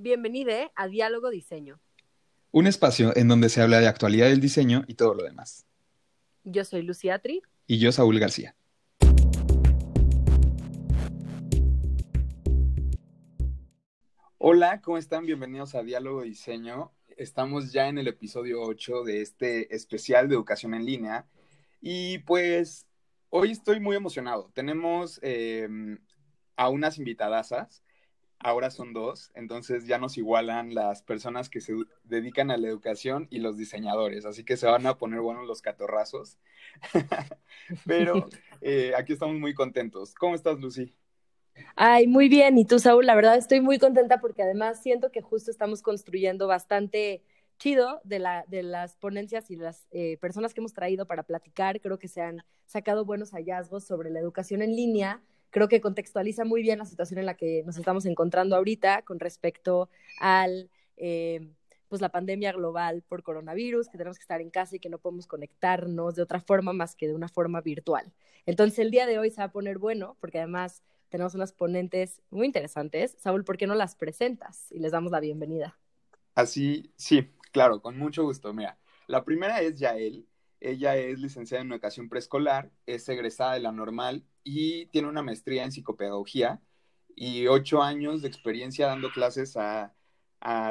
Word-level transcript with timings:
Bienvenido 0.00 0.52
a 0.76 0.86
Diálogo 0.86 1.28
Diseño. 1.28 1.80
Un 2.52 2.68
espacio 2.68 3.10
en 3.16 3.26
donde 3.26 3.48
se 3.48 3.62
habla 3.62 3.80
de 3.80 3.88
actualidad 3.88 4.28
del 4.28 4.40
diseño 4.40 4.84
y 4.86 4.94
todo 4.94 5.12
lo 5.12 5.24
demás. 5.24 5.66
Yo 6.44 6.64
soy 6.64 6.82
Lucía 6.82 7.18
Tri. 7.18 7.42
Y 7.66 7.80
yo, 7.80 7.90
Saúl 7.90 8.20
García. 8.20 8.54
Hola, 14.38 14.80
¿cómo 14.82 14.98
están? 14.98 15.26
Bienvenidos 15.26 15.74
a 15.74 15.82
Diálogo 15.82 16.22
Diseño. 16.22 16.92
Estamos 17.16 17.72
ya 17.72 17.88
en 17.88 17.98
el 17.98 18.06
episodio 18.06 18.62
8 18.62 19.02
de 19.02 19.20
este 19.20 19.74
especial 19.74 20.28
de 20.28 20.36
educación 20.36 20.74
en 20.74 20.86
línea. 20.86 21.26
Y 21.80 22.18
pues 22.18 22.86
hoy 23.30 23.50
estoy 23.50 23.80
muy 23.80 23.96
emocionado. 23.96 24.52
Tenemos 24.54 25.18
em, 25.24 25.98
a 26.54 26.68
unas 26.68 26.98
invitadasas 26.98 27.82
ahora 28.40 28.70
son 28.70 28.92
dos, 28.92 29.30
entonces 29.34 29.86
ya 29.86 29.98
nos 29.98 30.16
igualan 30.16 30.74
las 30.74 31.02
personas 31.02 31.48
que 31.48 31.60
se 31.60 31.74
dedican 32.04 32.50
a 32.50 32.56
la 32.56 32.68
educación 32.68 33.26
y 33.30 33.38
los 33.38 33.56
diseñadores, 33.56 34.24
así 34.24 34.44
que 34.44 34.56
se 34.56 34.66
van 34.66 34.86
a 34.86 34.96
poner 34.96 35.20
buenos 35.20 35.46
los 35.46 35.62
catorrazos. 35.62 36.38
Pero 37.86 38.28
eh, 38.60 38.92
aquí 38.96 39.12
estamos 39.12 39.36
muy 39.36 39.54
contentos. 39.54 40.14
¿Cómo 40.14 40.34
estás, 40.34 40.60
Lucy? 40.60 40.94
Ay, 41.74 42.06
muy 42.06 42.28
bien. 42.28 42.56
¿Y 42.58 42.64
tú, 42.64 42.78
Saúl? 42.78 43.06
La 43.06 43.16
verdad 43.16 43.36
estoy 43.36 43.60
muy 43.60 43.78
contenta 43.78 44.20
porque 44.20 44.42
además 44.42 44.80
siento 44.82 45.10
que 45.10 45.22
justo 45.22 45.50
estamos 45.50 45.82
construyendo 45.82 46.46
bastante 46.46 47.22
chido 47.58 48.00
de, 48.04 48.20
la, 48.20 48.44
de 48.46 48.62
las 48.62 48.96
ponencias 48.96 49.50
y 49.50 49.56
las 49.56 49.88
eh, 49.90 50.16
personas 50.18 50.54
que 50.54 50.60
hemos 50.60 50.72
traído 50.72 51.06
para 51.06 51.24
platicar. 51.24 51.80
Creo 51.80 51.98
que 51.98 52.06
se 52.06 52.22
han 52.22 52.44
sacado 52.66 53.04
buenos 53.04 53.32
hallazgos 53.32 53.84
sobre 53.84 54.10
la 54.10 54.20
educación 54.20 54.62
en 54.62 54.76
línea 54.76 55.22
creo 55.50 55.68
que 55.68 55.80
contextualiza 55.80 56.44
muy 56.44 56.62
bien 56.62 56.78
la 56.78 56.84
situación 56.84 57.18
en 57.20 57.26
la 57.26 57.34
que 57.34 57.62
nos 57.64 57.76
estamos 57.76 58.06
encontrando 58.06 58.56
ahorita 58.56 59.02
con 59.02 59.18
respecto 59.20 59.88
al... 60.20 60.70
Eh, 60.96 61.48
pues 61.88 62.02
la 62.02 62.10
pandemia 62.10 62.52
global 62.52 63.02
por 63.08 63.22
coronavirus, 63.22 63.88
que 63.88 63.98
tenemos 63.98 64.18
que 64.18 64.22
estar 64.22 64.40
en 64.40 64.50
casa 64.50 64.76
y 64.76 64.78
que 64.78 64.88
no 64.88 64.98
podemos 64.98 65.26
conectarnos 65.26 66.14
de 66.14 66.22
otra 66.22 66.40
forma 66.40 66.72
más 66.72 66.94
que 66.94 67.08
de 67.08 67.14
una 67.14 67.28
forma 67.28 67.60
virtual. 67.60 68.12
Entonces 68.46 68.78
el 68.78 68.90
día 68.90 69.06
de 69.06 69.18
hoy 69.18 69.30
se 69.30 69.40
va 69.40 69.44
a 69.44 69.52
poner 69.52 69.78
bueno, 69.78 70.16
porque 70.20 70.38
además 70.38 70.82
tenemos 71.08 71.34
unas 71.34 71.52
ponentes 71.52 72.20
muy 72.30 72.46
interesantes. 72.46 73.16
Saúl, 73.18 73.44
¿por 73.44 73.56
qué 73.56 73.66
no 73.66 73.74
las 73.74 73.94
presentas? 73.94 74.70
Y 74.70 74.78
les 74.78 74.92
damos 74.92 75.10
la 75.10 75.20
bienvenida. 75.20 75.78
Así, 76.34 76.92
sí, 76.96 77.32
claro, 77.52 77.80
con 77.80 77.98
mucho 77.98 78.22
gusto. 78.22 78.52
Mira, 78.52 78.78
la 79.06 79.24
primera 79.24 79.60
es 79.60 79.78
Yael. 79.78 80.26
Ella 80.60 80.96
es 80.96 81.20
licenciada 81.20 81.62
en 81.62 81.70
educación 81.70 82.08
preescolar, 82.08 82.72
es 82.84 83.08
egresada 83.08 83.54
de 83.54 83.60
la 83.60 83.70
normal 83.70 84.24
y 84.48 84.86
tiene 84.86 85.08
una 85.08 85.22
maestría 85.22 85.64
en 85.64 85.72
psicopedagogía 85.72 86.62
y 87.14 87.48
ocho 87.48 87.82
años 87.82 88.22
de 88.22 88.28
experiencia 88.28 88.86
dando 88.86 89.10
clases 89.10 89.56
a, 89.58 89.94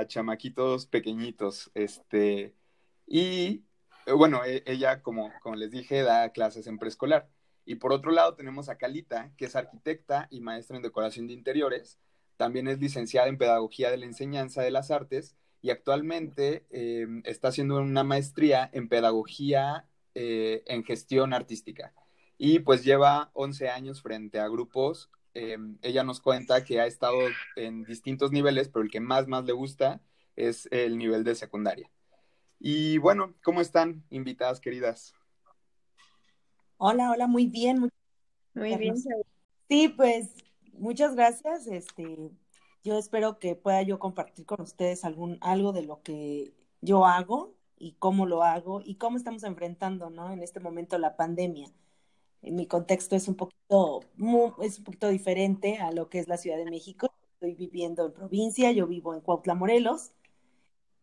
chamaquitos 0.08 0.88
pequeñitos. 0.88 1.70
Este, 1.76 2.56
y 3.06 3.66
bueno, 4.08 4.44
e, 4.46 4.64
ella, 4.66 5.04
como, 5.04 5.32
como 5.44 5.56
les 5.58 5.72
dije, 5.72 6.02
da 6.02 6.32
clases 6.32 6.66
en 6.68 6.80
preescolar. 6.80 7.30
Y 7.66 7.76
por 7.76 7.92
otro 7.94 8.12
lado 8.12 8.34
tenemos 8.36 8.70
a 8.70 8.78
Calita, 8.78 9.32
que 9.38 9.46
es 9.46 9.56
arquitecta 9.56 10.28
y 10.32 10.42
maestra 10.42 10.78
en 10.78 10.84
decoración 10.84 11.28
de 11.28 11.34
interiores. 11.34 12.00
También 12.38 12.68
es 12.68 12.80
licenciada 12.80 13.28
en 13.28 13.38
pedagogía 13.38 13.92
de 13.92 13.98
la 13.98 14.06
enseñanza 14.06 14.64
de 14.64 14.72
las 14.72 14.90
artes 14.90 15.36
y 15.62 15.70
actualmente 15.70 16.66
em, 16.72 17.22
está 17.26 17.50
haciendo 17.50 17.78
una 17.78 18.04
maestría 18.04 18.70
en 18.74 18.90
pedagogía 18.90 19.86
eh, 20.16 20.64
en 20.66 20.84
gestión 20.84 21.34
artística. 21.34 21.94
Y 22.38 22.60
pues 22.60 22.84
lleva 22.84 23.32
11 23.34 23.70
años 23.70 24.02
frente 24.02 24.40
a 24.40 24.48
grupos. 24.48 25.10
Em, 25.34 25.78
ella 25.82 26.04
nos 26.04 26.22
cuenta 26.22 26.64
que 26.64 26.80
ha 26.80 26.86
estado 26.86 27.18
en 27.56 27.84
distintos 27.84 28.32
niveles, 28.32 28.70
pero 28.70 28.84
el 28.84 28.92
que 28.92 29.00
más, 29.00 29.28
más 29.28 29.46
le 29.46 29.54
gusta 29.54 30.02
es 30.36 30.68
el 30.72 30.98
nivel 30.98 31.24
de 31.24 31.36
secundaria. 31.36 31.90
Y 32.60 32.98
bueno, 32.98 33.34
¿cómo 33.44 33.62
están, 33.62 34.04
invitadas 34.10 34.60
queridas? 34.60 35.14
Hola, 36.78 37.12
hola, 37.12 37.28
muy 37.28 37.48
bien. 37.48 37.90
Muy, 38.54 38.76
bien. 38.78 38.96
Sí, 39.70 39.90
pues 39.90 40.30
muchas 40.74 41.16
gracias. 41.16 41.68
Este, 41.68 42.32
yo 42.84 42.98
espero 42.98 43.40
que 43.40 43.56
pueda 43.56 43.82
yo 43.82 44.00
compartir 44.00 44.46
con 44.46 44.62
ustedes 44.62 45.06
algún, 45.06 45.38
algo 45.42 45.74
de 45.74 45.84
lo 45.84 46.02
que 46.02 46.54
yo 46.82 47.06
hago 47.06 47.56
y 47.78 47.94
cómo 47.94 48.26
lo 48.26 48.44
hago 48.44 48.82
y 48.84 48.96
cómo 48.96 49.18
estamos 49.18 49.44
enfrentando, 49.44 50.10
¿no? 50.10 50.32
En 50.32 50.42
este 50.42 50.60
momento 50.60 50.98
la 50.98 51.16
pandemia. 51.16 51.70
Mi 52.52 52.68
contexto 52.68 53.16
es 53.16 53.28
un 53.28 53.36
poquito, 53.36 54.02
es 54.62 54.78
un 54.78 54.84
poquito 54.84 55.10
diferente 55.10 55.78
a 55.78 55.92
lo 55.92 56.10
que 56.10 56.20
es 56.20 56.28
la 56.28 56.38
Ciudad 56.38 56.58
de 56.58 56.66
México. 56.66 57.12
Estoy 57.34 57.54
viviendo 57.54 58.06
en 58.06 58.14
provincia, 58.14 58.72
yo 58.72 58.88
vivo 58.88 59.14
en 59.14 59.22
Cuautla, 59.22 59.54
Morelos, 59.54 60.12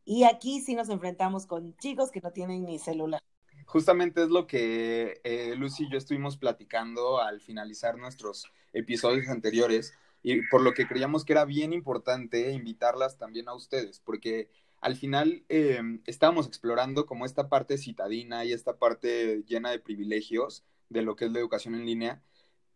y 0.04 0.24
aquí 0.24 0.60
sí 0.60 0.74
nos 0.74 0.88
enfrentamos 0.88 1.46
con 1.46 1.76
chicos 1.76 2.10
que 2.10 2.20
no 2.20 2.32
tienen 2.32 2.64
ni 2.64 2.78
celular. 2.78 3.22
Justamente 3.66 4.22
es 4.22 4.28
lo 4.28 4.46
que 4.46 5.20
eh, 5.24 5.54
Lucy 5.56 5.84
y 5.84 5.90
yo 5.90 5.96
estuvimos 5.96 6.36
platicando 6.36 7.20
al 7.20 7.40
finalizar 7.40 7.96
nuestros 7.96 8.46
episodios 8.72 9.28
anteriores, 9.28 9.94
y 10.22 10.40
por 10.48 10.62
lo 10.62 10.72
que 10.72 10.88
creíamos 10.88 11.24
que 11.24 11.34
era 11.34 11.44
bien 11.44 11.72
importante 11.72 12.50
invitarlas 12.52 13.18
también 13.18 13.48
a 13.48 13.54
ustedes, 13.54 14.00
porque 14.00 14.48
al 14.80 14.96
final 14.96 15.44
eh, 15.48 15.80
estábamos 16.06 16.46
explorando 16.46 17.06
como 17.06 17.26
esta 17.26 17.48
parte 17.48 17.78
citadina 17.78 18.44
y 18.44 18.52
esta 18.52 18.76
parte 18.76 19.42
llena 19.46 19.70
de 19.70 19.78
privilegios 19.78 20.64
de 20.94 21.02
lo 21.02 21.16
que 21.16 21.26
es 21.26 21.32
la 21.32 21.40
educación 21.40 21.74
en 21.74 21.84
línea, 21.84 22.22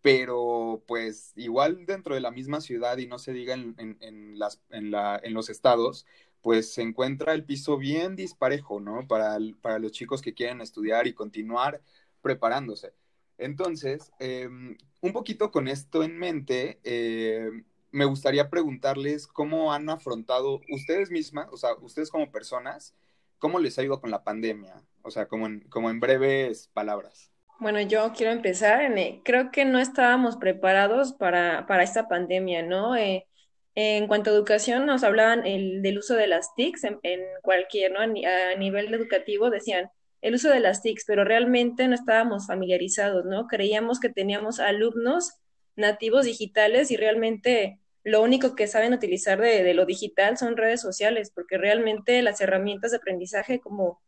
pero 0.02 0.84
pues 0.86 1.32
igual 1.36 1.86
dentro 1.86 2.14
de 2.14 2.20
la 2.20 2.30
misma 2.30 2.60
ciudad 2.60 2.98
y 2.98 3.06
no 3.06 3.18
se 3.18 3.32
diga 3.32 3.54
en, 3.54 4.38
las, 4.38 4.60
en, 4.70 4.90
la, 4.90 5.20
en 5.22 5.34
los 5.34 5.48
estados, 5.50 6.06
pues 6.42 6.72
se 6.74 6.82
encuentra 6.82 7.32
el 7.34 7.44
piso 7.44 7.78
bien 7.78 8.16
disparejo, 8.16 8.80
¿no? 8.80 9.06
Para, 9.08 9.38
para 9.62 9.78
los 9.78 9.92
chicos 9.92 10.22
que 10.22 10.34
quieren 10.34 10.60
estudiar 10.60 11.06
y 11.06 11.14
continuar 11.14 11.82
preparándose. 12.22 12.92
Entonces, 13.38 14.12
em, 14.18 14.76
un 15.00 15.12
poquito 15.12 15.50
con 15.50 15.68
esto 15.68 16.02
en 16.02 16.18
mente, 16.18 16.80
em, 16.84 17.64
me 17.92 18.04
gustaría 18.04 18.50
preguntarles 18.50 19.26
cómo 19.26 19.72
han 19.72 19.88
afrontado 19.90 20.60
ustedes 20.70 21.10
mismas, 21.10 21.48
o 21.52 21.56
sea, 21.56 21.74
ustedes 21.80 22.10
como 22.10 22.30
personas, 22.30 22.94
cómo 23.38 23.58
les 23.60 23.78
ha 23.78 23.84
ido 23.84 24.00
con 24.00 24.10
la 24.10 24.24
pandemia, 24.24 24.82
o 25.02 25.10
sea, 25.10 25.28
como 25.28 25.46
en, 25.46 25.60
como 25.70 25.90
en 25.90 26.00
breves 26.00 26.68
palabras. 26.74 27.30
Bueno, 27.60 27.80
yo 27.80 28.12
quiero 28.16 28.32
empezar. 28.32 28.80
Creo 29.24 29.50
que 29.50 29.64
no 29.64 29.78
estábamos 29.80 30.36
preparados 30.36 31.12
para, 31.12 31.66
para 31.66 31.82
esta 31.82 32.08
pandemia, 32.08 32.62
¿no? 32.62 32.94
Eh, 32.96 33.26
en 33.74 34.06
cuanto 34.06 34.30
a 34.30 34.32
educación, 34.34 34.86
nos 34.86 35.04
hablaban 35.04 35.46
el, 35.46 35.82
del 35.82 35.98
uso 35.98 36.14
de 36.14 36.26
las 36.28 36.54
TICs 36.54 36.84
en, 36.84 37.20
cualquier, 37.42 37.92
¿no? 37.92 38.00
a 38.00 38.54
nivel 38.56 38.92
educativo 38.92 39.50
decían, 39.50 39.90
el 40.20 40.34
uso 40.34 40.50
de 40.50 40.60
las 40.60 40.82
TICs, 40.82 41.04
pero 41.06 41.24
realmente 41.24 41.86
no 41.88 41.94
estábamos 41.94 42.46
familiarizados, 42.46 43.24
¿no? 43.24 43.46
Creíamos 43.46 44.00
que 44.00 44.08
teníamos 44.08 44.58
alumnos 44.60 45.34
nativos 45.76 46.24
digitales 46.24 46.90
y 46.90 46.96
realmente 46.96 47.78
lo 48.04 48.22
único 48.22 48.54
que 48.56 48.66
saben 48.66 48.94
utilizar 48.94 49.40
de, 49.40 49.74
lo 49.74 49.86
digital 49.86 50.36
son 50.38 50.56
redes 50.56 50.80
sociales, 50.80 51.30
porque 51.32 51.58
realmente 51.58 52.20
las 52.22 52.40
herramientas 52.40 52.90
de 52.90 52.96
aprendizaje 52.98 53.60
como 53.60 54.00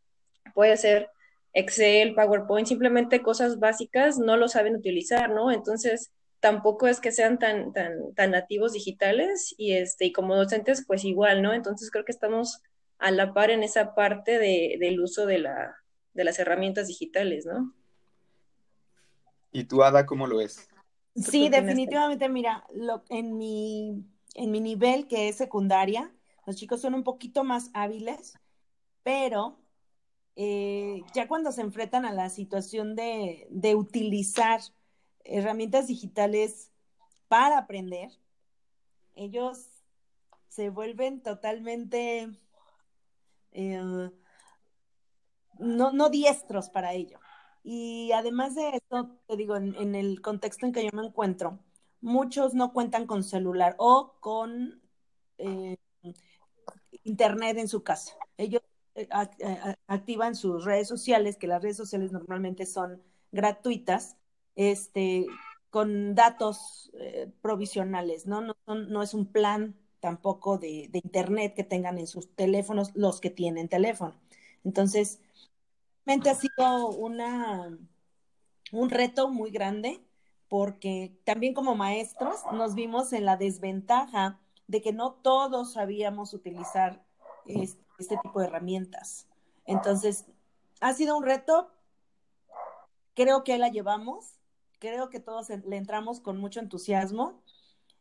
puede 0.53 0.75
ser 0.77 1.09
Excel, 1.53 2.15
PowerPoint, 2.15 2.67
simplemente 2.67 3.21
cosas 3.21 3.59
básicas 3.59 4.17
no 4.17 4.37
lo 4.37 4.47
saben 4.47 4.75
utilizar, 4.75 5.29
¿no? 5.29 5.51
Entonces, 5.51 6.11
tampoco 6.39 6.87
es 6.87 6.99
que 6.99 7.11
sean 7.11 7.39
tan, 7.39 7.73
tan, 7.73 8.13
tan 8.15 8.31
nativos 8.31 8.73
digitales 8.73 9.53
y, 9.57 9.73
este, 9.73 10.05
y 10.05 10.11
como 10.11 10.35
docentes, 10.35 10.85
pues 10.85 11.03
igual, 11.03 11.41
¿no? 11.41 11.53
Entonces, 11.53 11.91
creo 11.91 12.05
que 12.05 12.11
estamos 12.11 12.61
a 12.99 13.11
la 13.11 13.33
par 13.33 13.49
en 13.49 13.63
esa 13.63 13.95
parte 13.95 14.37
de, 14.37 14.77
del 14.79 14.99
uso 15.01 15.25
de 15.25 15.39
la, 15.39 15.75
de 16.13 16.23
las 16.23 16.39
herramientas 16.39 16.87
digitales, 16.87 17.45
¿no? 17.45 17.73
¿Y 19.51 19.65
tú, 19.65 19.83
Ada, 19.83 20.05
cómo 20.05 20.27
lo 20.27 20.37
ves? 20.37 20.69
Sí, 21.15 21.49
definitivamente, 21.49 22.29
mira, 22.29 22.65
en, 23.09 23.37
mi, 23.37 24.05
en 24.35 24.51
mi 24.51 24.61
nivel, 24.61 25.07
que 25.07 25.27
es 25.27 25.35
secundaria, 25.35 26.13
los 26.45 26.55
chicos 26.55 26.81
son 26.81 26.93
un 26.93 27.03
poquito 27.03 27.43
más 27.43 27.69
hábiles, 27.73 28.33
pero 29.03 29.59
eh, 30.35 31.01
ya 31.13 31.27
cuando 31.27 31.51
se 31.51 31.61
enfrentan 31.61 32.05
a 32.05 32.13
la 32.13 32.29
situación 32.29 32.95
de, 32.95 33.47
de 33.49 33.75
utilizar 33.75 34.61
herramientas 35.23 35.87
digitales 35.87 36.71
para 37.27 37.57
aprender, 37.57 38.11
ellos 39.15 39.67
se 40.47 40.69
vuelven 40.69 41.21
totalmente 41.21 42.29
eh, 43.51 44.11
no, 45.59 45.91
no 45.91 46.09
diestros 46.09 46.69
para 46.69 46.93
ello. 46.93 47.19
Y 47.63 48.11
además 48.13 48.55
de 48.55 48.69
eso, 48.69 49.19
te 49.27 49.37
digo, 49.37 49.55
en, 49.55 49.95
el 49.95 50.21
contexto 50.21 50.65
en 50.65 50.73
que 50.73 50.83
yo 50.83 50.89
me 50.93 51.05
encuentro, 51.05 51.59
muchos 52.01 52.53
no 52.55 52.73
cuentan 52.73 53.05
con 53.05 53.23
celular 53.23 53.75
o 53.77 54.15
con 54.19 54.81
eh, 55.37 55.77
internet 57.03 57.57
en 57.57 57.67
su 57.67 57.83
casa. 57.83 58.15
Ellos 58.37 58.61
activan 59.87 60.35
sus 60.35 60.65
redes 60.65 60.87
sociales, 60.87 61.37
que 61.37 61.47
las 61.47 61.61
redes 61.61 61.77
sociales 61.77 62.11
normalmente 62.11 62.65
son 62.65 63.01
gratuitas, 63.31 64.17
este, 64.55 65.25
con 65.69 66.15
datos 66.15 66.91
provisionales, 67.41 68.27
¿no? 68.27 68.41
No, 68.41 68.55
no 68.67 69.03
es 69.03 69.13
un 69.13 69.25
plan 69.31 69.75
tampoco 69.99 70.57
de, 70.57 70.89
de, 70.91 70.99
internet 71.03 71.53
que 71.55 71.63
tengan 71.63 71.97
en 71.97 72.07
sus 72.07 72.35
teléfonos 72.35 72.91
los 72.95 73.21
que 73.21 73.29
tienen 73.29 73.69
teléfono. 73.69 74.15
Entonces, 74.63 75.19
realmente 76.05 76.29
ha 76.29 76.35
sido 76.35 76.89
una, 76.89 77.77
un 78.71 78.89
reto 78.89 79.29
muy 79.29 79.51
grande 79.51 80.01
porque 80.49 81.17
también 81.23 81.53
como 81.53 81.75
maestros 81.75 82.41
nos 82.51 82.75
vimos 82.75 83.13
en 83.13 83.25
la 83.25 83.37
desventaja 83.37 84.39
de 84.67 84.81
que 84.81 84.91
no 84.91 85.13
todos 85.13 85.73
sabíamos 85.73 86.33
utilizar 86.33 87.05
este, 87.45 87.81
este 88.01 88.17
tipo 88.17 88.39
de 88.39 88.47
herramientas. 88.47 89.27
Entonces, 89.65 90.25
ha 90.81 90.93
sido 90.93 91.17
un 91.17 91.23
reto, 91.23 91.71
creo 93.13 93.43
que 93.43 93.57
la 93.57 93.69
llevamos, 93.69 94.39
creo 94.79 95.09
que 95.09 95.19
todos 95.19 95.49
le 95.49 95.77
entramos 95.77 96.19
con 96.19 96.37
mucho 96.37 96.59
entusiasmo. 96.59 97.41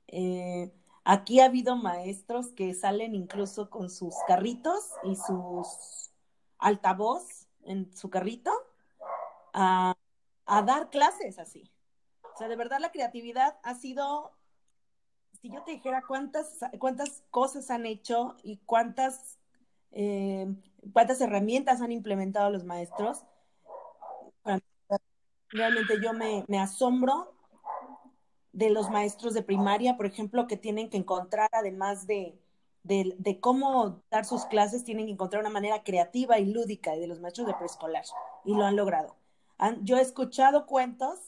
Eh, 0.09 0.73
aquí 1.05 1.41
ha 1.41 1.45
habido 1.45 1.77
maestros 1.77 2.49
que 2.53 2.75
salen 2.75 3.15
incluso 3.15 3.71
con 3.71 3.91
sus 3.91 4.15
carritos 4.27 4.91
y 5.05 5.17
sus 5.17 6.11
altavoz 6.59 7.47
en 7.65 7.95
su 7.97 8.11
carrito 8.11 8.51
a, 9.53 9.95
a 10.47 10.63
dar 10.63 10.91
clases 10.91 11.39
así. 11.39 11.71
O 12.35 12.39
sea, 12.39 12.49
de 12.49 12.57
verdad 12.57 12.79
la 12.81 12.93
creatividad 12.93 13.59
ha 13.63 13.75
sido, 13.75 14.33
si 15.41 15.51
yo 15.51 15.63
te 15.63 15.73
dijera 15.73 16.03
cuántas, 16.07 16.59
cuántas 16.79 17.23
cosas 17.31 17.71
han 17.71 17.85
hecho 17.85 18.37
y 18.43 18.57
cuántas 18.59 19.40
eh, 19.93 20.47
cuántas 20.93 21.21
herramientas 21.21 21.81
han 21.81 21.93
implementado 21.93 22.51
los 22.51 22.65
maestros. 22.65 23.25
Realmente 25.53 26.01
yo 26.01 26.13
me, 26.13 26.45
asombro 26.61 27.35
de 28.53 28.71
los 28.71 28.89
maestros 28.89 29.35
de 29.35 29.43
primaria, 29.43 29.97
por 29.97 30.07
ejemplo, 30.07 30.47
que 30.47 30.57
tienen 30.57 30.91
que 30.91 30.97
encontrar, 30.97 31.51
además 31.53 32.07
de, 32.07 32.39
de, 32.85 33.41
cómo 33.41 34.03
dar 34.11 34.25
sus 34.25 34.45
clases, 34.45 34.85
tienen 34.85 35.07
que 35.07 35.13
encontrar 35.13 35.41
una 35.41 35.51
manera 35.51 35.83
creativa 35.83 36.39
y 36.39 36.47
lúdica, 36.53 36.93
de 36.93 37.09
los 37.09 37.21
maestros 37.21 37.49
de 37.49 37.55
preescolar, 37.55 38.05
y 38.45 38.55
lo 38.55 38.65
han 38.65 38.77
logrado. 38.77 39.17
yo 39.83 39.97
he 39.97 40.03
escuchado 40.03 40.67
cuentos 40.67 41.19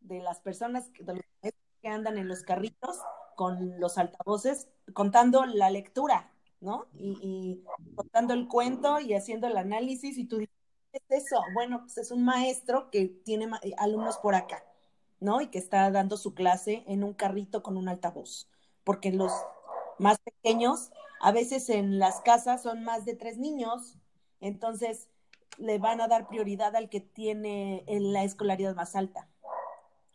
de 0.00 0.20
las 0.20 0.40
personas, 0.40 0.90
que 0.90 1.88
andan 1.88 2.18
en 2.18 2.28
los 2.28 2.44
carritos 2.44 3.00
con 3.34 3.80
los 3.80 3.98
altavoces, 3.98 4.68
contando 4.92 5.44
la 5.44 5.70
lectura 5.70 6.31
¿no? 6.62 6.86
Y, 6.94 7.62
contando 7.96 8.32
el 8.32 8.48
cuento 8.48 9.00
y 9.00 9.14
haciendo 9.14 9.48
el 9.48 9.56
análisis 9.56 10.16
y 10.16 10.24
tú 10.24 10.38
dices, 10.38 10.54
¿qué 10.92 11.00
es 11.08 11.24
eso? 11.24 11.42
Bueno, 11.54 11.80
pues 11.80 11.98
es 11.98 12.10
un 12.10 12.24
maestro 12.24 12.88
que 12.90 13.06
tiene 13.06 13.50
alumnos 13.76 14.16
por 14.18 14.34
acá, 14.34 14.64
¿no? 15.20 15.40
Y 15.40 15.48
que 15.48 15.58
está 15.58 15.90
dando 15.90 16.16
su 16.16 16.34
clase 16.34 16.84
en 16.86 17.04
un 17.04 17.14
carrito 17.14 17.62
con 17.62 17.76
un 17.76 17.88
altavoz, 17.88 18.48
porque 18.84 19.12
los 19.12 19.32
más 19.98 20.18
pequeños, 20.20 20.92
a 21.20 21.32
veces 21.32 21.68
en 21.68 21.98
las 21.98 22.20
casas 22.20 22.62
son 22.62 22.84
más 22.84 23.04
de 23.04 23.16
tres 23.16 23.38
niños, 23.38 23.98
entonces 24.40 25.08
le 25.58 25.78
van 25.78 26.00
a 26.00 26.08
dar 26.08 26.28
prioridad 26.28 26.74
al 26.76 26.88
que 26.88 27.00
tiene 27.00 27.84
la 27.88 28.24
escolaridad 28.24 28.74
más 28.74 28.96
alta. 28.96 29.28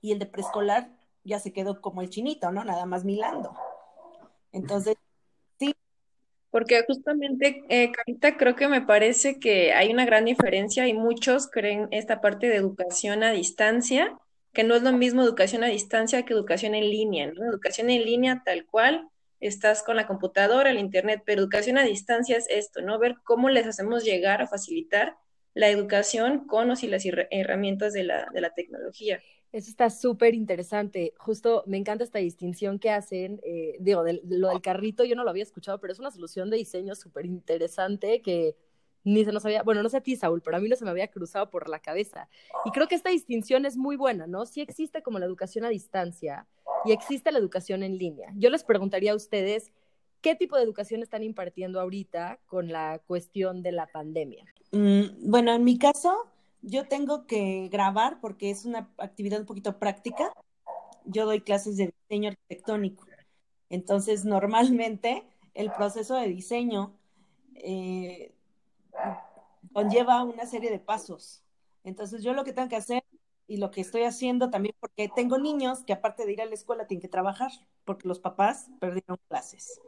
Y 0.01 0.13
el 0.13 0.19
de 0.19 0.25
preescolar 0.25 0.95
ya 1.23 1.39
se 1.39 1.51
quedó 1.51 1.81
como 1.81 2.01
el 2.01 2.09
chinito, 2.09 2.51
¿no? 2.51 2.63
Nada 2.63 2.85
más 2.85 3.03
milando. 3.03 3.53
Entonces, 4.51 4.95
porque 6.49 6.83
justamente, 6.87 7.63
eh, 7.69 7.91
Carita, 7.91 8.37
creo 8.37 8.55
que 8.55 8.67
me 8.67 8.81
parece 8.81 9.39
que 9.39 9.73
hay 9.73 9.91
una 9.91 10.05
gran 10.05 10.25
diferencia 10.25 10.87
y 10.87 10.93
muchos 10.93 11.47
creen 11.47 11.87
esta 11.91 12.21
parte 12.21 12.47
de 12.47 12.55
educación 12.55 13.23
a 13.23 13.31
distancia, 13.31 14.17
que 14.53 14.63
no 14.63 14.75
es 14.75 14.81
lo 14.81 14.93
mismo 14.93 15.21
educación 15.23 15.63
a 15.63 15.67
distancia 15.67 16.23
que 16.23 16.33
educación 16.33 16.73
en 16.73 16.89
línea, 16.89 17.31
¿no? 17.31 17.45
Educación 17.45 17.89
en 17.89 18.03
línea 18.05 18.41
tal 18.45 18.65
cual, 18.65 19.07
estás 19.39 19.83
con 19.83 19.95
la 19.95 20.07
computadora, 20.07 20.71
el 20.71 20.79
internet, 20.79 21.21
pero 21.25 21.41
educación 21.41 21.77
a 21.77 21.83
distancia 21.83 22.37
es 22.37 22.47
esto, 22.49 22.81
¿no? 22.81 22.97
Ver 22.97 23.17
cómo 23.23 23.49
les 23.49 23.67
hacemos 23.67 24.03
llegar 24.03 24.41
a 24.41 24.47
facilitar 24.47 25.15
la 25.57 25.69
educación 25.69 26.45
con 26.45 26.69
o 26.69 26.75
sin 26.75 26.91
las 26.91 27.03
herramientas 27.31 27.91
de 27.91 28.03
la, 28.03 28.27
de 28.31 28.41
la 28.41 28.53
tecnología. 28.53 29.19
Eso 29.51 29.71
está 29.71 29.89
súper 29.89 30.35
interesante. 30.35 31.13
Justo 31.17 31.63
me 31.65 31.77
encanta 31.77 32.03
esta 32.03 32.19
distinción 32.19 32.77
que 32.77 32.91
hacen. 32.91 33.39
Eh, 33.43 33.75
digo, 33.79 34.03
lo 34.23 34.49
del 34.49 34.61
carrito 34.61 35.03
yo 35.03 35.15
no 35.15 35.23
lo 35.23 35.31
había 35.31 35.43
escuchado, 35.43 35.79
pero 35.79 35.93
es 35.93 35.99
una 35.99 36.11
solución 36.11 36.51
de 36.51 36.57
diseño 36.57 36.93
súper 36.93 37.25
interesante 37.25 38.21
que 38.21 38.55
ni 39.03 39.25
se 39.25 39.31
nos 39.31 39.45
había, 39.45 39.63
bueno, 39.63 39.81
no 39.81 39.89
sé 39.89 39.97
a 39.97 40.01
ti, 40.01 40.15
Saúl, 40.15 40.41
pero 40.43 40.57
a 40.57 40.59
mí 40.59 40.69
no 40.69 40.75
se 40.75 40.85
me 40.85 40.91
había 40.91 41.07
cruzado 41.07 41.49
por 41.49 41.69
la 41.69 41.79
cabeza. 41.79 42.29
Y 42.65 42.71
creo 42.71 42.87
que 42.87 42.95
esta 42.95 43.09
distinción 43.09 43.65
es 43.65 43.77
muy 43.77 43.95
buena, 43.95 44.27
¿no? 44.27 44.45
Sí 44.45 44.61
existe 44.61 45.01
como 45.01 45.17
la 45.17 45.25
educación 45.25 45.65
a 45.65 45.69
distancia 45.69 46.45
y 46.85 46.91
existe 46.91 47.31
la 47.31 47.39
educación 47.39 47.81
en 47.81 47.97
línea. 47.97 48.31
Yo 48.35 48.51
les 48.51 48.63
preguntaría 48.63 49.13
a 49.13 49.15
ustedes, 49.15 49.71
¿qué 50.27 50.35
tipo 50.35 50.57
de 50.57 50.63
educación 50.63 51.01
están 51.03 51.23
impartiendo 51.23 51.79
ahorita 51.79 52.37
con 52.47 52.67
la 52.67 52.99
cuestión 53.07 53.63
de 53.63 53.71
la 53.71 53.87
pandemia? 53.87 54.43
Mm, 54.73 55.29
bueno, 55.31 55.53
en 55.53 55.63
mi 55.63 55.79
caso, 55.79 56.27
yo 56.61 56.85
tengo 56.89 57.25
que 57.25 57.69
grabar 57.71 58.19
porque 58.19 58.49
es 58.49 58.65
una 58.65 58.91
actividad 58.97 59.39
un 59.39 59.45
poquito 59.45 59.79
práctica. 59.79 60.33
Yo 61.05 61.25
doy 61.25 61.39
clases 61.39 61.77
de 61.77 61.93
diseño 62.09 62.31
arquitectónico. 62.31 63.05
Entonces, 63.69 64.25
normalmente 64.25 65.23
el 65.53 65.71
proceso 65.71 66.15
de 66.15 66.27
diseño 66.27 66.93
eh, 67.55 68.33
conlleva 69.71 70.25
una 70.25 70.45
serie 70.45 70.71
de 70.71 70.79
pasos. 70.79 71.41
Entonces, 71.85 72.21
yo 72.21 72.33
lo 72.33 72.43
que 72.43 72.51
tengo 72.51 72.67
que 72.67 72.75
hacer 72.75 73.01
y 73.47 73.55
lo 73.55 73.71
que 73.71 73.79
estoy 73.79 74.03
haciendo 74.03 74.49
también, 74.49 74.75
porque 74.81 75.07
tengo 75.07 75.37
niños 75.37 75.85
que 75.85 75.93
aparte 75.93 76.25
de 76.25 76.33
ir 76.33 76.41
a 76.41 76.45
la 76.45 76.53
escuela 76.53 76.85
tienen 76.85 77.01
que 77.01 77.07
trabajar, 77.07 77.51
porque 77.85 78.09
los 78.09 78.19
papás 78.19 78.67
perdieron 78.81 79.17
clases 79.29 79.79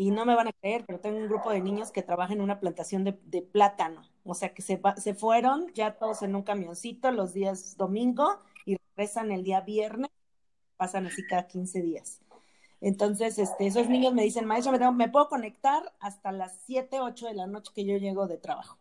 y 0.00 0.12
no 0.12 0.24
me 0.24 0.34
van 0.34 0.48
a 0.48 0.52
creer, 0.54 0.86
pero 0.86 0.98
tengo 0.98 1.18
un 1.18 1.28
grupo 1.28 1.50
de 1.50 1.60
niños 1.60 1.90
que 1.90 2.02
trabajan 2.02 2.38
en 2.38 2.40
una 2.40 2.58
plantación 2.58 3.04
de, 3.04 3.42
plátano. 3.42 4.00
O 4.24 4.32
sea, 4.32 4.54
que 4.54 4.62
se, 4.62 4.80
se 4.96 5.12
fueron 5.12 5.70
ya 5.74 5.98
todos 5.98 6.22
en 6.22 6.34
un 6.34 6.42
camioncito 6.42 7.10
los 7.10 7.34
días 7.34 7.76
domingo 7.76 8.38
y 8.64 8.78
regresan 8.96 9.30
el 9.30 9.44
día 9.44 9.60
viernes, 9.60 10.10
pasan 10.78 11.06
así 11.06 11.22
cada 11.28 11.46
15 11.46 11.82
días. 11.82 12.22
Entonces, 12.80 13.38
este, 13.38 13.66
esos 13.66 13.90
niños 13.90 14.14
me 14.14 14.22
dicen, 14.22 14.46
maestro, 14.46 14.72
me, 14.72 14.90
me 14.92 15.10
puedo 15.10 15.28
conectar 15.28 15.92
hasta 16.00 16.32
las 16.32 16.58
7, 16.64 17.00
8 17.00 17.26
de 17.26 17.34
la 17.34 17.46
noche 17.46 17.70
que 17.74 17.84
yo 17.84 17.98
llego 17.98 18.26
de 18.26 18.38
trabajo. 18.38 18.78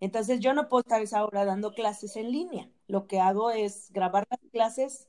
Entonces, 0.00 0.40
yo 0.40 0.54
no 0.54 0.70
puedo 0.70 0.80
estar 0.80 1.02
esa 1.02 1.22
hora 1.22 1.44
dando 1.44 1.74
clases 1.74 2.16
en 2.16 2.32
línea. 2.32 2.70
Lo 2.86 3.06
que 3.06 3.20
hago 3.20 3.50
es 3.50 3.92
grabar 3.92 4.26
las 4.30 4.40
clases 4.52 5.06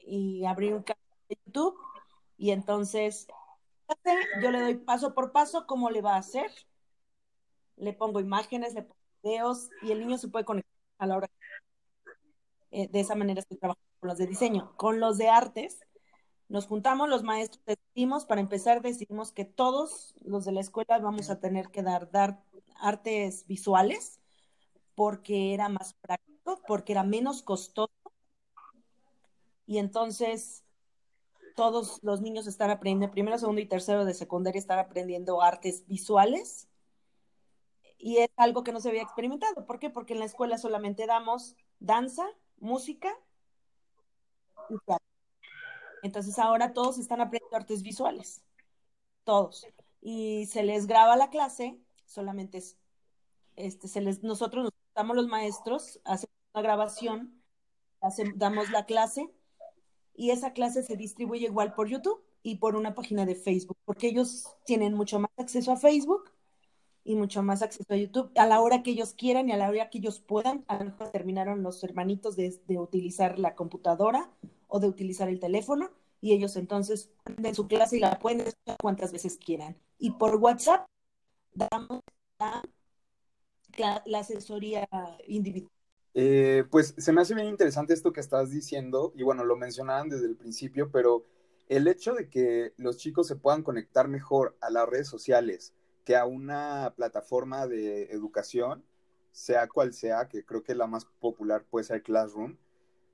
y 0.00 0.44
abrir 0.44 0.74
un 0.74 0.82
canal 0.82 1.02
de 1.30 1.38
YouTube 1.46 1.78
y 2.36 2.50
entonces 2.50 3.26
yo 4.42 4.50
le 4.50 4.60
doy 4.60 4.76
paso 4.76 5.14
por 5.14 5.32
paso 5.32 5.66
cómo 5.66 5.90
le 5.90 6.02
va 6.02 6.14
a 6.14 6.18
hacer. 6.18 6.50
Le 7.76 7.92
pongo 7.92 8.20
imágenes, 8.20 8.74
le 8.74 8.82
pongo 8.82 8.96
videos 9.22 9.70
y 9.82 9.92
el 9.92 10.00
niño 10.00 10.18
se 10.18 10.28
puede 10.28 10.44
conectar 10.44 10.72
a 10.98 11.06
la 11.06 11.16
hora. 11.16 11.30
Eh, 12.70 12.88
de 12.88 13.00
esa 13.00 13.14
manera 13.14 13.40
estoy 13.40 13.58
trabajando 13.58 13.88
con 14.00 14.08
los 14.08 14.18
de 14.18 14.26
diseño. 14.26 14.72
Con 14.76 15.00
los 15.00 15.18
de 15.18 15.28
artes, 15.28 15.80
nos 16.48 16.66
juntamos 16.66 17.08
los 17.08 17.22
maestros, 17.22 17.64
decidimos, 17.64 18.24
para 18.26 18.40
empezar, 18.40 18.82
decidimos 18.82 19.32
que 19.32 19.44
todos 19.44 20.14
los 20.22 20.44
de 20.44 20.52
la 20.52 20.60
escuela 20.60 20.98
vamos 20.98 21.30
a 21.30 21.40
tener 21.40 21.70
que 21.70 21.82
dar, 21.82 22.10
dar 22.10 22.42
artes 22.80 23.46
visuales 23.46 24.20
porque 24.94 25.54
era 25.54 25.68
más 25.68 25.94
práctico, 25.94 26.60
porque 26.66 26.92
era 26.92 27.04
menos 27.04 27.42
costoso. 27.42 27.92
Y 29.66 29.78
entonces 29.78 30.64
todos 31.54 32.00
los 32.02 32.20
niños 32.20 32.46
están 32.46 32.70
aprendiendo, 32.70 33.12
primero, 33.12 33.38
segundo 33.38 33.60
y 33.60 33.66
tercero 33.66 34.04
de 34.04 34.14
secundaria 34.14 34.58
están 34.58 34.78
aprendiendo 34.78 35.42
artes 35.42 35.86
visuales. 35.86 36.68
Y 37.98 38.18
es 38.18 38.30
algo 38.36 38.62
que 38.62 38.72
no 38.72 38.80
se 38.80 38.88
había 38.88 39.02
experimentado. 39.02 39.66
¿Por 39.66 39.78
qué? 39.78 39.90
Porque 39.90 40.14
en 40.14 40.20
la 40.20 40.24
escuela 40.24 40.56
solamente 40.58 41.06
damos 41.06 41.56
danza, 41.78 42.26
música 42.58 43.12
y. 44.70 44.76
Entonces 46.02 46.38
ahora 46.38 46.72
todos 46.72 46.98
están 46.98 47.20
aprendiendo 47.20 47.56
artes 47.56 47.82
visuales. 47.82 48.42
Todos. 49.24 49.66
Y 50.00 50.46
se 50.46 50.62
les 50.62 50.86
graba 50.86 51.16
la 51.16 51.28
clase, 51.28 51.78
solamente 52.06 52.58
es, 52.58 52.78
este, 53.56 53.86
se 53.86 54.00
les, 54.00 54.22
nosotros 54.22 54.64
nos 54.64 54.72
damos 54.94 55.14
los 55.16 55.26
maestros, 55.26 56.00
hacemos 56.04 56.34
una 56.54 56.62
grabación, 56.62 57.42
damos 58.36 58.70
la 58.70 58.86
clase 58.86 59.30
y 60.20 60.32
esa 60.32 60.52
clase 60.52 60.82
se 60.82 60.98
distribuye 60.98 61.46
igual 61.46 61.72
por 61.72 61.88
YouTube 61.88 62.22
y 62.42 62.56
por 62.56 62.76
una 62.76 62.94
página 62.94 63.24
de 63.24 63.34
Facebook, 63.34 63.78
porque 63.86 64.08
ellos 64.08 64.54
tienen 64.66 64.92
mucho 64.92 65.18
más 65.18 65.30
acceso 65.38 65.72
a 65.72 65.78
Facebook 65.78 66.30
y 67.04 67.14
mucho 67.14 67.42
más 67.42 67.62
acceso 67.62 67.94
a 67.94 67.96
YouTube 67.96 68.30
a 68.36 68.46
la 68.46 68.60
hora 68.60 68.82
que 68.82 68.90
ellos 68.90 69.14
quieran 69.14 69.48
y 69.48 69.52
a 69.52 69.56
la 69.56 69.70
hora 69.70 69.88
que 69.88 69.96
ellos 69.96 70.20
puedan. 70.20 70.62
A 70.68 70.76
lo 70.76 70.84
mejor 70.84 71.08
terminaron 71.08 71.62
los 71.62 71.82
hermanitos 71.82 72.36
de, 72.36 72.54
utilizar 72.68 73.38
la 73.38 73.54
computadora 73.54 74.30
o 74.68 74.78
de 74.78 74.88
utilizar 74.88 75.30
el 75.30 75.40
teléfono 75.40 75.88
y 76.20 76.34
ellos 76.34 76.54
entonces 76.56 77.10
de 77.38 77.54
su 77.54 77.66
clase 77.66 77.96
y 77.96 78.00
la 78.00 78.18
pueden 78.18 78.40
escuchar 78.40 78.76
cuantas 78.78 79.12
veces 79.12 79.38
quieran. 79.38 79.74
Y 79.98 80.10
por 80.10 80.36
WhatsApp 80.36 80.86
damos 81.54 82.00
la 84.04 84.18
asesoría 84.18 84.86
individual. 85.26 85.79
Eh, 86.14 86.64
pues 86.70 86.94
se 86.98 87.12
me 87.12 87.20
hace 87.20 87.34
bien 87.34 87.46
interesante 87.46 87.94
esto 87.94 88.12
que 88.12 88.20
estás 88.20 88.50
diciendo 88.50 89.12
y 89.14 89.22
bueno, 89.22 89.44
lo 89.44 89.56
mencionaban 89.56 90.08
desde 90.08 90.26
el 90.26 90.36
principio, 90.36 90.90
pero 90.90 91.24
el 91.68 91.86
hecho 91.86 92.14
de 92.14 92.28
que 92.28 92.72
los 92.76 92.96
chicos 92.96 93.28
se 93.28 93.36
puedan 93.36 93.62
conectar 93.62 94.08
mejor 94.08 94.56
a 94.60 94.70
las 94.70 94.88
redes 94.88 95.06
sociales 95.06 95.72
que 96.04 96.16
a 96.16 96.24
una 96.24 96.92
plataforma 96.96 97.66
de 97.68 98.04
educación, 98.10 98.84
sea 99.30 99.68
cual 99.68 99.92
sea, 99.92 100.28
que 100.28 100.44
creo 100.44 100.64
que 100.64 100.74
la 100.74 100.88
más 100.88 101.04
popular 101.04 101.64
puede 101.70 101.84
ser 101.84 102.02
Classroom, 102.02 102.56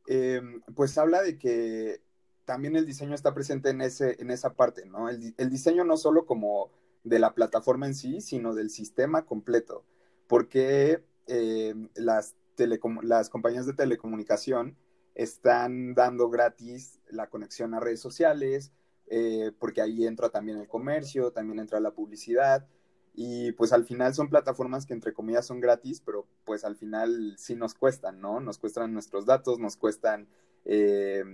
eh, 0.06 0.40
pues 0.74 0.96
habla 0.96 1.22
de 1.22 1.38
que 1.38 2.00
también 2.46 2.76
el 2.76 2.86
diseño 2.86 3.14
está 3.14 3.34
presente 3.34 3.70
en, 3.70 3.82
ese, 3.82 4.16
en 4.20 4.30
esa 4.30 4.54
parte, 4.54 4.86
¿no? 4.86 5.10
El, 5.10 5.50
diseño 5.50 5.84
no 5.84 5.96
solo 5.96 6.24
como 6.24 6.70
de 7.04 7.18
la 7.18 7.34
plataforma 7.34 7.86
en 7.86 7.94
sí, 7.94 8.20
sino 8.20 8.54
del 8.54 8.70
sistema 8.70 9.26
completo, 9.26 9.84
porque 10.28 11.02
eh, 11.26 11.74
las, 11.96 12.34
las 13.02 13.28
compañías 13.28 13.66
de 13.66 13.75
telecomunicación 13.75 14.76
están 15.14 15.94
dando 15.94 16.28
gratis 16.28 17.00
la 17.08 17.28
conexión 17.28 17.75
a 17.75 17.80
redes 17.80 18.00
sociales, 18.00 18.72
eh, 19.08 19.52
porque 19.58 19.80
ahí 19.80 20.06
entra 20.06 20.28
también 20.30 20.58
el 20.58 20.68
comercio, 20.68 21.32
también 21.32 21.58
entra 21.58 21.80
la 21.80 21.92
publicidad, 21.92 22.66
y 23.18 23.52
pues 23.52 23.72
al 23.72 23.84
final 23.86 24.14
son 24.14 24.28
plataformas 24.28 24.84
que 24.84 24.92
entre 24.92 25.14
comillas 25.14 25.46
son 25.46 25.58
gratis, 25.58 26.02
pero 26.04 26.26
pues 26.44 26.64
al 26.64 26.76
final 26.76 27.34
sí 27.38 27.56
nos 27.56 27.72
cuestan, 27.72 28.20
¿no? 28.20 28.40
Nos 28.40 28.58
cuestan 28.58 28.92
nuestros 28.92 29.25
datos, 29.25 29.58
nos 29.58 29.78
cuestan 29.78 30.28
eh, 30.66 31.25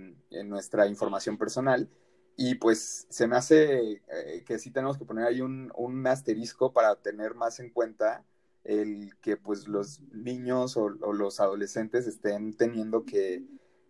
nuestra 0.45 0.87
información 0.87 1.37
personal. 1.37 1.89
Y 2.37 2.55
pues 2.55 3.05
se 3.09 3.27
me 3.27 3.35
hace 3.35 4.01
eh, 4.07 4.43
que 4.45 4.59
sí 4.59 4.71
tenemos 4.71 4.97
que 4.97 5.03
poner 5.03 5.25
ahí 5.25 5.41
un, 5.41 5.73
un, 5.75 6.07
asterisco 6.07 6.71
para 6.71 6.95
tener 6.95 7.35
más 7.35 7.59
en 7.59 7.69
cuenta 7.69 8.23
el 8.63 9.17
que 9.21 9.37
pues 9.37 9.67
los 9.67 10.01
niños 10.11 10.77
o, 10.77 10.89
los 10.89 11.39
adolescentes 11.39 12.07
estén 12.07 12.53
teniendo 12.55 13.05
que 13.05 13.43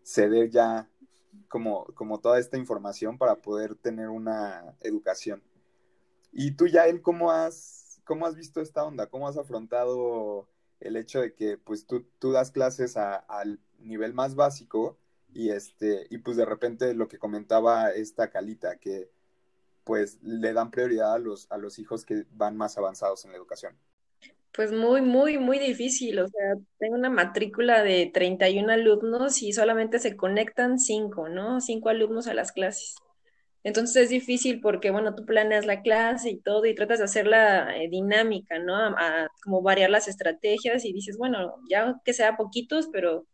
ceder 0.03 0.49
ya 0.49 0.89
como, 1.47 1.85
como 1.93 2.19
toda 2.19 2.39
esta 2.39 2.57
información 2.57 3.17
para 3.17 3.35
poder 3.41 3.75
tener 3.75 4.09
una 4.09 4.75
educación. 4.81 5.43
Y 6.31 6.51
tú, 6.51 6.67
ya 6.67 6.87
él 6.87 7.01
¿cómo 7.01 7.31
has, 7.31 8.01
cómo 8.03 8.25
has 8.25 8.35
visto 8.35 8.61
esta 8.61 8.83
onda? 8.83 9.07
¿Cómo 9.07 9.27
has 9.27 9.37
afrontado 9.37 10.47
el 10.79 10.97
hecho 10.97 11.21
de 11.21 11.33
que 11.33 11.57
pues 11.57 11.85
tú, 11.85 12.05
tú 12.19 12.31
das 12.31 12.51
clases 12.51 12.97
al 12.97 13.59
nivel 13.79 14.13
más 14.13 14.35
básico 14.35 14.97
y 15.31 15.49
este, 15.49 16.07
y 16.09 16.17
pues 16.19 16.37
de 16.37 16.45
repente 16.45 16.93
lo 16.93 17.07
que 17.07 17.19
comentaba 17.19 17.91
esta 17.91 18.29
Calita, 18.29 18.77
que 18.77 19.11
pues 19.83 20.21
le 20.21 20.53
dan 20.53 20.71
prioridad 20.71 21.13
a 21.13 21.19
los, 21.19 21.51
a 21.51 21.57
los 21.57 21.79
hijos 21.79 22.05
que 22.05 22.25
van 22.31 22.57
más 22.57 22.77
avanzados 22.77 23.25
en 23.25 23.31
la 23.31 23.37
educación? 23.37 23.77
Pues 24.53 24.71
muy, 24.71 25.01
muy, 25.01 25.37
muy 25.39 25.57
difícil. 25.59 26.19
O 26.19 26.27
sea, 26.27 26.55
tengo 26.77 26.95
una 26.95 27.09
matrícula 27.09 27.83
de 27.83 28.11
31 28.13 28.69
alumnos 28.69 29.41
y 29.41 29.51
solamente 29.51 29.97
se 29.99 30.15
conectan 30.15 30.79
5, 30.79 31.27
¿no? 31.29 31.59
5 31.59 31.89
alumnos 31.89 32.27
a 32.27 32.33
las 32.35 32.51
clases. 32.51 32.95
Entonces 33.63 34.03
es 34.05 34.09
difícil 34.09 34.61
porque, 34.61 34.91
bueno, 34.91 35.15
tú 35.15 35.25
planeas 35.25 35.65
la 35.65 35.81
clase 35.81 36.29
y 36.31 36.39
todo 36.41 36.65
y 36.65 36.75
tratas 36.75 36.99
de 36.99 37.05
hacerla 37.05 37.77
eh, 37.77 37.89
dinámica, 37.89 38.59
¿no? 38.59 38.75
A, 38.75 39.29
como 39.43 39.61
variar 39.63 39.89
las 39.89 40.07
estrategias 40.07 40.85
y 40.85 40.93
dices, 40.93 41.17
bueno, 41.17 41.55
ya 41.69 41.95
que 42.05 42.13
sea 42.13 42.37
poquitos, 42.37 42.89
pero 42.91 43.25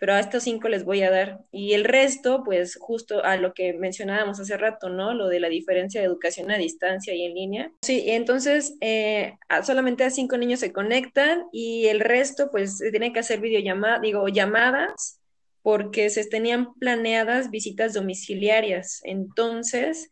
pero 0.00 0.14
a 0.14 0.20
estos 0.20 0.44
cinco 0.44 0.68
les 0.68 0.84
voy 0.84 1.02
a 1.02 1.10
dar. 1.10 1.40
Y 1.52 1.74
el 1.74 1.84
resto, 1.84 2.42
pues 2.42 2.76
justo 2.80 3.22
a 3.22 3.36
lo 3.36 3.52
que 3.52 3.74
mencionábamos 3.74 4.40
hace 4.40 4.56
rato, 4.56 4.88
¿no? 4.88 5.12
Lo 5.12 5.28
de 5.28 5.40
la 5.40 5.50
diferencia 5.50 6.00
de 6.00 6.06
educación 6.06 6.50
a 6.50 6.56
distancia 6.56 7.14
y 7.14 7.26
en 7.26 7.34
línea. 7.34 7.72
Sí, 7.82 8.04
entonces 8.06 8.74
eh, 8.80 9.34
solamente 9.62 10.02
a 10.02 10.10
cinco 10.10 10.38
niños 10.38 10.60
se 10.60 10.72
conectan 10.72 11.44
y 11.52 11.86
el 11.88 12.00
resto, 12.00 12.50
pues 12.50 12.78
se 12.78 12.90
tiene 12.90 13.12
que 13.12 13.20
hacer 13.20 13.40
videollamadas, 13.40 14.00
digo, 14.00 14.26
llamadas, 14.26 15.20
porque 15.60 16.08
se 16.08 16.24
tenían 16.24 16.72
planeadas 16.74 17.50
visitas 17.50 17.92
domiciliarias. 17.92 19.00
Entonces, 19.04 20.08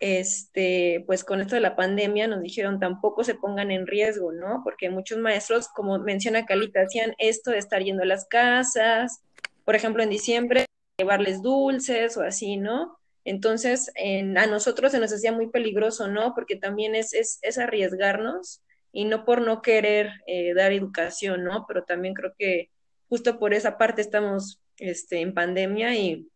este, 0.00 1.04
pues 1.06 1.22
con 1.22 1.40
esto 1.40 1.54
de 1.54 1.60
la 1.60 1.76
pandemia 1.76 2.26
nos 2.26 2.42
dijeron 2.42 2.78
tampoco 2.80 3.22
se 3.22 3.36
pongan 3.36 3.70
en 3.70 3.86
riesgo, 3.86 4.32
¿no? 4.32 4.62
Porque 4.64 4.90
muchos 4.90 5.18
maestros, 5.18 5.68
como 5.68 5.98
menciona 6.00 6.44
Calita, 6.44 6.82
hacían 6.82 7.14
esto 7.18 7.52
de 7.52 7.58
estar 7.58 7.84
yendo 7.84 8.02
a 8.02 8.06
las 8.06 8.26
casas, 8.26 9.22
por 9.68 9.76
ejemplo, 9.76 10.02
en 10.02 10.08
diciembre, 10.08 10.64
llevarles 10.96 11.42
dulces 11.42 12.16
o 12.16 12.22
así, 12.22 12.56
¿no? 12.56 12.98
Entonces, 13.26 13.92
a 13.98 14.46
nosotros 14.46 14.92
se 14.92 14.98
nos 14.98 15.12
hacía 15.12 15.30
muy 15.30 15.50
peligroso, 15.50 16.08
¿no? 16.08 16.34
Porque 16.34 16.56
también 16.56 16.94
es, 16.94 17.12
es, 17.12 17.58
arriesgarnos 17.58 18.62
y 18.92 19.04
no 19.04 19.26
por 19.26 19.42
no 19.42 19.60
querer 19.60 20.22
eh, 20.26 20.54
dar 20.54 20.72
educación, 20.72 21.44
¿no? 21.44 21.66
Pero 21.68 21.84
también 21.84 22.14
creo 22.14 22.32
que 22.38 22.70
justo 23.10 23.38
por 23.38 23.52
esa 23.52 23.76
parte 23.76 24.00
estamos 24.00 24.58
este, 24.78 25.20
en 25.20 25.34
pandemia 25.34 25.94
y, 25.94 26.26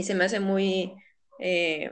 se 0.00 0.14
me 0.14 0.26
hace 0.26 0.38
muy, 0.38 0.94
eh, 1.40 1.90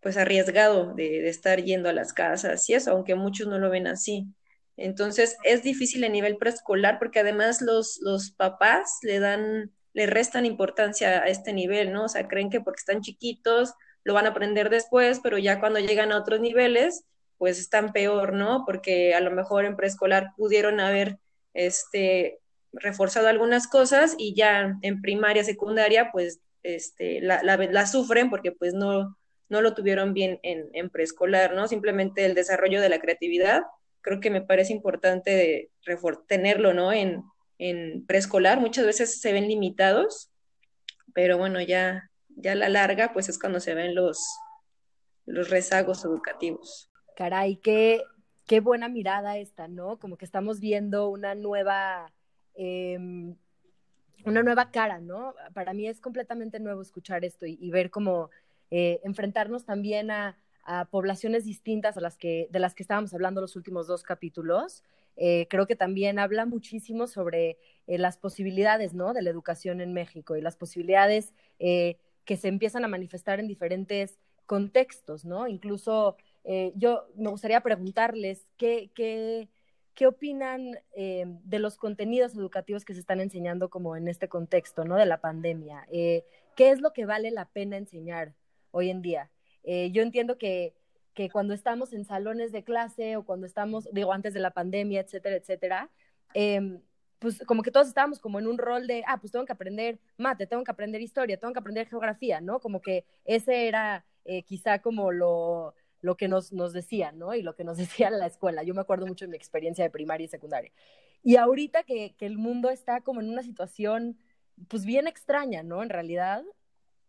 pues, 0.00 0.16
arriesgado 0.16 0.94
de, 0.94 1.22
de, 1.22 1.28
estar 1.28 1.60
yendo 1.60 1.88
a 1.88 1.92
las 1.92 2.12
casas 2.12 2.70
y 2.70 2.74
eso, 2.74 2.92
aunque 2.92 3.16
muchos 3.16 3.48
no 3.48 3.58
lo 3.58 3.68
ven 3.68 3.88
así. 3.88 4.28
Entonces, 4.76 5.38
es 5.42 5.64
difícil 5.64 6.04
a 6.04 6.08
nivel 6.08 6.36
preescolar 6.36 7.00
porque 7.00 7.18
además 7.18 7.62
los, 7.62 7.98
los 8.00 8.30
papás 8.30 8.98
le 9.02 9.18
dan 9.18 9.72
le 9.92 10.06
restan 10.06 10.46
importancia 10.46 11.22
a 11.22 11.26
este 11.26 11.52
nivel, 11.52 11.92
¿no? 11.92 12.04
O 12.04 12.08
sea, 12.08 12.28
creen 12.28 12.50
que 12.50 12.60
porque 12.60 12.80
están 12.80 13.00
chiquitos 13.00 13.74
lo 14.04 14.14
van 14.14 14.26
a 14.26 14.30
aprender 14.30 14.70
después, 14.70 15.20
pero 15.22 15.38
ya 15.38 15.60
cuando 15.60 15.80
llegan 15.80 16.12
a 16.12 16.18
otros 16.18 16.40
niveles, 16.40 17.04
pues 17.36 17.58
están 17.58 17.92
peor, 17.92 18.32
¿no? 18.32 18.64
Porque 18.64 19.14
a 19.14 19.20
lo 19.20 19.30
mejor 19.30 19.64
en 19.64 19.76
preescolar 19.76 20.32
pudieron 20.36 20.80
haber 20.80 21.18
este, 21.52 22.40
reforzado 22.72 23.28
algunas 23.28 23.68
cosas 23.68 24.14
y 24.18 24.34
ya 24.34 24.78
en 24.82 25.02
primaria, 25.02 25.44
secundaria, 25.44 26.10
pues 26.10 26.40
este, 26.62 27.20
la, 27.20 27.42
la, 27.42 27.86
sufren 27.86 28.30
porque 28.30 28.52
pues 28.52 28.74
no, 28.74 29.16
no 29.48 29.60
lo 29.60 29.74
tuvieron 29.74 30.14
bien 30.14 30.40
en, 30.42 30.68
en, 30.72 30.90
preescolar, 30.90 31.54
¿no? 31.54 31.68
Simplemente 31.68 32.24
el 32.24 32.34
desarrollo 32.34 32.80
de 32.80 32.88
la 32.88 33.00
creatividad, 33.00 33.62
creo 34.00 34.20
que 34.20 34.30
me 34.30 34.42
parece 34.42 34.72
importante 34.72 35.70
tenerlo, 36.26 36.74
¿no? 36.74 36.92
En, 36.92 37.24
en 37.58 38.06
preescolar, 38.06 38.60
muchas 38.60 38.86
veces 38.86 39.20
se 39.20 39.32
ven 39.32 39.48
limitados, 39.48 40.30
pero 41.12 41.38
bueno, 41.38 41.60
ya, 41.60 42.10
ya 42.28 42.52
a 42.52 42.54
la 42.54 42.68
larga, 42.68 43.12
pues 43.12 43.28
es 43.28 43.38
cuando 43.38 43.60
se 43.60 43.74
ven 43.74 43.94
los, 43.94 44.24
los 45.26 45.50
rezagos 45.50 46.04
educativos. 46.04 46.90
Caray, 47.16 47.56
qué, 47.56 48.02
qué 48.46 48.60
buena 48.60 48.88
mirada 48.88 49.38
esta, 49.38 49.68
¿no? 49.68 49.98
Como 49.98 50.16
que 50.16 50.24
estamos 50.24 50.60
viendo 50.60 51.08
una 51.08 51.34
nueva, 51.34 52.12
em, 52.54 53.34
una 54.24 54.42
nueva 54.42 54.70
cara, 54.70 55.00
¿no? 55.00 55.34
Para 55.52 55.74
mí 55.74 55.88
es 55.88 56.00
completamente 56.00 56.60
nuevo 56.60 56.80
escuchar 56.80 57.24
esto 57.24 57.44
y, 57.46 57.70
ver 57.70 57.90
cómo 57.90 58.30
eh, 58.70 59.00
enfrentarnos 59.02 59.64
también 59.64 60.10
a, 60.10 60.38
a, 60.62 60.84
poblaciones 60.84 61.44
distintas 61.44 61.96
a 61.96 62.00
las 62.00 62.16
que, 62.16 62.48
de 62.50 62.58
las 62.58 62.74
que 62.74 62.84
estábamos 62.84 63.12
hablando 63.12 63.40
los 63.40 63.56
últimos 63.56 63.86
dos 63.86 64.02
capítulos. 64.02 64.84
Eh, 65.18 65.48
creo 65.50 65.66
que 65.66 65.74
también 65.74 66.20
habla 66.20 66.46
muchísimo 66.46 67.08
sobre 67.08 67.58
eh, 67.88 67.98
las 67.98 68.16
posibilidades 68.16 68.94
¿no? 68.94 69.12
de 69.12 69.22
la 69.22 69.30
educación 69.30 69.80
en 69.80 69.92
México 69.92 70.36
y 70.36 70.40
las 70.40 70.56
posibilidades 70.56 71.34
eh, 71.58 71.98
que 72.24 72.36
se 72.36 72.46
empiezan 72.46 72.84
a 72.84 72.88
manifestar 72.88 73.40
en 73.40 73.48
diferentes 73.48 74.20
contextos, 74.46 75.24
¿no? 75.24 75.46
Incluso 75.46 76.16
yo 76.74 77.04
me 77.14 77.28
gustaría 77.28 77.60
preguntarles 77.60 78.46
qué, 78.56 78.90
qué, 78.94 79.50
qué 79.94 80.06
opinan 80.06 80.78
de 80.96 81.58
los 81.58 81.76
contenidos 81.76 82.34
educativos 82.34 82.86
que 82.86 82.94
se 82.94 83.00
están 83.00 83.20
enseñando 83.20 83.68
como 83.68 83.94
en 83.94 84.08
este 84.08 84.28
contexto, 84.28 84.86
¿no? 84.86 84.96
De 84.96 85.04
la 85.04 85.20
pandemia. 85.20 85.86
¿Qué 85.90 86.24
es 86.56 86.80
lo 86.80 86.94
que 86.94 87.04
vale 87.04 87.30
la 87.30 87.44
pena 87.44 87.76
enseñar 87.76 88.32
hoy 88.70 88.88
en 88.88 89.02
día? 89.02 89.30
yo 89.64 90.02
entiendo 90.02 90.38
que 90.38 90.77
que 91.18 91.28
cuando 91.30 91.52
estamos 91.52 91.92
en 91.92 92.04
salones 92.04 92.52
de 92.52 92.62
clase 92.62 93.16
o 93.16 93.24
cuando 93.24 93.44
estamos, 93.44 93.88
digo, 93.92 94.12
antes 94.12 94.34
de 94.34 94.38
la 94.38 94.52
pandemia, 94.52 95.00
etcétera, 95.00 95.34
etcétera, 95.34 95.90
em, 96.32 96.80
pues 97.18 97.42
como 97.44 97.64
que 97.64 97.72
todos 97.72 97.88
estábamos 97.88 98.20
como 98.20 98.38
en 98.38 98.46
un 98.46 98.56
rol 98.56 98.86
de, 98.86 99.02
ah, 99.04 99.18
pues 99.18 99.32
tengo 99.32 99.44
que 99.44 99.50
aprender 99.50 99.98
mate, 100.16 100.46
tengo 100.46 100.62
que 100.62 100.70
aprender 100.70 101.00
historia, 101.02 101.36
tengo 101.36 101.52
que 101.52 101.58
aprender 101.58 101.88
geografía, 101.88 102.40
¿no? 102.40 102.60
Como 102.60 102.80
que 102.80 103.04
ese 103.24 103.66
era 103.66 104.06
eh, 104.24 104.44
quizá 104.44 104.78
como 104.80 105.10
lo, 105.10 105.74
lo 106.02 106.16
que 106.16 106.28
nos, 106.28 106.52
nos 106.52 106.72
decían, 106.72 107.18
¿no? 107.18 107.34
Y 107.34 107.42
lo 107.42 107.56
que 107.56 107.64
nos 107.64 107.78
decía 107.78 108.10
la 108.10 108.26
escuela. 108.26 108.62
Yo 108.62 108.72
me 108.72 108.80
acuerdo 108.82 109.04
mucho 109.08 109.24
de 109.24 109.32
mi 109.32 109.36
experiencia 109.36 109.82
de 109.82 109.90
primaria 109.90 110.26
y 110.26 110.28
secundaria. 110.28 110.70
Y 111.24 111.34
ahorita 111.34 111.82
que, 111.82 112.14
que 112.16 112.26
el 112.26 112.38
mundo 112.38 112.70
está 112.70 113.00
como 113.00 113.20
en 113.20 113.28
una 113.28 113.42
situación, 113.42 114.18
pues 114.68 114.84
bien 114.84 115.08
extraña, 115.08 115.64
¿no? 115.64 115.82
En 115.82 115.88
realidad, 115.90 116.44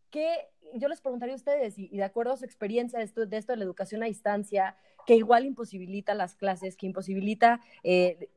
¿qué, 0.10 0.50
yo 0.76 0.88
les 0.88 1.02
preguntaría 1.02 1.34
a 1.34 1.38
ustedes, 1.38 1.78
y, 1.78 1.90
de 1.90 2.04
acuerdo 2.04 2.34
a 2.34 2.38
su 2.38 2.46
experiencia 2.46 3.00
de 3.00 3.06
esto, 3.06 3.26
de 3.26 3.58
la 3.58 3.64
educación 3.64 4.04
a 4.04 4.08
distancia, 4.08 4.76
que 5.06 5.16
igual 5.16 5.46
imposibilita 5.46 6.14
las 6.14 6.36
clases, 6.36 6.76
que 6.76 6.86
imposibilita 6.86 7.62
eh, 7.84 8.30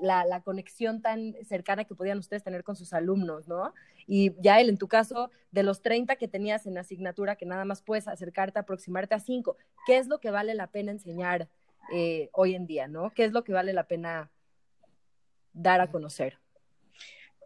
la, 0.00 0.42
conexión 0.42 1.00
tan 1.00 1.34
cercana 1.44 1.84
que 1.84 1.94
podían 1.94 2.18
ustedes 2.18 2.42
tener 2.42 2.64
con 2.64 2.76
sus 2.76 2.92
alumnos, 2.92 3.48
¿no? 3.48 3.72
Y 4.06 4.34
ya 4.42 4.60
él, 4.60 4.68
en 4.68 4.78
tu 4.78 4.88
caso, 4.88 5.30
de 5.52 5.62
los 5.62 5.80
30 5.80 6.16
que 6.16 6.28
tenías 6.28 6.66
en 6.66 6.76
asignatura, 6.76 7.36
que 7.36 7.46
nada 7.46 7.64
más 7.64 7.82
puedes 7.82 8.08
acercarte, 8.08 8.58
aproximarte 8.58 9.14
a 9.14 9.20
5, 9.20 9.56
¿qué 9.86 9.98
es 9.98 10.08
lo 10.08 10.18
que 10.20 10.30
vale 10.30 10.54
la 10.54 10.66
pena 10.66 10.90
enseñar 10.90 11.48
eh, 11.92 12.28
hoy 12.32 12.54
en 12.54 12.66
día, 12.66 12.88
¿no? 12.88 13.10
¿Qué 13.10 13.24
es 13.24 13.32
lo 13.32 13.44
que 13.44 13.52
vale 13.52 13.72
la 13.72 13.86
pena 13.86 14.30
dar 15.52 15.80
a 15.80 15.90
conocer? 15.90 16.41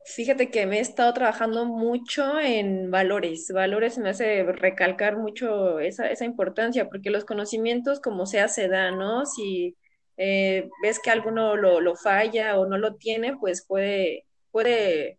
Fíjate 0.08 0.50
que 0.52 0.66
me 0.66 0.78
he 0.78 0.80
estado 0.80 1.12
trabajando 1.12 1.64
mucho 1.64 2.38
en 2.38 2.92
valores. 2.92 3.50
Valores 3.52 3.98
me 3.98 4.10
hace 4.10 4.44
recalcar 4.44 5.16
mucho 5.16 5.80
esa, 5.80 6.08
esa 6.08 6.24
importancia, 6.24 6.88
porque 6.88 7.10
los 7.10 7.24
conocimientos 7.24 7.98
como 7.98 8.24
sea 8.24 8.46
se 8.46 8.68
dan, 8.68 8.98
¿no? 8.98 9.26
Si 9.26 9.76
eh, 10.16 10.68
ves 10.80 11.00
que 11.00 11.10
alguno 11.10 11.56
lo, 11.56 11.80
lo, 11.80 11.96
falla 11.96 12.56
o 12.56 12.66
no 12.66 12.78
lo 12.78 12.94
tiene, 12.94 13.36
pues 13.36 13.66
puede, 13.66 14.26
puede 14.52 15.18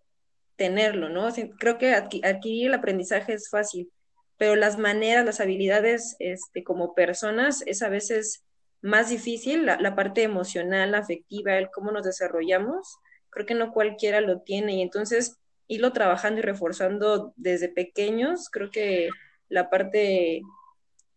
tenerlo, 0.55 1.09
¿no? 1.09 1.27
Creo 1.59 1.77
que 1.77 1.93
adquirir 1.93 2.67
el 2.67 2.73
aprendizaje 2.73 3.33
es 3.33 3.49
fácil, 3.49 3.91
pero 4.37 4.55
las 4.55 4.77
maneras, 4.77 5.25
las 5.25 5.41
habilidades 5.41 6.15
este, 6.19 6.63
como 6.63 6.95
personas 6.95 7.61
es 7.65 7.81
a 7.81 7.89
veces 7.89 8.45
más 8.81 9.09
difícil, 9.09 9.65
la, 9.65 9.81
la 9.81 9.95
parte 9.95 10.23
emocional, 10.23 10.95
afectiva, 10.95 11.57
el 11.57 11.69
cómo 11.71 11.91
nos 11.91 12.05
desarrollamos 12.05 12.99
creo 13.37 13.45
que 13.45 13.53
no 13.53 13.71
cualquiera 13.71 14.19
lo 14.19 14.41
tiene 14.41 14.75
y 14.75 14.81
entonces 14.81 15.37
irlo 15.67 15.93
trabajando 15.93 16.39
y 16.39 16.43
reforzando 16.43 17.33
desde 17.35 17.69
pequeños, 17.69 18.49
creo 18.49 18.71
que 18.71 19.09
la 19.47 19.69
parte 19.69 20.41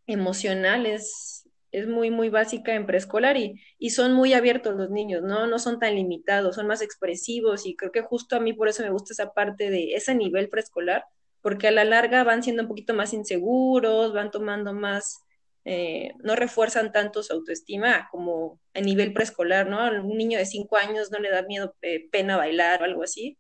emocional 0.06 0.84
es, 0.84 1.48
es 1.72 1.88
muy, 1.88 2.10
muy 2.10 2.28
básica 2.28 2.74
en 2.74 2.84
preescolar 2.84 3.38
y, 3.38 3.58
y 3.78 3.90
son 3.90 4.12
muy 4.12 4.34
abiertos 4.34 4.76
los 4.76 4.90
niños, 4.90 5.22
¿no? 5.22 5.46
No 5.46 5.58
son 5.58 5.78
tan 5.78 5.94
limitados, 5.94 6.56
son 6.56 6.66
más 6.66 6.82
expresivos 6.82 7.64
y 7.64 7.74
creo 7.74 7.90
que 7.90 8.02
justo 8.02 8.36
a 8.36 8.40
mí 8.40 8.52
por 8.52 8.68
eso 8.68 8.82
me 8.82 8.90
gusta 8.90 9.14
esa 9.14 9.32
parte 9.32 9.70
de 9.70 9.94
ese 9.94 10.14
nivel 10.14 10.50
preescolar, 10.50 11.04
porque 11.40 11.68
a 11.68 11.70
la 11.70 11.84
larga 11.84 12.22
van 12.22 12.42
siendo 12.42 12.62
un 12.62 12.68
poquito 12.68 12.92
más 12.92 13.14
inseguros, 13.14 14.12
van 14.12 14.30
tomando 14.30 14.74
más 14.74 15.20
eh, 15.64 16.14
no 16.22 16.36
refuerzan 16.36 16.90
tanto 16.92 17.22
su 17.22 17.32
autoestima 17.34 18.08
como 18.10 18.58
a 18.74 18.80
nivel 18.80 19.12
preescolar, 19.12 19.68
¿no? 19.68 19.80
A 19.80 19.90
un 19.90 20.16
niño 20.16 20.38
de 20.38 20.46
cinco 20.46 20.76
años 20.76 21.10
no 21.10 21.18
le 21.18 21.30
da 21.30 21.42
miedo, 21.42 21.74
eh, 21.82 22.08
pena 22.10 22.36
bailar 22.36 22.80
o 22.80 22.84
algo 22.84 23.02
así. 23.02 23.38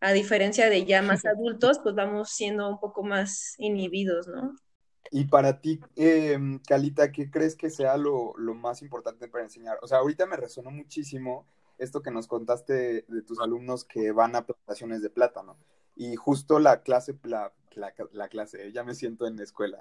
A 0.00 0.12
diferencia 0.12 0.68
de 0.68 0.84
ya 0.84 1.02
más 1.02 1.24
adultos, 1.26 1.78
pues 1.82 1.94
vamos 1.94 2.30
siendo 2.30 2.68
un 2.68 2.80
poco 2.80 3.02
más 3.02 3.54
inhibidos, 3.58 4.26
¿no? 4.26 4.56
Y 5.12 5.24
para 5.24 5.60
ti, 5.60 5.80
eh, 5.96 6.38
Calita, 6.66 7.10
¿qué 7.10 7.30
crees 7.30 7.56
que 7.56 7.70
sea 7.70 7.96
lo, 7.96 8.32
lo, 8.36 8.54
más 8.54 8.80
importante 8.82 9.28
para 9.28 9.44
enseñar? 9.44 9.78
O 9.82 9.88
sea, 9.88 9.98
ahorita 9.98 10.26
me 10.26 10.36
resonó 10.36 10.70
muchísimo 10.70 11.46
esto 11.78 12.02
que 12.02 12.12
nos 12.12 12.28
contaste 12.28 12.72
de, 12.72 13.04
de 13.08 13.22
tus 13.22 13.40
alumnos 13.40 13.84
que 13.84 14.12
van 14.12 14.36
a 14.36 14.44
plantaciones 14.46 15.02
de 15.02 15.10
plátano. 15.10 15.56
Y 16.00 16.16
justo 16.16 16.58
la 16.58 16.80
clase, 16.80 17.14
la 17.24 17.52
la, 17.74 17.92
la 18.12 18.28
clase, 18.28 18.72
ya 18.72 18.84
me 18.84 18.94
siento 18.94 19.26
en 19.26 19.36
la 19.36 19.42
escuela. 19.44 19.78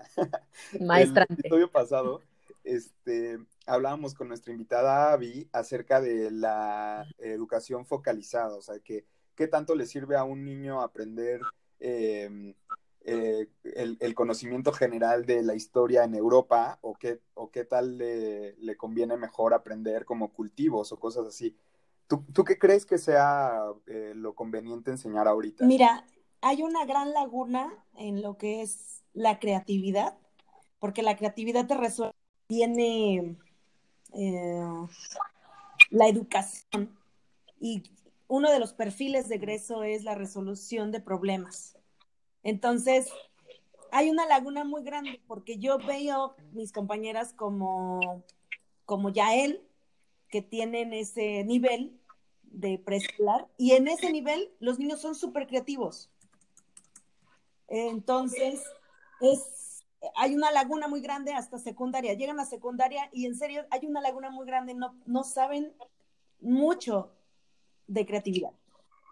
Maestra. 0.82 1.26
El 1.30 1.40
episodio 1.40 1.72
pasado, 1.72 2.22
este, 2.64 3.40
hablábamos 3.66 4.14
con 4.14 4.28
nuestra 4.28 4.52
invitada 4.52 5.14
Abby 5.14 5.48
acerca 5.54 6.02
de 6.02 6.30
la 6.30 7.08
educación 7.20 7.86
focalizada, 7.86 8.56
o 8.56 8.62
sea, 8.62 8.80
que 8.80 9.06
qué 9.34 9.48
tanto 9.48 9.76
le 9.76 9.86
sirve 9.86 10.18
a 10.18 10.26
un 10.26 10.44
niño 10.44 10.82
aprender 10.82 11.40
eh, 11.80 12.54
eh, 13.06 13.48
el, 13.64 13.98
el, 14.02 14.14
conocimiento 14.14 14.74
general 14.74 15.26
de 15.26 15.42
la 15.42 15.56
historia 15.56 16.04
en 16.04 16.14
Europa 16.14 16.78
o 16.82 16.96
qué, 16.96 17.22
o 17.34 17.50
qué 17.50 17.64
tal 17.64 17.98
le, 17.98 18.56
le 18.58 18.76
conviene 18.76 19.16
mejor 19.16 19.54
aprender 19.54 20.04
como 20.04 20.34
cultivos 20.34 20.92
o 20.92 21.00
cosas 21.00 21.26
así. 21.26 21.56
¿Tú, 22.10 22.26
¿Tú, 22.34 22.44
qué 22.44 22.58
crees 22.58 22.88
que 22.88 22.98
sea 22.98 23.54
eh, 23.86 24.14
lo 24.16 24.34
conveniente 24.34 24.90
enseñar 24.90 25.28
ahorita? 25.28 25.64
Mira, 25.64 26.08
hay 26.42 26.64
una 26.64 26.84
gran 26.86 27.14
laguna 27.14 27.72
en 27.98 28.24
lo 28.24 28.36
que 28.36 28.64
es 28.64 29.04
la 29.14 29.38
creatividad, 29.38 30.18
porque 30.80 31.04
la 31.04 31.16
creatividad 31.16 31.68
te 31.68 31.78
resuelve, 31.78 32.16
tiene 32.48 33.38
eh, 34.16 34.88
la 35.92 36.08
educación 36.08 36.98
y 37.60 37.84
uno 38.28 38.52
de 38.52 38.60
los 38.60 38.74
perfiles 38.74 39.30
de 39.30 39.36
egreso 39.36 39.84
es 39.84 40.04
la 40.04 40.16
resolución 40.16 40.92
de 40.92 41.02
problemas. 41.02 41.78
Entonces, 42.42 43.08
hay 43.92 44.10
una 44.10 44.26
laguna 44.26 44.64
muy 44.64 44.84
grande 44.84 45.22
porque 45.28 45.60
yo 45.60 45.78
veo 45.78 46.36
mis 46.54 46.72
compañeras 46.72 47.34
como, 47.34 48.24
como 48.86 49.12
Yael, 49.12 49.62
que 50.30 50.42
tienen 50.42 50.94
ese 50.94 51.44
nivel 51.44 51.99
de 52.52 52.80
preescolar, 52.80 53.48
y 53.58 53.72
en 53.72 53.88
ese 53.88 54.12
nivel 54.12 54.52
los 54.60 54.80
niños 54.80 55.02
son 55.02 55.16
súper 55.16 55.48
creativos. 55.48 56.10
Entonces, 57.68 58.62
es, 59.22 59.84
hay 60.16 60.34
una 60.34 60.52
laguna 60.52 60.88
muy 60.88 61.02
grande 61.02 61.34
hasta 61.34 61.60
secundaria. 61.60 62.14
Llegan 62.14 62.40
a 62.40 62.46
secundaria 62.46 63.10
y 63.14 63.26
en 63.26 63.36
serio 63.36 63.66
hay 63.70 63.86
una 63.86 64.02
laguna 64.02 64.30
muy 64.30 64.46
grande, 64.46 64.74
no, 64.74 64.96
no 65.06 65.24
saben 65.24 65.74
mucho 66.42 67.12
de 67.88 68.06
creatividad. 68.06 68.52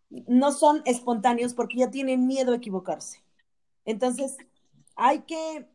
No 0.10 0.52
son 0.52 0.82
espontáneos 0.86 1.54
porque 1.54 1.78
ya 1.78 1.92
tienen 1.92 2.26
miedo 2.26 2.54
a 2.54 2.58
equivocarse. 2.58 3.22
Entonces, 3.86 4.38
hay 4.96 5.22
que 5.22 5.68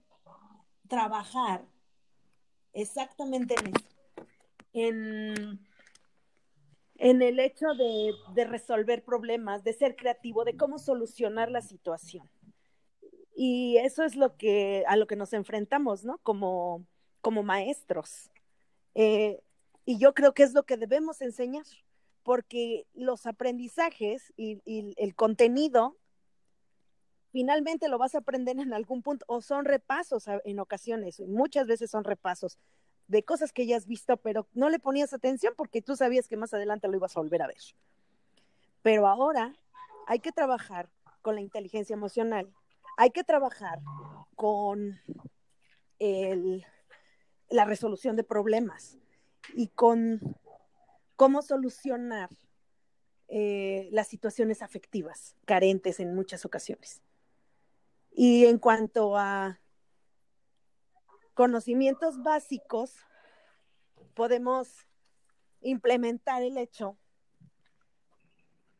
trabajar 0.88 1.64
exactamente 2.72 3.54
en 3.54 3.72
en, 4.72 5.58
en 7.02 7.20
el 7.20 7.40
hecho 7.40 7.74
de, 7.74 8.14
de 8.32 8.44
resolver 8.44 9.02
problemas, 9.02 9.64
de 9.64 9.72
ser 9.72 9.96
creativo, 9.96 10.44
de 10.44 10.56
cómo 10.56 10.78
solucionar 10.78 11.50
la 11.50 11.60
situación. 11.60 12.30
Y 13.34 13.76
eso 13.78 14.04
es 14.04 14.14
lo 14.14 14.36
que, 14.36 14.84
a 14.86 14.94
lo 14.94 15.08
que 15.08 15.16
nos 15.16 15.32
enfrentamos, 15.32 16.04
¿no? 16.04 16.18
Como, 16.18 16.86
como 17.20 17.42
maestros. 17.42 18.30
Eh, 18.94 19.42
y 19.84 19.98
yo 19.98 20.14
creo 20.14 20.32
que 20.32 20.44
es 20.44 20.52
lo 20.52 20.62
que 20.62 20.76
debemos 20.76 21.22
enseñar, 21.22 21.66
porque 22.22 22.86
los 22.94 23.26
aprendizajes 23.26 24.32
y, 24.36 24.62
y, 24.64 24.94
el 24.96 25.16
contenido 25.16 25.98
finalmente 27.32 27.88
lo 27.88 27.98
vas 27.98 28.14
a 28.14 28.18
aprender 28.18 28.60
en 28.60 28.72
algún 28.72 29.02
punto, 29.02 29.24
o 29.26 29.42
son 29.42 29.64
repasos 29.64 30.26
en 30.44 30.60
ocasiones, 30.60 31.18
muchas 31.18 31.66
veces 31.66 31.90
son 31.90 32.04
repasos 32.04 32.60
de 33.08 33.22
cosas 33.22 33.52
que 33.52 33.66
ya 33.66 33.76
has 33.76 33.86
visto, 33.86 34.16
pero 34.16 34.46
no 34.54 34.70
le 34.70 34.78
ponías 34.78 35.12
atención 35.12 35.54
porque 35.56 35.82
tú 35.82 35.96
sabías 35.96 36.28
que 36.28 36.36
más 36.36 36.54
adelante 36.54 36.88
lo 36.88 36.96
ibas 36.96 37.16
a 37.16 37.20
volver 37.20 37.42
a 37.42 37.46
ver. 37.46 37.56
Pero 38.82 39.06
ahora 39.06 39.54
hay 40.06 40.18
que 40.18 40.32
trabajar 40.32 40.88
con 41.20 41.34
la 41.34 41.40
inteligencia 41.40 41.94
emocional, 41.94 42.52
hay 42.96 43.10
que 43.10 43.24
trabajar 43.24 43.80
con 44.34 45.00
el, 45.98 46.64
la 47.48 47.64
resolución 47.64 48.16
de 48.16 48.24
problemas 48.24 48.98
y 49.54 49.68
con 49.68 50.20
cómo 51.16 51.42
solucionar 51.42 52.30
eh, 53.28 53.88
las 53.92 54.08
situaciones 54.08 54.60
afectivas 54.60 55.36
carentes 55.44 56.00
en 56.00 56.14
muchas 56.14 56.44
ocasiones. 56.44 57.00
Y 58.10 58.44
en 58.44 58.58
cuanto 58.58 59.16
a 59.16 59.61
conocimientos 61.34 62.22
básicos, 62.22 62.94
podemos 64.14 64.68
implementar 65.60 66.42
el 66.42 66.58
hecho 66.58 66.96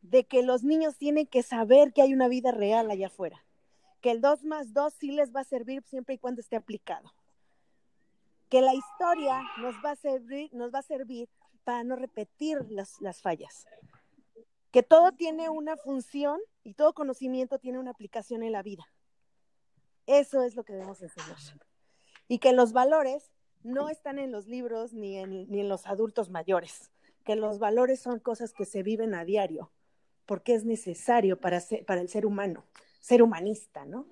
de 0.01 0.25
que 0.25 0.43
los 0.43 0.63
niños 0.63 0.97
tienen 0.97 1.27
que 1.27 1.43
saber 1.43 1.93
que 1.93 2.01
hay 2.01 2.13
una 2.13 2.27
vida 2.27 2.51
real 2.51 2.91
allá 2.91 3.07
afuera 3.07 3.43
que 4.03 4.11
el 4.11 4.19
2 4.19 4.43
más 4.43 4.73
2 4.73 4.93
sí 4.93 5.11
les 5.11 5.33
va 5.33 5.39
a 5.39 5.45
servir 5.45 5.81
siempre 5.83 6.15
y 6.15 6.17
cuando 6.17 6.41
esté 6.41 6.57
aplicado. 6.57 7.13
Que 8.49 8.59
la 8.59 8.75
historia 8.75 9.41
nos 9.59 9.75
va 9.75 9.91
a 9.91 9.95
servir, 9.95 10.53
nos 10.53 10.73
va 10.73 10.79
a 10.79 10.83
servir 10.83 11.29
para 11.63 11.85
no 11.85 11.95
repetir 11.95 12.69
las, 12.69 12.99
las 12.99 13.21
fallas. 13.21 13.65
Que 14.71 14.83
todo 14.83 15.13
tiene 15.13 15.49
una 15.49 15.77
función 15.77 16.41
y 16.65 16.73
todo 16.73 16.93
conocimiento 16.93 17.59
tiene 17.59 17.79
una 17.79 17.91
aplicación 17.91 18.43
en 18.43 18.51
la 18.51 18.61
vida. 18.61 18.85
Eso 20.05 20.43
es 20.43 20.57
lo 20.57 20.65
que 20.65 20.73
debemos 20.73 21.01
enseñar. 21.01 21.37
Y 22.33 22.39
que 22.39 22.53
los 22.53 22.73
valores 22.73 23.31
no 23.61 23.89
están 23.89 24.17
en 24.17 24.31
los 24.31 24.47
libros 24.47 24.93
ni 24.93 25.17
en, 25.17 25.49
ni 25.51 25.59
en 25.59 25.69
los 25.69 25.85
adultos 25.85 26.29
mayores. 26.29 26.91
Que 27.23 27.35
los 27.35 27.59
valores 27.59 27.99
son 27.99 28.19
cosas 28.19 28.53
que 28.53 28.65
se 28.65 28.81
viven 28.81 29.13
a 29.13 29.23
diario, 29.23 29.71
porque 30.25 30.55
es 30.55 30.65
necesario 30.65 31.39
para, 31.39 31.59
ser, 31.59 31.85
para 31.85 32.01
el 32.01 32.09
ser 32.09 32.25
humano 32.25 32.65
ser 33.03 33.21
humanista, 33.21 33.85
¿no? 33.85 34.07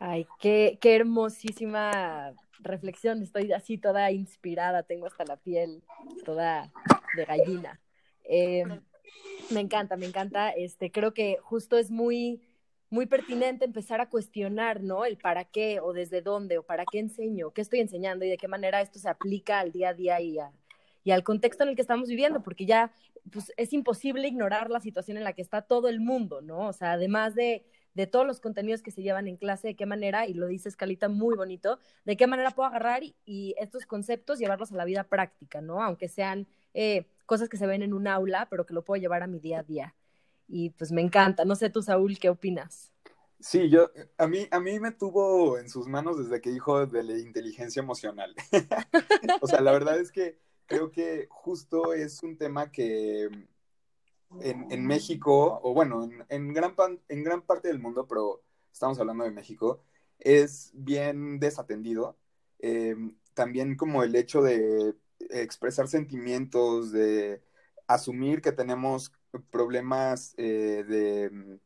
Ay, 0.00 0.26
qué, 0.40 0.76
qué 0.80 0.96
hermosísima 0.96 2.34
reflexión. 2.58 3.22
Estoy 3.22 3.52
así 3.52 3.78
toda 3.78 4.10
inspirada, 4.10 4.82
tengo 4.82 5.06
hasta 5.06 5.24
la 5.24 5.36
piel 5.36 5.84
toda 6.24 6.72
de 7.14 7.24
gallina. 7.24 7.80
Eh, 8.24 8.64
me 9.50 9.60
encanta, 9.60 9.96
me 9.96 10.06
encanta. 10.06 10.50
Este, 10.50 10.90
creo 10.90 11.14
que 11.14 11.38
justo 11.42 11.78
es 11.78 11.92
muy, 11.92 12.42
muy 12.90 13.06
pertinente 13.06 13.64
empezar 13.64 14.00
a 14.00 14.08
cuestionar, 14.08 14.82
¿no? 14.82 15.04
El 15.04 15.18
para 15.18 15.44
qué 15.44 15.80
o 15.80 15.92
desde 15.92 16.22
dónde 16.22 16.58
o 16.58 16.62
para 16.62 16.84
qué 16.90 16.98
enseño, 16.98 17.50
qué 17.52 17.60
estoy 17.60 17.80
enseñando 17.80 18.24
y 18.24 18.28
de 18.28 18.38
qué 18.38 18.48
manera 18.48 18.80
esto 18.80 18.98
se 18.98 19.08
aplica 19.08 19.60
al 19.60 19.72
día 19.72 19.90
a 19.90 19.94
día 19.94 20.20
y, 20.20 20.38
a, 20.38 20.52
y 21.04 21.10
al 21.10 21.22
contexto 21.22 21.62
en 21.64 21.70
el 21.70 21.76
que 21.76 21.82
estamos 21.82 22.08
viviendo, 22.08 22.42
porque 22.42 22.66
ya 22.66 22.92
pues, 23.30 23.52
es 23.56 23.72
imposible 23.72 24.28
ignorar 24.28 24.70
la 24.70 24.80
situación 24.80 25.16
en 25.16 25.24
la 25.24 25.32
que 25.32 25.42
está 25.42 25.62
todo 25.62 25.88
el 25.88 26.00
mundo, 26.00 26.40
¿no? 26.40 26.68
O 26.68 26.72
sea, 26.72 26.92
además 26.92 27.34
de 27.34 27.64
de 27.98 28.06
todos 28.06 28.24
los 28.24 28.38
contenidos 28.38 28.80
que 28.80 28.92
se 28.92 29.02
llevan 29.02 29.26
en 29.26 29.36
clase, 29.36 29.66
de 29.66 29.74
qué 29.74 29.84
manera, 29.84 30.24
y 30.24 30.32
lo 30.32 30.46
dice 30.46 30.68
Escalita 30.68 31.08
muy 31.08 31.36
bonito, 31.36 31.80
de 32.04 32.16
qué 32.16 32.28
manera 32.28 32.52
puedo 32.52 32.68
agarrar 32.68 33.02
y, 33.02 33.56
estos 33.58 33.86
conceptos 33.86 34.38
llevarlos 34.38 34.70
a 34.70 34.76
la 34.76 34.84
vida 34.84 35.02
práctica, 35.02 35.60
¿no? 35.60 35.82
Aunque 35.82 36.08
sean 36.08 36.46
eh, 36.74 37.08
cosas 37.26 37.48
que 37.48 37.56
se 37.56 37.66
ven 37.66 37.82
en 37.82 37.92
un 37.92 38.06
aula, 38.06 38.46
pero 38.48 38.66
que 38.66 38.72
lo 38.72 38.84
puedo 38.84 39.00
llevar 39.00 39.24
a 39.24 39.26
mi 39.26 39.40
día 39.40 39.60
a 39.60 39.62
día. 39.64 39.94
Y 40.48 40.70
pues 40.70 40.90
me 40.90 41.02
encanta. 41.02 41.44
No 41.44 41.54
sé 41.54 41.70
tú, 41.70 41.82
Saúl, 41.82 42.18
¿qué 42.18 42.30
opinas? 42.30 42.90
Sí, 43.40 43.68
yo, 43.70 43.90
a 44.16 44.26
mí, 44.26 44.48
a 44.50 44.58
mí 44.58 44.80
me 44.80 44.90
tuvo 44.90 45.58
en 45.58 45.68
sus 45.68 45.86
manos 45.86 46.18
desde 46.18 46.40
que 46.40 46.50
dijo 46.50 46.86
de 46.86 47.04
la 47.04 47.16
inteligencia 47.18 47.80
emocional. 47.80 48.34
o 49.40 49.46
sea, 49.46 49.60
la 49.60 49.70
verdad 49.70 50.00
es 50.00 50.10
que 50.10 50.38
creo 50.66 50.90
que 50.90 51.28
justo 51.30 51.92
es 51.92 52.22
un 52.22 52.36
tema 52.36 52.72
que 52.72 53.28
en, 54.40 54.86
México, 54.86 55.60
o 55.62 55.72
bueno, 55.72 56.08
en, 56.28 56.52
gran 56.52 56.74
en 57.08 57.22
gran 57.22 57.42
parte 57.42 57.68
del 57.68 57.78
mundo, 57.78 58.06
pero 58.08 58.42
estamos 58.72 58.98
hablando 58.98 59.24
de 59.24 59.30
México, 59.30 59.82
es 60.18 60.70
bien 60.74 61.38
desatendido. 61.38 62.16
Eh, 62.58 62.96
también 63.34 63.76
como 63.76 64.02
el 64.02 64.16
hecho 64.16 64.42
de 64.42 64.94
expresar 65.30 65.86
sentimientos, 65.86 66.90
de 66.90 67.40
asumir 67.86 68.42
que 68.42 68.52
tenemos 68.52 69.12
problemas 69.50 70.34
eh, 70.36 70.84
de 70.86 71.58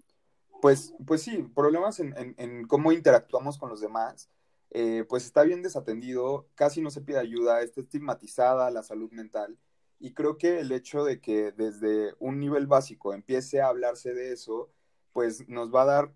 pues, 0.62 0.94
pues 1.04 1.22
sí, 1.22 1.42
problemas 1.56 1.98
en, 1.98 2.68
cómo 2.68 2.92
interactuamos 2.92 3.58
con 3.58 3.68
los 3.68 3.80
demás, 3.80 4.30
eh, 4.70 5.04
pues 5.08 5.24
está 5.24 5.42
bien 5.42 5.60
desatendido, 5.60 6.46
casi 6.54 6.80
no 6.80 6.92
se 6.92 7.00
pide 7.00 7.18
ayuda, 7.18 7.62
está 7.62 7.80
estigmatizada 7.80 8.70
la 8.70 8.84
salud 8.84 9.10
mental. 9.10 9.58
Y 9.98 10.14
creo 10.14 10.38
que 10.38 10.60
el 10.60 10.70
hecho 10.70 11.02
de 11.02 11.20
que 11.20 11.50
desde 11.50 12.14
un 12.20 12.38
nivel 12.38 12.68
básico 12.68 13.12
empiece 13.12 13.60
a 13.60 13.66
hablarse 13.66 14.14
de 14.14 14.32
eso, 14.32 14.70
pues 15.12 15.48
nos 15.48 15.74
va 15.74 15.82
a 15.82 15.86
dar 15.86 16.12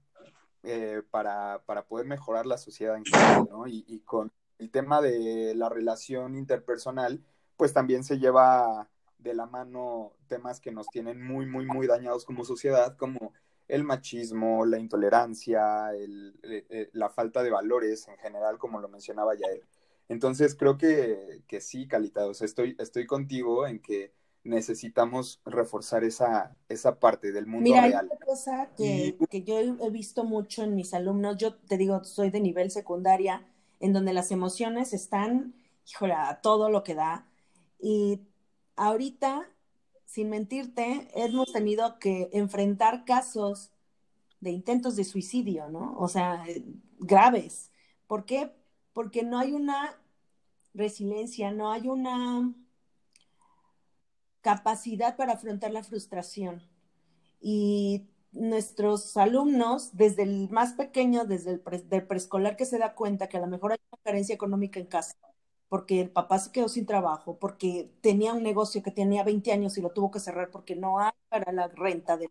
eh, 0.63 1.03
para, 1.11 1.61
poder 1.89 2.07
mejorar 2.07 2.47
la 2.47 2.57
sociedad 2.57 2.97
en 2.97 3.05
general. 3.05 3.49
Y, 3.67 3.85
y, 3.89 3.99
con 4.03 4.31
el 4.59 4.71
tema 4.71 5.03
de 5.03 5.57
la 5.57 5.69
relación 5.69 6.37
interpersonal, 6.37 7.21
pues 7.57 7.73
también 7.73 8.05
se 8.05 8.21
lleva 8.21 8.89
de 9.27 9.35
la 9.35 9.47
mano 9.47 10.13
temas 10.29 10.61
que 10.61 10.73
nos 10.73 10.87
tienen 10.89 11.23
muy, 11.23 11.47
muy, 11.47 11.67
muy 11.67 11.87
dañados 11.87 12.25
como 12.25 12.45
sociedad, 12.45 12.97
como 12.97 13.33
el 13.69 13.85
machismo, 13.85 14.65
la 14.65 14.79
intolerancia, 14.79 15.93
el, 15.95 16.39
eh, 16.43 16.67
eh, 16.71 16.91
la 16.93 17.11
falta 17.11 17.43
de 17.43 17.51
valores 17.51 18.07
en 18.09 18.17
general, 18.19 18.59
como 18.59 18.81
lo 18.81 18.89
mencionaba 18.89 19.35
ya 19.35 19.49
él. 19.49 19.63
Entonces 20.09 20.55
creo 20.55 20.79
que, 20.79 21.43
que 21.49 21.61
sí, 21.61 21.89
Calita, 21.89 22.27
o 22.27 22.35
sea, 22.35 22.45
estoy, 22.45 22.77
estoy 22.79 23.07
contigo 23.07 23.67
en 23.67 23.81
que 23.81 24.13
necesitamos 24.45 25.41
reforzar 25.45 26.05
esa, 26.05 26.57
esa 26.69 27.01
parte 27.01 27.33
del 27.33 27.47
mundo 27.47 27.65
Mira, 27.65 27.83
real. 27.83 28.09
Hay 28.11 28.17
una 28.17 28.27
cosa 28.27 28.71
que, 28.77 29.19
que, 29.29 29.43
yo 29.43 29.59
he 29.59 29.91
visto 29.91 30.23
mucho 30.23 30.63
en 30.63 30.77
mis 30.77 30.95
alumnos, 30.95 31.37
yo 31.37 31.57
te 31.57 31.77
digo, 31.77 32.05
soy 32.05 32.31
de 32.31 32.41
nivel 32.41 32.71
secundaria, 32.71 33.45
en 33.81 33.93
donde 33.93 34.13
las 34.13 34.31
emociones 34.31 34.93
están, 34.93 35.55
híjole, 35.91 36.15
a 36.15 36.41
todo 36.41 36.71
lo 36.71 36.85
que 36.85 36.95
da. 36.95 37.27
Y 37.81 38.21
ahorita 38.77 39.49
sin 40.05 40.31
mentirte, 40.31 41.09
hemos 41.15 41.53
tenido 41.53 41.99
que 41.99 42.31
enfrentar 42.33 43.05
casos 43.05 43.71
de 44.41 44.51
intentos 44.51 44.97
de 44.97 45.05
suicidio, 45.05 45.69
¿no? 45.69 45.97
O 45.99 46.09
sea, 46.09 46.45
graves. 46.99 47.71
¿Por 48.07 48.25
qué? 48.25 48.53
Porque 48.93 49.23
no 49.25 49.39
hay 49.39 49.53
una 49.53 49.99
resiliencia, 50.75 51.51
no 51.51 51.73
hay 51.73 51.89
una 51.89 52.55
capacidad 54.41 55.17
para 55.17 55.33
afrontar 55.33 55.73
la 55.73 55.83
frustración. 55.83 56.63
Y 57.41 58.07
nuestros 58.33 59.17
alumnos, 59.17 59.97
desde 59.97 60.23
el 60.23 60.49
más 60.51 60.75
pequeño, 60.75 61.25
desde 61.25 61.51
el 61.51 61.61
preescolar, 62.07 62.57
que 62.57 62.65
se 62.65 62.79
da 62.79 62.95
cuenta 62.95 63.29
que 63.29 63.39
a 63.39 63.41
lo 63.41 63.49
mejor 63.49 63.73
hay 63.73 63.79
una 63.91 64.03
carencia 64.03 64.35
económica 64.35 64.79
en 64.79 64.87
casa, 64.87 65.17
porque 65.69 66.01
el 66.01 66.11
papá 66.11 66.39
se 66.39 66.53
quedó 66.53 66.69
sin 66.69 66.87
trabajo, 66.87 67.39
porque 67.39 67.91
tenía 68.01 68.33
un 68.35 68.43
negocio 68.43 68.83
que 68.83 68.91
tenía 68.91 69.25
20 69.25 69.53
años 69.53 69.77
y 69.79 69.83
lo 69.83 69.91
tuvo 69.91 70.11
que 70.11 70.21
cerrar 70.21 70.51
porque 70.51 70.77
no 70.77 70.99
hay 71.01 71.13
para 71.29 71.53
la 71.53 71.69
renta 71.69 72.17
de 72.17 72.31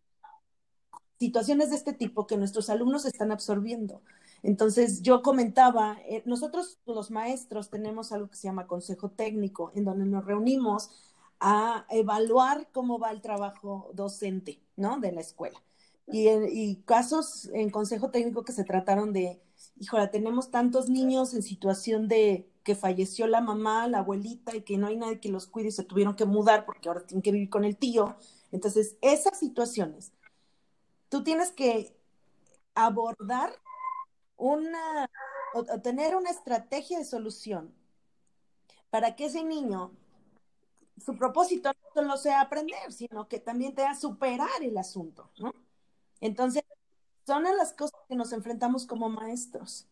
situaciones 1.20 1.70
de 1.70 1.78
este 1.78 1.94
tipo 1.94 2.28
que 2.28 2.38
nuestros 2.38 2.70
alumnos 2.70 3.06
están 3.06 3.32
absorbiendo. 3.32 4.02
Entonces, 4.44 5.02
yo 5.02 5.22
comentaba, 5.22 5.98
eh, 6.08 6.22
nosotros 6.26 6.80
los 6.86 7.10
maestros 7.12 7.70
tenemos 7.70 8.12
algo 8.12 8.30
que 8.30 8.36
se 8.36 8.48
llama 8.48 8.68
consejo 8.68 9.10
técnico, 9.10 9.72
en 9.76 9.86
donde 9.86 10.06
nos 10.06 10.26
reunimos 10.26 10.92
a 11.40 11.86
evaluar 11.90 12.70
cómo 12.72 13.00
va 13.00 13.12
el 13.12 13.22
trabajo 13.22 13.90
docente, 13.94 14.62
¿no? 14.76 15.00
De 15.00 15.12
la 15.12 15.22
escuela. 15.22 15.62
Y, 16.08 16.30
y 16.30 16.76
casos 16.86 17.50
en 17.54 17.70
consejo 17.72 18.12
técnico 18.12 18.44
que 18.46 18.52
se 18.54 18.64
trataron 18.64 19.12
de, 19.14 19.42
híjole, 19.80 20.08
tenemos 20.08 20.52
tantos 20.52 20.90
niños 20.90 21.34
en 21.34 21.42
situación 21.42 22.08
de 22.08 22.48
que 22.66 22.76
falleció 22.76 23.28
la 23.28 23.42
mamá, 23.42 23.88
la 23.88 24.00
abuelita 24.00 24.56
y 24.56 24.64
que 24.64 24.78
no 24.78 24.88
hay 24.88 24.98
nadie 24.98 25.22
que 25.22 25.30
los 25.30 25.46
cuide 25.46 25.70
y 25.70 25.72
se 25.72 25.84
tuvieron 25.84 26.16
que 26.16 26.26
mudar 26.26 26.66
porque 26.66 26.90
ahora 26.90 27.06
tienen 27.06 27.22
que 27.22 27.32
vivir 27.32 27.50
con 27.50 27.64
el 27.64 27.78
tío. 27.78 28.18
Entonces, 28.52 28.98
esas 29.02 29.40
situaciones, 29.40 30.12
tú 31.08 31.24
tienes 31.24 31.52
que 31.52 31.96
abordar 32.74 33.54
una, 34.36 35.10
o, 35.54 35.64
tener 35.82 36.16
una 36.16 36.32
estrategia 36.32 36.98
de 36.98 37.06
solución 37.06 37.72
para 38.90 39.16
que 39.16 39.26
ese 39.26 39.44
niño, 39.44 39.92
su 40.98 41.16
propósito 41.18 41.70
no 41.70 42.02
solo 42.02 42.18
sea 42.18 42.42
aprender, 42.42 42.92
sino 42.92 43.28
que 43.28 43.40
también 43.40 43.76
te 43.76 43.86
a 43.86 43.94
superar 43.94 44.64
el 44.64 44.76
asunto. 44.78 45.30
Entonces, 46.20 46.64
son 47.28 47.44
las 47.44 47.74
cosas 47.74 48.00
que 48.10 48.16
nos 48.16 48.34
enfrentamos 48.34 48.88
como 48.88 49.08
maestros. 49.10 49.88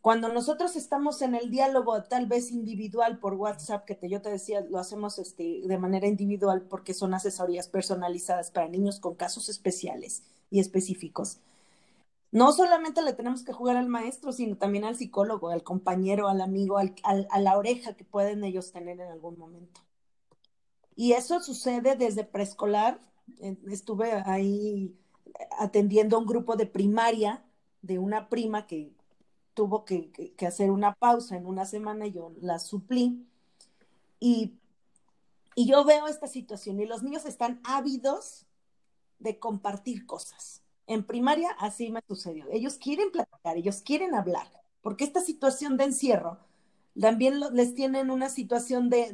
Cuando 0.00 0.32
nosotros 0.32 0.76
estamos 0.76 1.22
en 1.22 1.34
el 1.34 1.50
diálogo 1.50 2.02
tal 2.04 2.26
vez 2.26 2.52
individual 2.52 3.18
por 3.18 3.34
WhatsApp, 3.34 3.84
que 3.84 3.94
te, 3.94 4.08
yo 4.08 4.22
te 4.22 4.30
decía, 4.30 4.60
lo 4.60 4.78
hacemos 4.78 5.18
este, 5.18 5.62
de 5.64 5.78
manera 5.78 6.06
individual 6.06 6.62
porque 6.62 6.94
son 6.94 7.14
asesorías 7.14 7.68
personalizadas 7.68 8.50
para 8.50 8.68
niños 8.68 9.00
con 9.00 9.16
casos 9.16 9.48
especiales 9.48 10.22
y 10.50 10.60
específicos. 10.60 11.40
No 12.30 12.52
solamente 12.52 13.02
le 13.02 13.14
tenemos 13.14 13.42
que 13.42 13.52
jugar 13.52 13.76
al 13.76 13.88
maestro, 13.88 14.32
sino 14.32 14.56
también 14.56 14.84
al 14.84 14.96
psicólogo, 14.96 15.48
al 15.48 15.62
compañero, 15.62 16.28
al 16.28 16.42
amigo, 16.42 16.78
al, 16.78 16.94
a 17.02 17.40
la 17.40 17.56
oreja 17.56 17.94
que 17.94 18.04
pueden 18.04 18.44
ellos 18.44 18.70
tener 18.70 19.00
en 19.00 19.10
algún 19.10 19.38
momento. 19.38 19.80
Y 20.94 21.12
eso 21.12 21.40
sucede 21.40 21.96
desde 21.96 22.24
preescolar. 22.24 23.00
Estuve 23.70 24.12
ahí 24.26 24.94
atendiendo 25.58 26.16
a 26.16 26.20
un 26.20 26.26
grupo 26.26 26.56
de 26.56 26.66
primaria 26.66 27.44
de 27.82 27.98
una 27.98 28.28
prima 28.28 28.66
que 28.66 28.92
tuvo 29.58 29.84
que, 29.84 30.36
hacer 30.46 30.70
una 30.70 30.94
pausa 30.94 31.36
en 31.36 31.44
una 31.44 31.64
semana 31.64 32.06
yo 32.06 32.32
la 32.40 32.60
suplí. 32.60 33.26
Y, 34.20 34.54
yo 35.56 35.84
veo 35.84 36.06
esta 36.06 36.28
situación 36.28 36.78
y 36.78 36.86
los 36.86 37.02
niños 37.02 37.24
están 37.24 37.60
ávidos 37.64 38.46
de 39.18 39.40
compartir 39.40 40.06
cosas. 40.06 40.62
En 40.86 41.04
primaria 41.04 41.50
así 41.58 41.90
me 41.90 42.00
sucedió. 42.06 42.46
Ellos 42.52 42.78
quieren 42.78 43.10
platicar, 43.10 43.56
ellos 43.56 43.82
quieren 43.82 44.14
hablar, 44.14 44.46
porque 44.80 45.02
esta 45.02 45.20
situación 45.20 45.76
de 45.76 45.86
encierro 45.86 46.38
también 47.00 47.40
les 47.52 47.74
tienen 47.74 48.10
una 48.12 48.28
situación 48.28 48.88
de, 48.88 49.12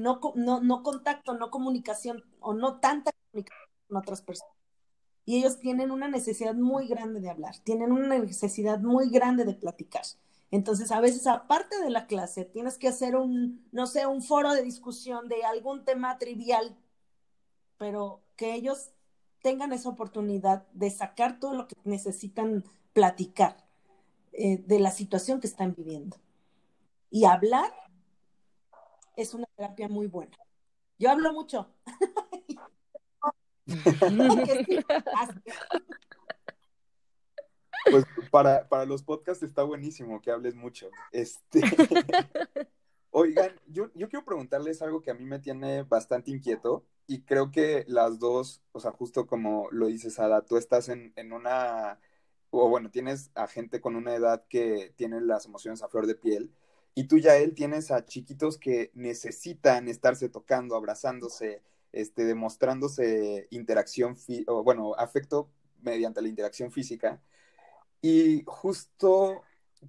no, 0.00 0.20
no 0.34 0.82
contacto, 0.82 1.34
no 1.34 1.50
comunicación 1.50 2.24
o 2.40 2.54
no 2.54 2.80
tanta 2.80 3.12
comunicación 3.12 3.68
con 3.88 3.98
otras 3.98 4.22
personas 4.22 4.61
y 5.24 5.38
ellos 5.38 5.58
tienen 5.58 5.90
una 5.90 6.08
necesidad 6.08 6.54
muy 6.54 6.88
grande 6.88 7.20
de 7.20 7.30
hablar, 7.30 7.56
tienen 7.64 7.92
una 7.92 8.18
necesidad 8.18 8.80
muy 8.80 9.10
grande 9.10 9.44
de 9.44 9.54
platicar. 9.54 10.02
Entonces, 10.50 10.92
a 10.92 11.00
veces, 11.00 11.26
aparte 11.26 11.80
de 11.80 11.90
la 11.90 12.06
clase, 12.06 12.44
tienes 12.44 12.76
que 12.76 12.88
hacer 12.88 13.16
un, 13.16 13.66
no 13.72 13.86
sé, 13.86 14.06
un 14.06 14.22
foro 14.22 14.52
de 14.52 14.62
discusión 14.62 15.28
de 15.28 15.44
algún 15.44 15.84
tema 15.84 16.18
trivial, 16.18 16.76
pero 17.78 18.22
que 18.36 18.54
ellos 18.54 18.90
tengan 19.42 19.72
esa 19.72 19.88
oportunidad 19.88 20.66
de 20.72 20.90
sacar 20.90 21.40
todo 21.40 21.54
lo 21.54 21.68
que 21.68 21.76
necesitan 21.84 22.64
platicar 22.92 23.56
eh, 24.32 24.58
de 24.58 24.78
la 24.78 24.90
situación 24.90 25.40
que 25.40 25.46
están 25.46 25.74
viviendo. 25.74 26.16
Y 27.10 27.24
hablar 27.24 27.72
es 29.16 29.34
una 29.34 29.46
terapia 29.56 29.88
muy 29.88 30.06
buena. 30.06 30.36
Yo 30.98 31.10
hablo 31.10 31.32
mucho. 31.32 31.68
Pues 37.90 38.04
para, 38.30 38.68
para 38.68 38.84
los 38.84 39.02
podcasts 39.02 39.42
está 39.42 39.64
buenísimo 39.64 40.20
que 40.20 40.30
hables 40.30 40.54
mucho. 40.54 40.88
Este, 41.10 41.60
oigan, 43.10 43.50
yo, 43.66 43.90
yo 43.94 44.08
quiero 44.08 44.24
preguntarles 44.24 44.82
algo 44.82 45.02
que 45.02 45.10
a 45.10 45.14
mí 45.14 45.24
me 45.24 45.40
tiene 45.40 45.82
bastante 45.82 46.30
inquieto 46.30 46.84
y 47.06 47.22
creo 47.22 47.50
que 47.50 47.84
las 47.88 48.18
dos, 48.18 48.62
o 48.72 48.80
sea, 48.80 48.92
justo 48.92 49.26
como 49.26 49.68
lo 49.72 49.86
dices, 49.86 50.18
Ada, 50.20 50.42
tú 50.42 50.56
estás 50.56 50.88
en, 50.88 51.12
en 51.16 51.32
una, 51.32 51.98
o 52.50 52.68
bueno, 52.68 52.90
tienes 52.90 53.30
a 53.34 53.48
gente 53.48 53.80
con 53.80 53.96
una 53.96 54.14
edad 54.14 54.44
que 54.48 54.92
tiene 54.96 55.20
las 55.20 55.46
emociones 55.46 55.82
a 55.82 55.88
flor 55.88 56.06
de 56.06 56.14
piel 56.14 56.52
y 56.94 57.04
tú 57.04 57.18
ya 57.18 57.36
él 57.36 57.54
tienes 57.54 57.90
a 57.90 58.04
chiquitos 58.04 58.58
que 58.58 58.90
necesitan 58.94 59.88
estarse 59.88 60.28
tocando, 60.28 60.76
abrazándose, 60.76 61.62
este, 61.92 62.24
demostrándose 62.24 63.46
interacción, 63.50 64.16
o, 64.46 64.62
bueno, 64.62 64.94
afecto 64.96 65.50
mediante 65.80 66.22
la 66.22 66.28
interacción 66.28 66.72
física. 66.72 67.20
Y 68.00 68.42
justo 68.46 69.42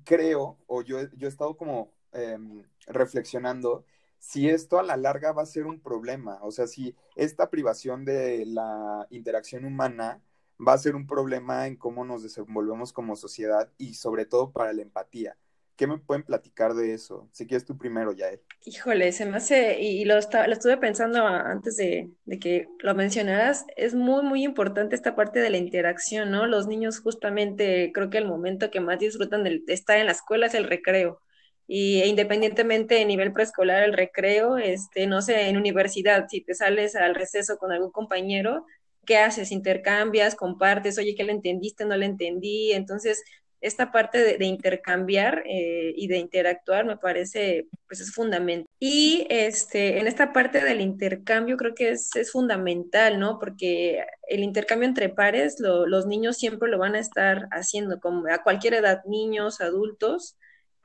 creo, 0.03 0.57
o 0.67 0.81
yo, 0.81 1.01
yo 1.13 1.27
he 1.27 1.29
estado 1.29 1.55
como 1.57 1.93
em, 2.11 2.63
reflexionando, 2.87 3.85
si 4.19 4.49
esto 4.49 4.79
a 4.79 4.83
la 4.83 4.97
larga 4.97 5.33
va 5.33 5.43
a 5.43 5.45
ser 5.45 5.65
un 5.65 5.81
problema, 5.81 6.39
o 6.43 6.51
sea, 6.51 6.67
si 6.67 6.95
esta 7.15 7.49
privación 7.49 8.05
de 8.05 8.45
la 8.45 9.05
interacción 9.09 9.65
humana 9.65 10.21
va 10.65 10.73
a 10.73 10.77
ser 10.77 10.95
un 10.95 11.07
problema 11.07 11.67
en 11.67 11.75
cómo 11.75 12.05
nos 12.05 12.23
desenvolvemos 12.23 12.93
como 12.93 13.15
sociedad 13.15 13.71
y 13.77 13.95
sobre 13.95 14.25
todo 14.25 14.51
para 14.51 14.73
la 14.73 14.81
empatía. 14.81 15.37
¿Qué 15.75 15.87
me 15.87 15.97
pueden 15.97 16.23
platicar 16.23 16.73
de 16.73 16.93
eso? 16.93 17.27
Si 17.31 17.47
quieres 17.47 17.65
tú 17.65 17.77
primero, 17.77 18.11
Yael. 18.11 18.39
Híjole, 18.65 19.11
se 19.11 19.25
me 19.25 19.37
hace, 19.37 19.81
y 19.81 20.05
lo, 20.05 20.15
lo 20.15 20.53
estuve 20.53 20.77
pensando 20.77 21.25
antes 21.25 21.75
de, 21.77 22.11
de, 22.25 22.39
que 22.39 22.67
lo 22.79 22.93
mencionaras, 22.95 23.65
es 23.75 23.95
muy, 23.95 24.23
muy 24.23 24.43
importante 24.43 24.95
esta 24.95 25.15
parte 25.15 25.39
de 25.39 25.49
la 25.49 25.57
interacción, 25.57 26.31
¿no? 26.31 26.45
Los 26.45 26.67
niños 26.67 26.99
justamente, 26.99 27.91
creo 27.93 28.09
que 28.09 28.19
el 28.19 28.27
momento 28.27 28.71
que 28.71 28.79
más 28.79 28.99
disfrutan 28.99 29.43
de 29.43 29.63
estar 29.67 29.97
en 29.97 30.05
la 30.05 30.11
escuela 30.11 30.45
es 30.45 30.53
el 30.53 30.65
recreo. 30.65 31.19
Y 31.67 32.01
e 32.01 32.07
independientemente 32.07 32.95
de 32.95 33.05
nivel 33.05 33.33
preescolar, 33.33 33.83
el 33.83 33.93
recreo, 33.93 34.57
este, 34.57 35.07
no 35.07 35.21
sé, 35.21 35.47
en 35.49 35.57
universidad, 35.57 36.27
si 36.29 36.41
te 36.41 36.53
sales 36.53 36.95
al 36.95 37.15
receso 37.15 37.57
con 37.57 37.71
algún 37.71 37.91
compañero, 37.91 38.65
¿qué 39.05 39.17
haces? 39.17 39.51
Intercambias, 39.51 40.35
compartes, 40.35 40.97
oye, 40.97 41.15
¿qué 41.15 41.23
le 41.23 41.31
entendiste? 41.33 41.85
No 41.85 41.97
le 41.97 42.05
entendí. 42.05 42.73
Entonces, 42.73 43.23
esta 43.63 43.93
parte 43.93 44.37
de, 44.37 44.45
intercambiar 44.45 45.43
eh, 45.45 45.93
y 45.95 46.07
de 46.07 46.17
interactuar 46.17 46.85
me 46.85 46.97
parece, 46.97 47.67
pues 47.87 48.01
es 48.01 48.13
fundamental. 48.13 48.67
Y 48.77 49.25
este, 49.29 49.99
en 49.99 50.07
esta 50.07 50.33
parte 50.33 50.61
del 50.61 50.81
intercambio 50.81 51.55
creo 51.55 51.73
que 51.73 51.91
es, 51.91 52.13
es 52.17 52.31
fundamental, 52.31 53.19
¿no? 53.19 53.39
Porque 53.39 54.03
el 54.27 54.43
intercambio 54.43 54.87
entre 54.87 55.07
pares, 55.07 55.61
lo, 55.61 55.87
los 55.87 56.05
niños 56.05 56.37
siempre 56.37 56.69
lo 56.69 56.77
van 56.77 56.95
a 56.95 56.99
estar 56.99 57.47
haciendo, 57.51 58.01
como 58.01 58.27
a 58.27 58.43
cualquier 58.43 58.73
edad, 58.73 59.01
niños, 59.05 59.61
adultos. 59.61 60.37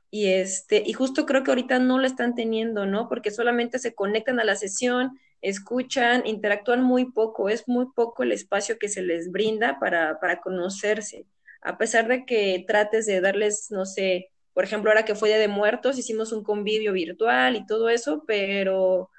Y, 0.09 0.27
este, 0.27 0.81
y 0.85 0.93
justo 0.93 1.25
creo 1.25 1.43
que 1.43 1.51
ahorita 1.51 1.79
no 1.79 1.99
lo 1.99 2.07
están 2.07 2.33
teniendo, 2.33 2.85
¿no? 2.85 3.09
Porque 3.09 3.29
solamente 3.29 3.77
se 3.77 3.93
conectan 3.93 4.39
a 4.39 4.45
la 4.45 4.55
sesión, 4.55 5.19
escuchan, 5.41 6.25
interactúan 6.25 6.81
muy 6.81 7.11
poco, 7.11 7.49
es 7.49 7.67
muy 7.67 7.87
poco 7.93 8.23
el 8.23 8.31
espacio 8.31 8.79
que 8.79 8.87
se 8.87 9.01
les 9.01 9.31
brinda 9.31 9.79
para, 9.79 10.17
para 10.21 10.39
conocerse 10.39 11.25
a 11.61 11.77
pesar 11.77 12.07
de 12.07 12.25
que 12.25 12.63
trates 12.67 13.05
de 13.05 13.21
darles, 13.21 13.67
no 13.71 13.85
sé, 13.85 14.31
por 14.53 14.63
ejemplo, 14.63 14.91
ahora 14.91 15.05
que 15.05 15.15
fue 15.15 15.29
Día 15.29 15.37
de 15.37 15.47
Muertos, 15.47 15.97
hicimos 15.97 16.31
un 16.31 16.43
convivio 16.43 16.93
virtual 16.93 17.55
y 17.55 17.65
todo 17.65 17.89
eso, 17.89 18.23
pero 18.27 19.09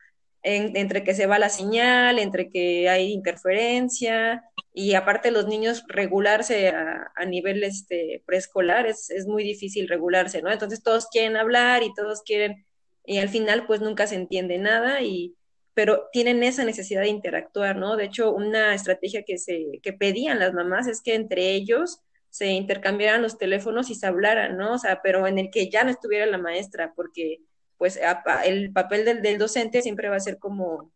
entre 0.42 1.04
que 1.04 1.14
se 1.14 1.26
va 1.26 1.38
la 1.38 1.50
señal, 1.50 2.18
entre 2.18 2.50
que 2.50 2.88
hay 2.88 3.12
interferencia 3.12 4.42
y 4.72 4.94
aparte 4.94 5.30
los 5.30 5.46
niños 5.46 5.84
regularse 5.88 6.68
a, 6.68 7.24
nivel 7.26 7.62
este, 7.64 8.22
preescolar 8.26 8.86
es, 8.86 9.10
es, 9.10 9.26
muy 9.26 9.44
difícil 9.44 9.88
regularse, 9.88 10.40
¿no? 10.42 10.50
Entonces 10.50 10.82
todos 10.82 11.08
quieren 11.08 11.36
hablar 11.36 11.82
y 11.82 11.92
todos 11.94 12.22
quieren, 12.22 12.64
y 13.04 13.18
al 13.18 13.28
final 13.28 13.66
pues 13.66 13.80
nunca 13.80 14.06
se 14.06 14.14
entiende 14.14 14.58
nada 14.58 15.02
y 15.02 15.36
pero 15.74 16.08
tienen 16.12 16.42
esa 16.42 16.64
necesidad 16.64 17.02
de 17.02 17.08
interactuar, 17.08 17.76
¿no? 17.76 17.96
De 17.96 18.04
hecho, 18.04 18.32
una 18.32 18.74
estrategia 18.74 19.22
que 19.24 19.38
se 19.38 19.80
que 19.82 19.92
pedían 19.92 20.38
las 20.38 20.52
mamás 20.52 20.86
es 20.86 21.00
que 21.00 21.14
entre 21.14 21.52
ellos 21.52 22.00
se 22.30 22.46
intercambiaran 22.46 23.22
los 23.22 23.38
teléfonos 23.38 23.90
y 23.90 23.94
se 23.94 24.06
hablaran, 24.06 24.56
¿no? 24.56 24.74
O 24.74 24.78
sea, 24.78 25.00
pero 25.02 25.26
en 25.26 25.38
el 25.38 25.50
que 25.50 25.68
ya 25.68 25.84
no 25.84 25.90
estuviera 25.90 26.26
la 26.26 26.38
maestra, 26.38 26.92
porque 26.94 27.40
pues 27.76 27.98
el 28.44 28.72
papel 28.72 29.04
del, 29.04 29.22
del 29.22 29.38
docente 29.38 29.82
siempre 29.82 30.08
va 30.08 30.16
a 30.16 30.20
ser 30.20 30.38
como, 30.38 30.92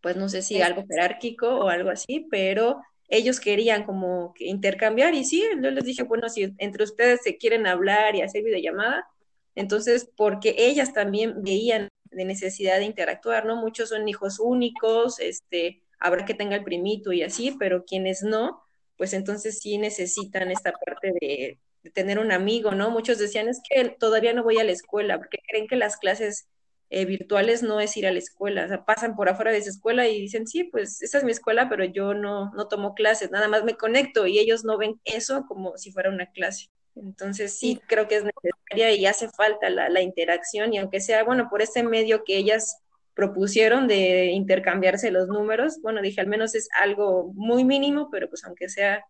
pues 0.00 0.16
no 0.16 0.28
sé 0.28 0.42
si 0.42 0.60
algo 0.62 0.84
jerárquico 0.88 1.48
o 1.48 1.68
algo 1.68 1.90
así, 1.90 2.26
pero 2.30 2.80
ellos 3.08 3.40
querían 3.40 3.84
como 3.84 4.32
intercambiar 4.38 5.14
y 5.14 5.24
sí, 5.24 5.44
yo 5.62 5.70
les 5.70 5.84
dije, 5.84 6.02
bueno, 6.02 6.28
si 6.30 6.54
entre 6.58 6.84
ustedes 6.84 7.20
se 7.22 7.36
quieren 7.36 7.66
hablar 7.66 8.16
y 8.16 8.22
hacer 8.22 8.42
videollamada, 8.42 9.06
entonces, 9.54 10.10
porque 10.16 10.54
ellas 10.56 10.94
también 10.94 11.42
veían 11.42 11.88
de 12.10 12.24
necesidad 12.24 12.78
de 12.78 12.86
interactuar, 12.86 13.44
¿no? 13.44 13.56
Muchos 13.56 13.90
son 13.90 14.08
hijos 14.08 14.40
únicos, 14.40 15.20
este, 15.20 15.82
habrá 15.98 16.24
que 16.24 16.34
tenga 16.34 16.56
el 16.56 16.64
primito 16.64 17.12
y 17.12 17.22
así, 17.22 17.54
pero 17.58 17.84
quienes 17.84 18.22
no, 18.22 18.62
pues 18.96 19.12
entonces 19.12 19.58
sí 19.60 19.78
necesitan 19.78 20.50
esta 20.50 20.72
parte 20.72 21.12
de, 21.20 21.58
tener 21.94 22.20
un 22.20 22.30
amigo, 22.30 22.72
¿no? 22.72 22.90
Muchos 22.90 23.18
decían, 23.18 23.48
es 23.48 23.60
que 23.68 23.88
todavía 23.88 24.32
no 24.32 24.44
voy 24.44 24.58
a 24.58 24.64
la 24.64 24.70
escuela, 24.72 25.18
porque 25.18 25.38
creen 25.48 25.66
que 25.66 25.74
las 25.74 25.96
clases 25.96 26.46
eh, 26.90 27.06
virtuales 27.06 27.62
no 27.62 27.80
es 27.80 27.96
ir 27.96 28.06
a 28.06 28.12
la 28.12 28.18
escuela, 28.18 28.64
o 28.64 28.68
sea, 28.68 28.84
pasan 28.84 29.16
por 29.16 29.28
afuera 29.28 29.50
de 29.50 29.58
esa 29.58 29.70
escuela 29.70 30.06
y 30.06 30.20
dicen, 30.20 30.46
sí, 30.46 30.64
pues 30.64 31.02
esa 31.02 31.18
es 31.18 31.24
mi 31.24 31.32
escuela, 31.32 31.68
pero 31.68 31.84
yo 31.84 32.14
no, 32.14 32.52
no 32.54 32.68
tomo 32.68 32.94
clases, 32.94 33.30
nada 33.30 33.48
más 33.48 33.64
me 33.64 33.76
conecto 33.76 34.26
y 34.26 34.38
ellos 34.38 34.64
no 34.64 34.78
ven 34.78 35.00
eso 35.04 35.44
como 35.48 35.76
si 35.78 35.90
fuera 35.90 36.10
una 36.10 36.30
clase. 36.30 36.68
Entonces 36.94 37.58
sí, 37.58 37.80
creo 37.88 38.06
que 38.06 38.16
es 38.16 38.24
necesaria 38.24 38.92
y 38.94 39.06
hace 39.06 39.28
falta 39.30 39.70
la, 39.70 39.88
la 39.88 40.02
interacción 40.02 40.74
y 40.74 40.78
aunque 40.78 41.00
sea, 41.00 41.24
bueno, 41.24 41.48
por 41.50 41.62
ese 41.62 41.82
medio 41.82 42.24
que 42.24 42.36
ellas 42.36 42.81
propusieron 43.14 43.88
de 43.88 44.26
intercambiarse 44.26 45.10
los 45.10 45.28
números. 45.28 45.80
Bueno, 45.82 46.00
dije, 46.02 46.20
al 46.20 46.28
menos 46.28 46.54
es 46.54 46.68
algo 46.80 47.32
muy 47.34 47.64
mínimo, 47.64 48.08
pero 48.10 48.28
pues 48.28 48.44
aunque 48.44 48.68
sea, 48.68 49.04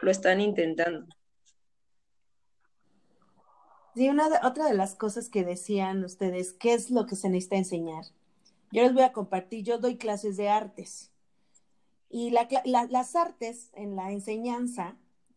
lo 0.00 0.10
están 0.10 0.40
intentando. 0.40 1.06
Sí, 3.94 4.08
una 4.08 4.28
otra 4.42 4.66
de 4.66 4.74
las 4.74 4.96
cosas 4.96 5.28
que 5.28 5.44
decían 5.44 6.04
ustedes, 6.04 6.52
¿qué 6.52 6.74
es 6.74 6.90
lo 6.90 7.06
que 7.06 7.14
se 7.14 7.28
necesita 7.28 7.56
enseñar? 7.56 8.04
Yo 8.72 8.82
les 8.82 8.92
voy 8.92 9.04
a 9.04 9.12
compartir, 9.12 9.62
yo 9.62 9.78
doy 9.78 9.96
clases 9.96 10.36
de 10.36 10.48
artes 10.48 11.12
y 12.16 12.30
las 12.30 13.16
artes 13.16 13.70
en 13.74 13.96
la 13.96 14.12
enseñanza 14.12 14.96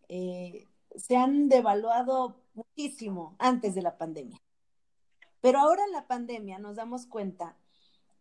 eh, 0.10 0.68
se 0.96 1.16
han 1.18 1.50
devaluado 1.50 2.40
muchísimo 2.54 3.36
antes 3.40 3.74
de 3.76 3.82
la 3.82 3.98
pandemia. 3.98 4.40
Pero 5.42 5.60
ahora 5.60 5.84
en 5.86 5.92
la 5.92 6.08
pandemia 6.08 6.60
nos 6.60 6.76
damos 6.76 7.06
cuenta 7.06 7.56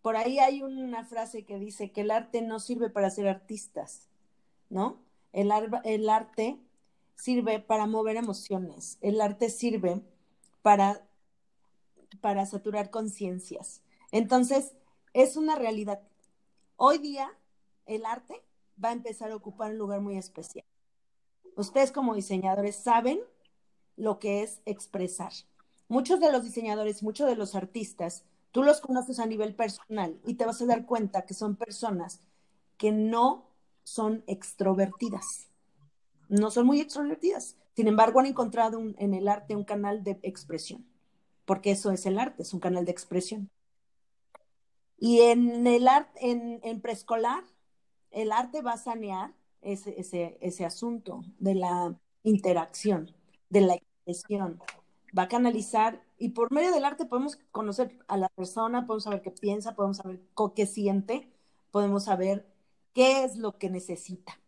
por 0.07 0.16
ahí 0.16 0.38
hay 0.38 0.62
una 0.62 1.05
frase 1.05 1.45
que 1.45 1.59
dice 1.59 1.90
que 1.90 2.03
el 2.03 2.12
arte 2.12 2.40
no 2.40 2.61
sirve 2.61 2.90
para 2.90 3.11
ser 3.11 3.27
artistas, 3.27 4.09
¿no? 4.71 5.03
El, 5.33 5.51
arte 5.51 6.61
sirve 7.16 7.59
para 7.59 7.88
mover 7.88 8.14
emociones, 8.14 8.99
el 9.01 9.21
arte 9.21 9.51
sirve 9.51 10.01
para, 10.62 11.05
para 12.21 12.47
saturar 12.47 12.90
conciencias. 12.90 13.83
Entonces, 14.12 14.77
es 15.12 15.37
una 15.37 15.57
realidad. 15.57 16.01
Hoy 16.77 16.99
día, 16.99 17.29
el 17.87 18.07
arte 18.07 18.45
va 18.83 18.90
a 18.90 18.92
empezar 18.92 19.33
a 19.33 19.37
ocupar 19.37 19.73
un 19.73 19.79
lugar 19.79 20.03
muy 20.03 20.16
especial. 20.16 20.66
Ustedes 21.57 21.90
como 21.90 22.14
diseñadores 22.14 22.77
saben 22.77 23.19
lo 23.97 24.21
que 24.21 24.45
es 24.45 24.61
expresar. 24.66 25.33
Muchos 25.88 26.21
de 26.21 26.31
los 26.31 26.45
diseñadores, 26.45 27.03
muchos 27.03 27.27
de 27.27 27.35
los 27.35 27.57
artistas 27.57 28.25
Tú 28.57 28.62
los 28.62 28.81
conoces 28.81 29.19
a 29.19 29.27
nivel 29.27 29.55
personal 29.55 30.19
y 30.25 30.33
te 30.33 30.47
vas 30.47 30.62
a 30.62 30.64
dar 30.64 30.87
cuenta 30.87 31.27
que 31.27 31.35
son 31.35 31.57
personas 31.57 32.23
que 32.79 32.90
no 32.90 33.51
son 33.85 34.25
extrovertidas. 34.27 35.49
No 36.31 36.51
son 36.51 36.64
muy 36.64 36.81
extrovertidas. 36.81 37.59
Sin 37.75 37.87
embargo, 37.87 38.19
han 38.19 38.25
encontrado 38.25 38.81
en 38.97 39.12
el 39.12 39.29
arte 39.29 39.55
un 39.55 39.64
canal 39.64 40.03
de 40.05 40.19
expresión, 40.23 40.87
porque 41.45 41.73
eso 41.73 41.90
es 41.90 42.07
el 42.07 42.19
arte, 42.19 42.45
es 42.45 42.55
un 42.55 42.61
canal 42.61 42.87
de 42.87 42.92
expresión. 42.92 43.51
Y 44.97 45.21
en 45.21 45.66
el 45.66 45.87
arte, 45.87 46.19
en, 46.31 46.81
preescolar, 46.81 47.45
el 48.11 48.33
arte 48.33 48.62
va 48.62 48.73
a 48.73 48.79
sanear 48.79 49.35
ese, 49.61 50.64
asunto 50.64 51.21
de 51.40 51.57
la 51.57 51.95
interacción, 52.23 53.14
de 53.51 53.61
la 53.61 53.75
expresión. 53.75 54.62
Va 55.16 55.22
a 55.22 55.29
canalizar 55.29 56.02
y 56.18 56.31
por 56.31 56.52
medio 56.52 56.72
del 56.72 56.85
arte 56.85 57.07
podemos 57.07 57.37
conocer 57.50 57.98
a 58.09 58.16
la 58.16 58.29
persona, 58.31 58.87
podemos 58.87 59.05
saber 59.05 59.22
qué 59.22 59.31
piensa, 59.31 59.74
podemos 59.74 59.98
saber 59.98 60.20
qué 60.55 60.66
siente, 60.66 61.33
podemos 61.70 62.05
saber 62.05 62.46
qué 62.92 63.24
es 63.24 63.37
lo 63.37 63.59
que 63.59 63.70
necesita. 63.70 64.38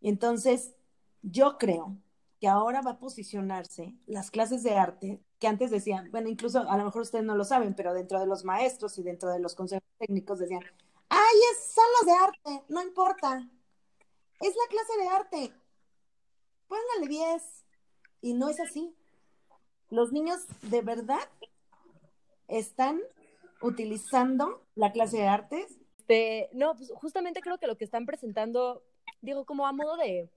Entonces, 0.00 0.74
yo 1.22 1.58
creo 1.58 1.96
que 2.40 2.48
ahora 2.48 2.82
va 2.82 2.92
a 2.92 2.98
posicionarse 2.98 3.94
las 4.06 4.30
clases 4.30 4.62
de 4.62 4.76
arte 4.76 5.20
que 5.38 5.48
antes 5.48 5.70
decían, 5.70 6.10
bueno, 6.10 6.28
incluso 6.28 6.68
a 6.68 6.76
lo 6.76 6.84
mejor 6.84 7.02
ustedes 7.02 7.24
no 7.24 7.34
lo 7.34 7.44
saben, 7.44 7.74
pero 7.74 7.92
dentro 7.92 8.20
de 8.20 8.26
los 8.26 8.44
maestros 8.44 8.96
y 8.98 9.02
dentro 9.02 9.28
de 9.30 9.40
los 9.40 9.54
consejos 9.54 9.88
técnicos 9.98 10.38
decían, 10.38 10.62
ay, 11.08 11.36
es, 11.52 11.74
son 11.74 12.06
de 12.06 12.12
arte, 12.12 12.64
no 12.68 12.82
importa, 12.82 13.48
es 14.40 14.54
la 14.54 14.68
clase 14.70 15.00
de 15.00 15.08
arte, 15.08 15.52
póngale 16.68 17.08
10. 17.08 17.64
Y 18.22 18.34
no 18.34 18.48
es 18.48 18.58
así 18.60 18.94
los 19.90 20.12
niños 20.12 20.40
de 20.62 20.82
verdad 20.82 21.28
están 22.48 23.00
utilizando 23.60 24.62
la 24.74 24.92
clase 24.92 25.18
de 25.18 25.26
artes. 25.26 25.78
Este, 25.98 26.48
no, 26.52 26.76
pues 26.76 26.92
justamente 26.94 27.40
creo 27.40 27.58
que 27.58 27.66
lo 27.66 27.76
que 27.76 27.84
están 27.84 28.06
presentando, 28.06 28.82
digo, 29.22 29.44
como 29.44 29.66
a 29.66 29.72
modo 29.72 29.96
de, 29.96 30.28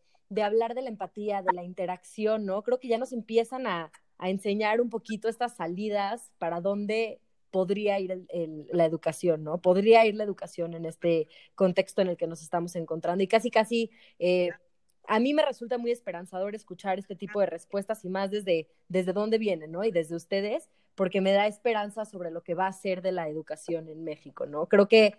hablar 0.41 0.73
de 0.73 0.81
la 0.81 0.89
empatía, 0.89 1.41
de 1.41 1.53
la 1.53 1.63
interacción, 1.63 2.45
¿no? 2.45 2.63
Creo 2.63 2.79
que 2.79 2.87
ya 2.87 2.97
nos 2.97 3.13
empiezan 3.13 3.67
a, 3.67 3.91
enseñar 4.21 4.81
un 4.81 4.89
poquito 4.89 5.29
estas 5.29 5.55
salidas 5.55 6.33
para 6.39 6.59
dónde 6.59 7.21
podría 7.51 8.01
ir 8.01 8.27
la 8.69 8.83
educación, 8.83 9.45
¿no? 9.45 9.59
Podría 9.59 10.05
ir 10.05 10.15
la 10.15 10.25
educación 10.25 10.73
en 10.73 10.83
este 10.83 11.29
contexto 11.55 12.01
en 12.01 12.09
el 12.09 12.17
que 12.17 12.27
nos 12.27 12.41
estamos 12.41 12.75
encontrando 12.75 13.23
y 13.23 13.27
casi, 13.27 13.49
casi 13.49 13.91
eh, 14.19 14.49
a 15.07 15.19
mí 15.19 15.33
me 15.33 15.45
resulta 15.45 15.77
muy 15.77 15.91
esperanzador 15.91 16.55
escuchar 16.55 16.99
este 16.99 17.15
tipo 17.15 17.39
de 17.39 17.47
respuestas 17.47 18.05
y 18.05 18.09
más 18.09 18.31
desde, 18.31 18.67
desde 18.87 19.13
dónde 19.13 19.37
vienen, 19.37 19.71
¿no? 19.71 19.83
Y 19.83 19.91
desde 19.91 20.15
ustedes, 20.15 20.69
porque 20.95 21.21
me 21.21 21.31
da 21.31 21.47
esperanza 21.47 22.05
sobre 22.05 22.31
lo 22.31 22.41
que 22.43 22.53
va 22.55 22.67
a 22.67 22.73
ser 22.73 23.01
de 23.01 23.11
la 23.11 23.27
educación 23.29 23.89
en 23.89 24.03
México, 24.03 24.45
¿no? 24.45 24.67
Creo 24.67 24.87
que 24.87 25.15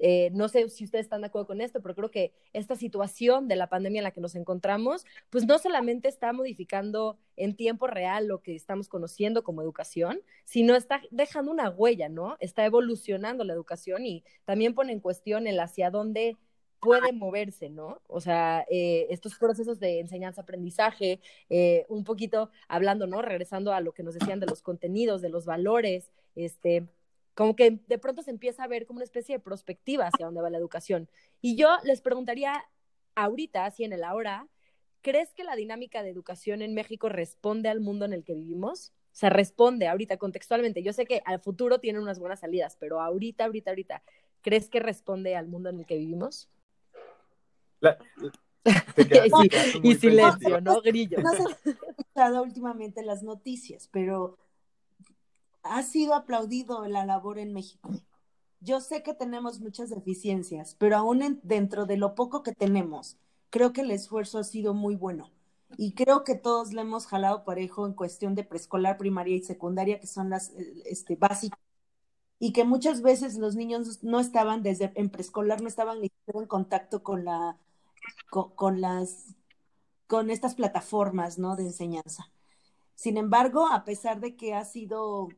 Eh, 0.00 0.30
no 0.32 0.48
sé 0.48 0.68
si 0.70 0.84
ustedes 0.84 1.06
están 1.06 1.20
de 1.20 1.28
acuerdo 1.28 1.46
con 1.46 1.60
esto, 1.60 1.80
pero 1.80 1.94
creo 1.94 2.10
que 2.10 2.32
esta 2.52 2.74
situación 2.74 3.46
de 3.46 3.54
la 3.54 3.68
pandemia 3.68 4.00
en 4.00 4.04
la 4.04 4.10
que 4.10 4.20
nos 4.20 4.34
encontramos, 4.34 5.04
pues 5.30 5.46
no 5.46 5.56
solamente 5.60 6.08
está 6.08 6.32
modificando 6.32 7.16
en 7.36 7.54
tiempo 7.54 7.86
real 7.86 8.26
lo 8.26 8.42
que 8.42 8.56
estamos 8.56 8.88
conociendo 8.88 9.44
como 9.44 9.62
educación, 9.62 10.18
sino 10.44 10.74
está 10.74 11.00
dejando 11.12 11.52
una 11.52 11.70
huella, 11.70 12.08
¿no? 12.08 12.36
Está 12.40 12.64
evolucionando 12.64 13.44
la 13.44 13.52
educación 13.52 14.04
y 14.04 14.24
también 14.44 14.74
pone 14.74 14.92
en 14.92 14.98
cuestión 15.00 15.46
el 15.46 15.60
hacia 15.60 15.90
dónde 15.90 16.36
puede 16.84 17.12
moverse, 17.12 17.70
¿no? 17.70 18.00
O 18.06 18.20
sea, 18.20 18.64
eh, 18.70 19.06
estos 19.10 19.34
procesos 19.36 19.80
de 19.80 20.00
enseñanza-aprendizaje, 20.00 21.20
eh, 21.48 21.86
un 21.88 22.04
poquito 22.04 22.50
hablando, 22.68 23.06
¿no? 23.06 23.22
Regresando 23.22 23.72
a 23.72 23.80
lo 23.80 23.92
que 23.92 24.02
nos 24.02 24.14
decían 24.14 24.40
de 24.40 24.46
los 24.46 24.62
contenidos, 24.62 25.22
de 25.22 25.30
los 25.30 25.46
valores, 25.46 26.10
este, 26.36 26.86
como 27.34 27.56
que 27.56 27.80
de 27.86 27.98
pronto 27.98 28.22
se 28.22 28.30
empieza 28.30 28.62
a 28.64 28.68
ver 28.68 28.86
como 28.86 28.98
una 28.98 29.04
especie 29.04 29.36
de 29.36 29.40
perspectiva 29.40 30.06
hacia 30.06 30.26
dónde 30.26 30.42
va 30.42 30.50
la 30.50 30.58
educación. 30.58 31.08
Y 31.40 31.56
yo 31.56 31.68
les 31.84 32.00
preguntaría 32.00 32.64
ahorita, 33.14 33.64
así 33.64 33.84
en 33.84 33.92
el 33.92 34.04
ahora, 34.04 34.46
¿crees 35.02 35.32
que 35.32 35.44
la 35.44 35.56
dinámica 35.56 36.02
de 36.02 36.10
educación 36.10 36.62
en 36.62 36.74
México 36.74 37.08
responde 37.08 37.68
al 37.68 37.80
mundo 37.80 38.04
en 38.04 38.12
el 38.12 38.24
que 38.24 38.34
vivimos? 38.34 38.92
O 39.14 39.16
sea, 39.16 39.30
responde 39.30 39.86
ahorita 39.86 40.16
contextualmente. 40.16 40.82
Yo 40.82 40.92
sé 40.92 41.06
que 41.06 41.22
al 41.24 41.40
futuro 41.40 41.78
tiene 41.78 42.00
unas 42.00 42.18
buenas 42.18 42.40
salidas, 42.40 42.76
pero 42.80 43.00
ahorita, 43.00 43.44
ahorita, 43.44 43.70
ahorita, 43.70 44.02
¿crees 44.42 44.68
que 44.68 44.80
responde 44.80 45.36
al 45.36 45.46
mundo 45.46 45.70
en 45.70 45.78
el 45.78 45.86
que 45.86 45.96
vivimos? 45.96 46.48
y 49.82 49.94
silencio, 49.96 50.60
¿no? 50.60 50.80
Grillo. 50.80 51.18
No 51.20 51.32
se 51.32 51.42
ha 51.42 51.70
escuchado 51.70 52.42
últimamente 52.42 53.02
las 53.02 53.22
noticias, 53.22 53.88
pero 53.92 54.38
ha 55.62 55.82
sido 55.82 56.14
aplaudido 56.14 56.86
la 56.86 57.04
labor 57.04 57.38
en 57.38 57.52
México. 57.52 57.90
Yo 58.60 58.80
sé 58.80 59.02
que 59.02 59.14
tenemos 59.14 59.60
muchas 59.60 59.90
deficiencias, 59.90 60.74
pero 60.78 60.96
aún 60.96 61.40
dentro 61.42 61.84
de 61.84 61.96
lo 61.96 62.14
poco 62.14 62.42
que 62.42 62.52
tenemos, 62.52 63.18
creo 63.50 63.72
que 63.72 63.82
el 63.82 63.90
esfuerzo 63.90 64.38
ha 64.38 64.44
sido 64.44 64.72
muy 64.72 64.94
bueno. 64.94 65.30
Y 65.76 65.94
creo 65.94 66.24
que 66.24 66.34
todos 66.34 66.72
le 66.72 66.82
hemos 66.82 67.06
jalado 67.06 67.44
parejo 67.44 67.86
en 67.86 67.94
cuestión 67.94 68.34
de 68.34 68.44
preescolar, 68.44 68.96
primaria 68.96 69.36
y 69.36 69.42
secundaria, 69.42 70.00
que 70.00 70.06
son 70.06 70.30
las 70.30 70.52
este, 70.86 71.16
básicas. 71.16 71.58
Y 72.38 72.52
que 72.52 72.64
muchas 72.64 73.02
veces 73.02 73.36
los 73.38 73.56
niños 73.56 74.02
no 74.02 74.20
estaban 74.20 74.62
desde 74.62 74.92
en 74.94 75.10
preescolar, 75.10 75.60
no 75.60 75.68
estaban 75.68 76.00
ni 76.00 76.10
en 76.26 76.46
contacto 76.46 77.02
con 77.02 77.24
la 77.24 77.58
con, 78.30 78.80
las, 78.80 79.34
con 80.06 80.30
estas 80.30 80.54
plataformas, 80.54 81.38
¿no? 81.38 81.56
De 81.56 81.64
enseñanza. 81.64 82.30
Sin 82.94 83.16
embargo, 83.16 83.66
a 83.66 83.84
pesar 83.84 84.20
de 84.20 84.36
que 84.36 84.54
ha 84.54 84.64
sido 84.64 85.28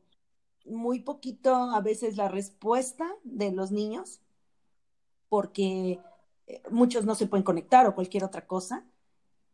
muy 0.65 0.99
poquito 0.99 1.55
a 1.55 1.81
veces 1.81 2.17
la 2.17 2.27
respuesta 2.27 3.09
de 3.23 3.51
los 3.51 3.71
niños, 3.71 4.21
porque 5.29 5.99
eh, 6.47 6.61
muchos 6.69 7.05
no 7.05 7.15
se 7.15 7.27
pueden 7.27 7.43
conectar 7.43 7.85
o 7.87 7.95
cualquier 7.95 8.23
otra 8.23 8.45
cosa, 8.47 8.85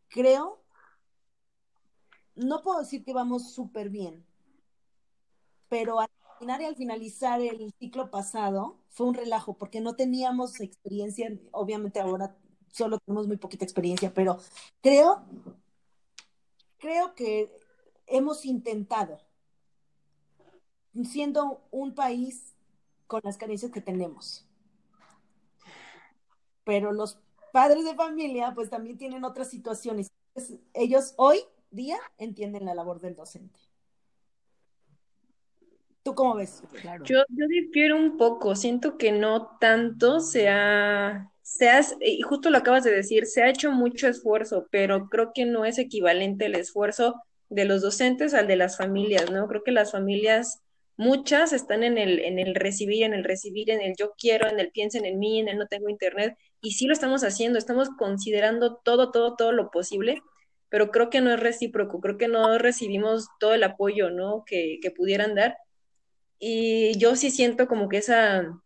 creo, 0.08 0.62
no 2.34 2.62
puedo 2.62 2.80
decir 2.80 3.04
que 3.04 3.12
vamos 3.12 3.52
súper 3.52 3.90
bien, 3.90 4.24
pero 5.68 6.00
al 6.00 6.08
final 6.38 6.62
y 6.62 6.64
al 6.64 6.76
finalizar 6.76 7.40
el 7.40 7.72
ciclo 7.78 8.10
pasado 8.10 8.78
fue 8.88 9.06
un 9.06 9.14
relajo 9.14 9.54
porque 9.54 9.80
no 9.80 9.96
teníamos 9.96 10.60
experiencia, 10.60 11.32
obviamente 11.52 12.00
ahora 12.00 12.36
solo 12.74 12.98
tenemos 12.98 13.28
muy 13.28 13.36
poquita 13.36 13.64
experiencia, 13.64 14.12
pero 14.12 14.38
creo, 14.82 15.22
creo 16.78 17.14
que 17.14 17.52
hemos 18.06 18.44
intentado, 18.44 19.20
siendo 21.04 21.62
un 21.70 21.94
país 21.94 22.56
con 23.06 23.20
las 23.22 23.38
carencias 23.38 23.70
que 23.70 23.80
tenemos. 23.80 24.48
Pero 26.64 26.90
los 26.92 27.20
padres 27.52 27.84
de 27.84 27.94
familia, 27.94 28.52
pues 28.54 28.70
también 28.70 28.98
tienen 28.98 29.22
otras 29.24 29.50
situaciones. 29.50 30.10
Ellos 30.72 31.14
hoy 31.16 31.38
día 31.70 31.98
entienden 32.18 32.64
la 32.64 32.74
labor 32.74 33.00
del 33.00 33.14
docente. 33.14 33.60
¿Tú 36.02 36.16
cómo 36.16 36.34
ves? 36.34 36.62
Yo, 37.04 37.22
yo 37.28 37.46
difiero 37.46 37.96
un 37.96 38.16
poco, 38.16 38.56
siento 38.56 38.98
que 38.98 39.12
no 39.12 39.56
tanto 39.58 40.18
se 40.18 40.48
ha 40.48 41.30
se 41.44 41.70
y 42.00 42.22
justo 42.22 42.50
lo 42.50 42.58
acabas 42.58 42.84
de 42.84 42.90
decir, 42.90 43.26
se 43.26 43.42
ha 43.42 43.50
hecho 43.50 43.70
mucho 43.70 44.08
esfuerzo, 44.08 44.66
pero 44.70 45.08
creo 45.10 45.32
que 45.34 45.44
no 45.44 45.66
es 45.66 45.78
equivalente 45.78 46.46
el 46.46 46.54
esfuerzo 46.56 47.22
de 47.50 47.66
los 47.66 47.82
docentes 47.82 48.34
al 48.34 48.48
de 48.48 48.56
las 48.56 48.78
familias, 48.78 49.30
¿no? 49.30 49.46
Creo 49.46 49.62
que 49.62 49.70
las 49.70 49.92
familias, 49.92 50.60
muchas 50.96 51.52
están 51.52 51.84
en 51.84 51.98
el, 51.98 52.20
en 52.20 52.38
el 52.38 52.54
recibir, 52.54 53.04
en 53.04 53.12
el 53.14 53.24
recibir, 53.24 53.70
en 53.70 53.82
el 53.82 53.94
yo 53.96 54.14
quiero, 54.18 54.48
en 54.48 54.58
el 54.58 54.70
piensen 54.70 55.04
en 55.04 55.18
mí, 55.18 55.38
en 55.38 55.48
el 55.48 55.58
no 55.58 55.66
tengo 55.66 55.90
internet, 55.90 56.34
y 56.62 56.72
sí 56.72 56.86
lo 56.86 56.94
estamos 56.94 57.24
haciendo, 57.24 57.58
estamos 57.58 57.90
considerando 57.98 58.76
todo, 58.82 59.10
todo, 59.10 59.36
todo 59.36 59.52
lo 59.52 59.70
posible, 59.70 60.22
pero 60.70 60.90
creo 60.90 61.10
que 61.10 61.20
no 61.20 61.30
es 61.32 61.40
recíproco, 61.40 62.00
creo 62.00 62.16
que 62.16 62.28
no 62.28 62.58
recibimos 62.58 63.28
todo 63.38 63.54
el 63.54 63.64
apoyo, 63.64 64.10
¿no? 64.10 64.44
Que, 64.46 64.78
que 64.82 64.90
pudieran 64.90 65.34
dar. 65.34 65.56
Y 66.38 66.96
yo 66.98 67.16
sí 67.16 67.30
siento 67.30 67.68
como 67.68 67.88
que 67.88 67.98
esa, 67.98 68.62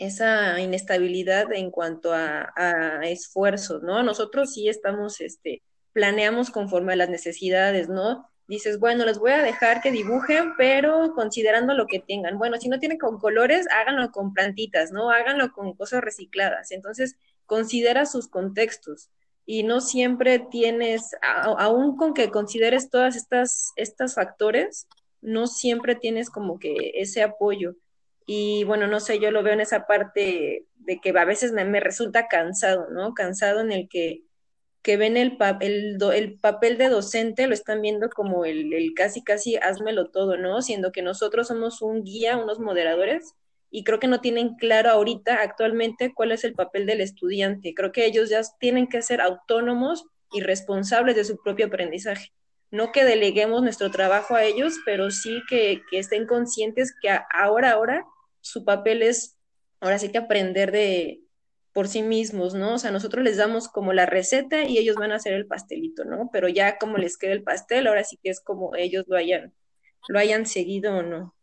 esa 0.00 0.58
inestabilidad 0.58 1.52
en 1.52 1.70
cuanto 1.70 2.12
a, 2.12 2.52
a 2.56 3.02
esfuerzos, 3.04 3.82
¿no? 3.82 4.02
Nosotros 4.02 4.52
sí 4.54 4.68
estamos, 4.68 5.20
este, 5.20 5.62
planeamos 5.92 6.50
conforme 6.50 6.94
a 6.94 6.96
las 6.96 7.10
necesidades, 7.10 7.88
¿no? 7.88 8.28
Dices, 8.48 8.80
bueno, 8.80 9.04
les 9.04 9.18
voy 9.18 9.32
a 9.32 9.42
dejar 9.42 9.82
que 9.82 9.92
dibujen, 9.92 10.54
pero 10.56 11.12
considerando 11.14 11.74
lo 11.74 11.86
que 11.86 12.00
tengan. 12.00 12.38
Bueno, 12.38 12.56
si 12.56 12.68
no 12.68 12.80
tienen 12.80 12.98
con 12.98 13.18
colores, 13.18 13.66
háganlo 13.70 14.10
con 14.10 14.32
plantitas, 14.32 14.90
¿no? 14.90 15.10
Háganlo 15.10 15.52
con 15.52 15.74
cosas 15.74 16.00
recicladas. 16.02 16.72
Entonces, 16.72 17.16
considera 17.46 18.06
sus 18.06 18.26
contextos 18.26 19.10
y 19.44 19.64
no 19.64 19.80
siempre 19.80 20.38
tienes, 20.38 21.14
aún 21.22 21.96
con 21.96 22.14
que 22.14 22.30
consideres 22.30 22.88
todas 22.88 23.16
estas, 23.16 23.72
estos 23.76 24.14
factores, 24.14 24.88
no 25.20 25.46
siempre 25.46 25.94
tienes 25.94 26.30
como 26.30 26.58
que 26.58 26.92
ese 26.94 27.22
apoyo. 27.22 27.74
Y 28.26 28.64
bueno, 28.64 28.86
no 28.86 29.00
sé, 29.00 29.18
yo 29.18 29.30
lo 29.30 29.42
veo 29.42 29.54
en 29.54 29.60
esa 29.60 29.86
parte 29.86 30.66
de 30.76 31.00
que 31.00 31.10
a 31.10 31.24
veces 31.24 31.52
me, 31.52 31.80
resulta 31.80 32.28
cansado, 32.28 32.88
¿no? 32.90 33.14
Cansado 33.14 33.60
en 33.60 33.72
el 33.72 33.88
que, 33.88 34.22
que 34.82 34.96
ven 34.96 35.16
el, 35.16 35.36
el, 35.60 35.98
el, 36.14 36.38
papel 36.38 36.78
de 36.78 36.88
docente, 36.88 37.46
lo 37.46 37.54
están 37.54 37.82
viendo 37.82 38.08
como 38.10 38.44
el, 38.44 38.72
el 38.72 38.94
casi, 38.94 39.22
casi 39.22 39.56
házmelo 39.56 40.10
todo, 40.10 40.36
¿no? 40.36 40.62
Siendo 40.62 40.92
que 40.92 41.02
nosotros 41.02 41.48
somos 41.48 41.82
un 41.82 42.04
guía, 42.04 42.36
unos 42.36 42.60
moderadores, 42.60 43.34
y 43.70 43.84
creo 43.84 44.00
que 44.00 44.08
no 44.08 44.20
tienen 44.20 44.56
claro 44.56 44.90
ahorita, 44.90 45.42
actualmente, 45.42 46.12
cuál 46.14 46.32
es 46.32 46.44
el 46.44 46.54
papel 46.54 46.86
del 46.86 47.00
estudiante. 47.00 47.74
Creo 47.74 47.92
que 47.92 48.04
ellos 48.04 48.28
ya 48.28 48.40
tienen 48.58 48.88
que 48.88 49.02
ser 49.02 49.20
autónomos 49.20 50.06
y 50.32 50.40
responsables 50.40 51.16
de 51.16 51.24
su 51.24 51.36
propio 51.42 51.66
aprendizaje. 51.66 52.32
No 52.70 52.92
que 52.92 53.04
deleguemos 53.04 53.62
nuestro 53.62 53.90
trabajo 53.90 54.34
a 54.34 54.44
ellos, 54.44 54.74
pero 54.84 55.10
sí 55.10 55.42
que, 55.48 55.82
que 55.90 55.98
estén 55.98 56.26
conscientes 56.26 56.94
que 57.00 57.08
ahora, 57.32 57.72
ahora, 57.72 58.06
su 58.40 58.64
papel 58.64 59.02
es 59.02 59.36
ahora 59.80 59.98
sí 59.98 60.10
que 60.10 60.18
aprender 60.18 60.70
de 60.70 61.22
por 61.72 61.88
sí 61.88 62.02
mismos, 62.02 62.54
¿no? 62.54 62.74
O 62.74 62.78
sea, 62.78 62.90
nosotros 62.90 63.24
les 63.24 63.36
damos 63.36 63.68
como 63.68 63.92
la 63.92 64.06
receta 64.06 64.64
y 64.64 64.78
ellos 64.78 64.96
van 64.96 65.12
a 65.12 65.16
hacer 65.16 65.32
el 65.32 65.46
pastelito, 65.46 66.04
¿no? 66.04 66.28
Pero 66.32 66.48
ya 66.48 66.78
como 66.78 66.96
les 66.96 67.16
queda 67.16 67.32
el 67.32 67.42
pastel, 67.42 67.86
ahora 67.86 68.04
sí 68.04 68.18
que 68.22 68.30
es 68.30 68.40
como 68.40 68.74
ellos 68.74 69.04
lo 69.08 69.16
hayan, 69.16 69.54
lo 70.08 70.18
hayan 70.18 70.46
seguido 70.46 70.96
o 70.96 71.02
no. 71.02 71.34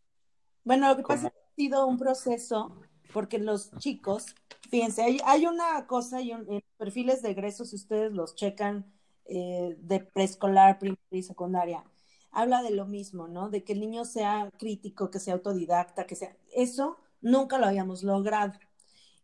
Bueno, 0.64 0.88
lo 0.88 0.96
que 0.96 1.02
pasa 1.02 1.28
es 1.28 1.32
que 1.32 1.38
ha 1.38 1.54
sido 1.56 1.86
un 1.86 1.98
proceso, 1.98 2.78
porque 3.12 3.38
los 3.38 3.70
chicos, 3.78 4.26
fíjense, 4.70 5.02
hay, 5.24 5.46
una 5.46 5.86
cosa, 5.86 6.20
y 6.20 6.32
en 6.32 6.62
perfiles 6.76 7.22
de 7.22 7.30
egreso, 7.30 7.64
si 7.64 7.76
ustedes 7.76 8.12
los 8.12 8.34
checan 8.34 8.92
eh, 9.28 9.76
de 9.80 10.00
preescolar, 10.00 10.78
primaria 10.78 11.02
y 11.10 11.22
secundaria, 11.22 11.84
habla 12.30 12.62
de 12.62 12.70
lo 12.70 12.86
mismo, 12.86 13.28
¿no? 13.28 13.50
De 13.50 13.64
que 13.64 13.72
el 13.74 13.80
niño 13.80 14.04
sea 14.04 14.50
crítico, 14.58 15.10
que 15.10 15.20
sea 15.20 15.34
autodidacta, 15.34 16.06
que 16.06 16.16
sea... 16.16 16.36
Eso 16.54 16.98
nunca 17.20 17.58
lo 17.58 17.66
habíamos 17.66 18.02
logrado. 18.02 18.54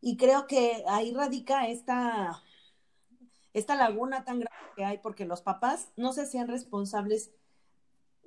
Y 0.01 0.17
creo 0.17 0.47
que 0.47 0.85
ahí 0.88 1.12
radica 1.12 1.69
esta, 1.69 2.43
esta 3.55 3.77
laguna 3.77 4.25
tan 4.25 4.40
grande 4.40 4.59
que 4.77 4.85
hay, 4.85 4.99
porque 4.99 5.25
los 5.25 5.43
papás 5.43 5.88
no 5.97 6.12
se 6.12 6.23
hacían 6.23 6.49
responsables 6.49 7.31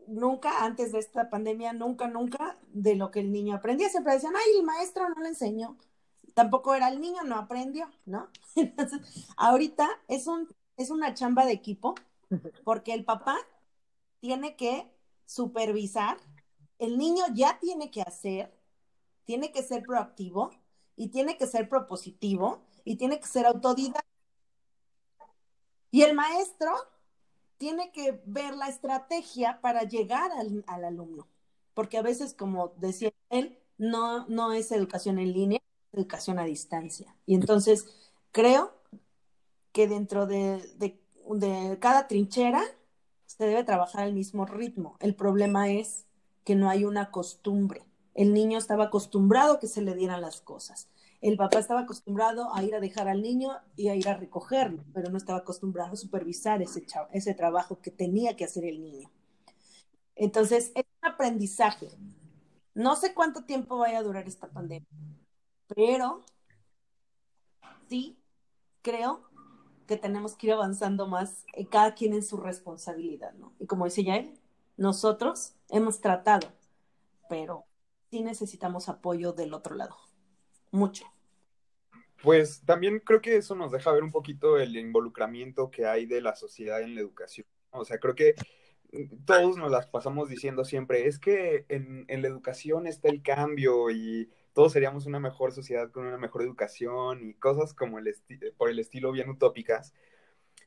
nunca, 0.08 0.66
antes 0.66 0.92
de 0.92 1.00
esta 1.00 1.30
pandemia, 1.30 1.74
nunca, 1.74 2.08
nunca, 2.08 2.58
de 2.74 2.96
lo 2.96 3.12
que 3.12 3.20
el 3.20 3.32
niño 3.32 3.56
aprendía. 3.56 3.90
Siempre 3.90 4.14
decían, 4.14 4.34
ay, 4.36 4.60
el 4.60 4.66
maestro 4.66 5.08
no 5.10 5.22
le 5.22 5.30
enseñó. 5.30 5.78
Tampoco 6.34 6.74
era 6.76 6.88
el 6.90 7.02
niño, 7.02 7.24
no 7.24 7.36
aprendió, 7.36 7.90
¿no? 8.06 8.30
Entonces, 8.56 9.02
ahorita 9.38 9.88
es, 10.08 10.28
un, 10.28 10.48
es 10.78 10.92
una 10.92 11.14
chamba 11.14 11.46
de 11.46 11.54
equipo, 11.54 11.96
porque 12.64 12.94
el 12.94 13.04
papá 13.04 13.38
tiene 14.20 14.56
que 14.56 14.90
supervisar, 15.26 16.18
el 16.80 16.98
niño 16.98 17.26
ya 17.34 17.60
tiene 17.60 17.92
que 17.92 18.02
hacer, 18.02 18.54
tiene 19.26 19.52
que 19.52 19.64
ser 19.64 19.84
proactivo 19.84 20.52
y 20.96 21.10
tiene 21.10 21.38
que 21.38 21.48
ser 21.48 21.68
propositivo 21.68 22.62
y 22.86 22.96
tiene 22.96 23.20
que 23.20 23.28
ser 23.28 23.46
autodidacta. 23.46 24.06
Y 25.92 26.04
el 26.04 26.16
maestro 26.16 26.72
tiene 27.58 27.92
que 27.92 28.22
ver 28.26 28.56
la 28.56 28.68
estrategia 28.68 29.60
para 29.62 29.84
llegar 29.84 30.32
al, 30.32 30.86
alumno, 30.86 31.28
porque 31.74 31.98
a 31.98 32.04
veces, 32.04 32.34
como 32.34 32.74
decía 32.78 33.12
él, 33.30 33.58
no, 33.78 34.28
no 34.28 34.54
es 34.54 34.72
educación 34.72 35.18
en 35.18 35.34
línea, 35.34 35.60
educación 35.92 36.38
a 36.38 36.46
distancia. 36.46 37.16
Y 37.26 37.34
entonces 37.34 37.86
creo 38.32 38.77
que 39.78 39.88
dentro 39.88 40.26
de, 40.26 40.60
de 40.80 41.78
cada 41.80 42.08
trinchera 42.08 42.64
se 43.28 43.46
debe 43.46 43.64
trabajar 43.64 44.06
al 44.06 44.14
mismo 44.14 44.48
ritmo. 44.48 44.98
El 45.00 45.14
problema 45.14 45.70
es 45.70 46.08
que 46.44 46.56
no 46.56 46.68
hay 46.68 46.84
una 46.84 47.12
costumbre. 47.12 47.84
El 48.16 48.34
niño 48.34 48.58
estaba 48.58 48.86
acostumbrado 48.86 49.54
a 49.54 49.60
que 49.60 49.68
se 49.68 49.84
le 49.84 49.94
dieran 49.94 50.22
las 50.22 50.42
cosas. 50.42 50.90
El 51.22 51.38
papá 51.38 51.60
estaba 51.60 51.82
acostumbrado 51.82 52.52
a 52.56 52.64
ir 52.64 52.74
a 52.74 52.80
dejar 52.80 53.08
al 53.08 53.22
niño 53.22 53.52
y 53.76 53.90
a 53.90 53.96
ir 53.96 54.10
a 54.10 54.18
recogerlo, 54.18 54.84
pero 54.96 55.12
no 55.12 55.18
estaba 55.20 55.38
acostumbrado 55.38 55.94
a 55.94 55.96
supervisar 55.96 56.60
ese, 56.64 56.84
ese 57.14 57.36
trabajo 57.36 57.80
que 57.80 57.92
tenía 57.92 58.36
que 58.36 58.46
hacer 58.46 58.66
el 58.66 58.82
niño. 58.82 59.12
Entonces, 60.16 60.72
es 60.74 60.86
un 61.04 61.10
aprendizaje. 61.12 61.90
No 62.74 62.96
sé 62.96 63.14
cuánto 63.14 63.44
tiempo 63.44 63.78
vaya 63.78 64.00
a 64.00 64.04
durar 64.04 64.28
esta 64.28 64.48
pandemia, 64.48 64.90
pero 65.68 66.26
sí 67.88 68.18
creo 68.82 69.27
que 69.88 69.98
tenemos 69.98 70.36
que 70.36 70.48
ir 70.48 70.54
avanzando 70.54 71.08
más, 71.08 71.46
eh, 71.54 71.66
cada 71.68 71.96
quien 71.96 72.14
en 72.14 72.24
su 72.24 72.38
responsabilidad, 72.38 73.34
¿no? 73.34 73.54
Y 73.60 73.66
como 73.66 73.86
dice 73.86 74.04
Yael, 74.04 74.34
nosotros 74.76 75.54
hemos 75.70 76.02
tratado, 76.02 76.48
pero 77.30 77.66
sí 78.12 78.22
necesitamos 78.22 78.90
apoyo 78.90 79.34
del 79.34 79.54
otro 79.54 79.76
lado, 79.76 79.96
mucho. 80.72 81.06
Pues 82.22 82.62
también 82.66 83.00
creo 83.00 83.22
que 83.22 83.38
eso 83.38 83.56
nos 83.56 83.72
deja 83.72 83.92
ver 83.92 84.04
un 84.04 84.12
poquito 84.12 84.58
el 84.58 84.76
involucramiento 84.76 85.72
que 85.72 85.86
hay 85.86 86.06
de 86.06 86.22
la 86.22 86.36
sociedad 86.36 86.82
en 86.82 86.96
la 86.96 87.02
educación. 87.02 87.48
O 87.72 87.86
sea, 87.86 88.00
creo 88.00 88.16
que 88.16 88.36
todos 89.26 89.58
nos 89.58 89.72
las 89.72 89.88
pasamos 89.88 90.30
diciendo 90.30 90.66
siempre, 90.66 91.08
es 91.08 91.20
que 91.20 91.66
en, 91.70 92.06
en 92.08 92.22
la 92.22 92.28
educación 92.28 92.88
está 92.88 93.10
el 93.10 93.22
cambio 93.22 93.90
y 93.92 94.30
todos 94.58 94.74
seríamos 94.74 95.06
una 95.06 95.20
mejor 95.20 95.52
sociedad 95.52 95.92
con 95.92 96.08
una 96.08 96.18
mejor 96.18 96.42
educación 96.42 97.22
y 97.22 97.36
cosas 97.36 97.76
como 97.76 98.00
el 98.00 98.12
por 98.58 98.72
el 98.72 98.80
estilo 98.80 99.12
bien 99.12 99.30
utópicas. 99.30 99.94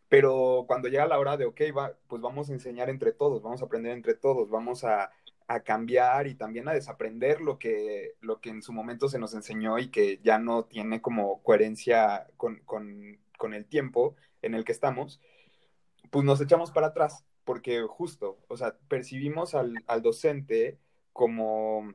Pero 0.08 0.64
cuando 0.68 0.86
llega 0.86 1.08
la 1.08 1.18
hora 1.18 1.36
de, 1.36 1.46
ok, 1.46 1.60
va, 1.76 1.98
pues 2.06 2.22
vamos 2.22 2.48
a 2.48 2.52
enseñar 2.52 2.88
entre 2.88 3.10
todos, 3.10 3.42
vamos 3.42 3.62
a 3.62 3.64
aprender 3.64 3.90
entre 3.90 4.14
todos, 4.14 4.48
vamos 4.48 4.84
a, 4.84 5.10
a, 5.48 5.60
cambiar 5.64 6.28
y 6.28 6.36
también 6.36 6.68
a 6.68 6.72
desaprender 6.72 7.40
lo 7.40 7.58
que, 7.58 8.14
lo 8.20 8.40
que 8.40 8.50
en 8.50 8.62
su 8.62 8.72
momento 8.72 9.08
se 9.08 9.18
nos 9.18 9.34
enseñó 9.34 9.76
y 9.80 9.90
que 9.90 10.20
ya 10.22 10.38
no 10.38 10.66
tiene 10.66 11.02
como 11.02 11.42
coherencia 11.42 12.28
con, 12.36 12.60
con, 12.60 13.18
con 13.38 13.54
el 13.54 13.66
tiempo 13.66 14.14
en 14.40 14.54
el 14.54 14.64
que 14.64 14.70
estamos, 14.70 15.20
pues 16.10 16.24
nos 16.24 16.40
echamos 16.40 16.70
para 16.70 16.88
atrás, 16.88 17.24
porque 17.42 17.82
justo, 17.88 18.38
o 18.46 18.56
sea, 18.56 18.76
percibimos 18.86 19.56
al, 19.56 19.82
al 19.88 20.00
docente 20.00 20.78
como 21.12 21.92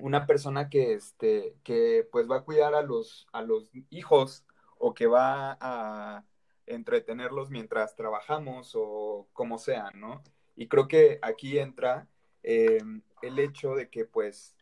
una 0.00 0.26
persona 0.26 0.68
que, 0.68 0.94
este, 0.94 1.56
que 1.64 2.06
pues 2.10 2.30
va 2.30 2.38
a 2.38 2.44
cuidar 2.44 2.74
a 2.74 2.82
los, 2.82 3.26
a 3.32 3.42
los 3.42 3.70
hijos 3.90 4.44
o 4.78 4.94
que 4.94 5.06
va 5.06 5.56
a 5.60 6.24
entretenerlos 6.66 7.50
mientras 7.50 7.94
trabajamos 7.94 8.72
o 8.74 9.28
como 9.32 9.58
sea, 9.58 9.90
¿no? 9.94 10.22
Y 10.56 10.68
creo 10.68 10.88
que 10.88 11.18
aquí 11.22 11.58
entra 11.58 12.08
em, 12.42 13.02
el 13.22 13.38
hecho 13.38 13.74
de 13.74 13.88
que 13.88 14.04
pues 14.04 14.56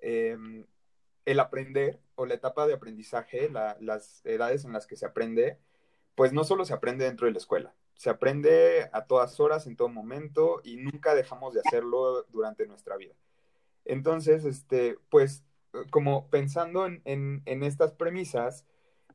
em, 0.00 0.66
el 1.24 1.40
aprender 1.40 2.00
o 2.14 2.26
la 2.26 2.34
etapa 2.34 2.66
de 2.66 2.74
aprendizaje, 2.74 3.50
las 3.50 4.24
edades 4.24 4.64
en 4.64 4.72
las 4.72 4.86
que 4.86 4.96
se 4.96 5.06
aprende, 5.06 5.58
pues 6.14 6.32
no 6.32 6.44
solo 6.44 6.64
se 6.64 6.74
aprende 6.74 7.04
dentro 7.04 7.26
de 7.26 7.32
la 7.32 7.38
escuela, 7.38 7.74
se 7.94 8.10
aprende 8.10 8.90
a 8.92 9.06
todas 9.06 9.38
horas, 9.40 9.66
en 9.66 9.76
todo 9.76 9.88
momento 9.88 10.60
y 10.64 10.76
nunca 10.76 11.14
dejamos 11.14 11.54
de 11.54 11.60
hacerlo 11.60 12.24
durante 12.30 12.66
nuestra 12.66 12.96
vida. 12.96 13.14
Entonces, 13.92 14.46
este, 14.46 14.98
pues, 15.10 15.44
como 15.90 16.30
pensando 16.30 16.86
en, 16.86 17.42
estas 17.44 17.92
premisas, 17.92 18.64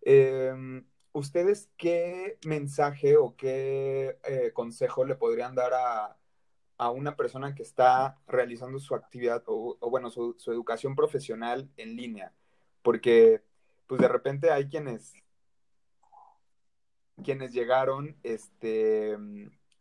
em, 0.01 0.85
¿ustedes 1.13 1.71
qué 1.77 2.37
mensaje 2.45 3.17
o 3.17 3.35
qué 3.35 4.19
eh, 4.23 4.51
consejo 4.53 5.03
le 5.03 5.15
podrían 5.15 5.55
dar 5.55 5.73
a, 5.73 6.15
una 6.91 7.15
persona 7.15 7.55
que 7.55 7.63
está 7.63 8.19
realizando 8.27 8.77
su 8.79 8.93
actividad 8.93 9.41
o, 9.47 9.77
bueno, 9.89 10.11
su, 10.11 10.35
su, 10.37 10.51
educación 10.51 10.95
profesional 10.95 11.71
en 11.77 11.95
línea? 11.95 12.33
Porque, 12.83 13.41
pues, 13.87 13.99
de 13.99 14.07
repente 14.07 14.51
hay 14.51 14.69
quienes, 14.69 15.13
quienes 17.23 17.51
llegaron, 17.51 18.15
este, 18.21 19.17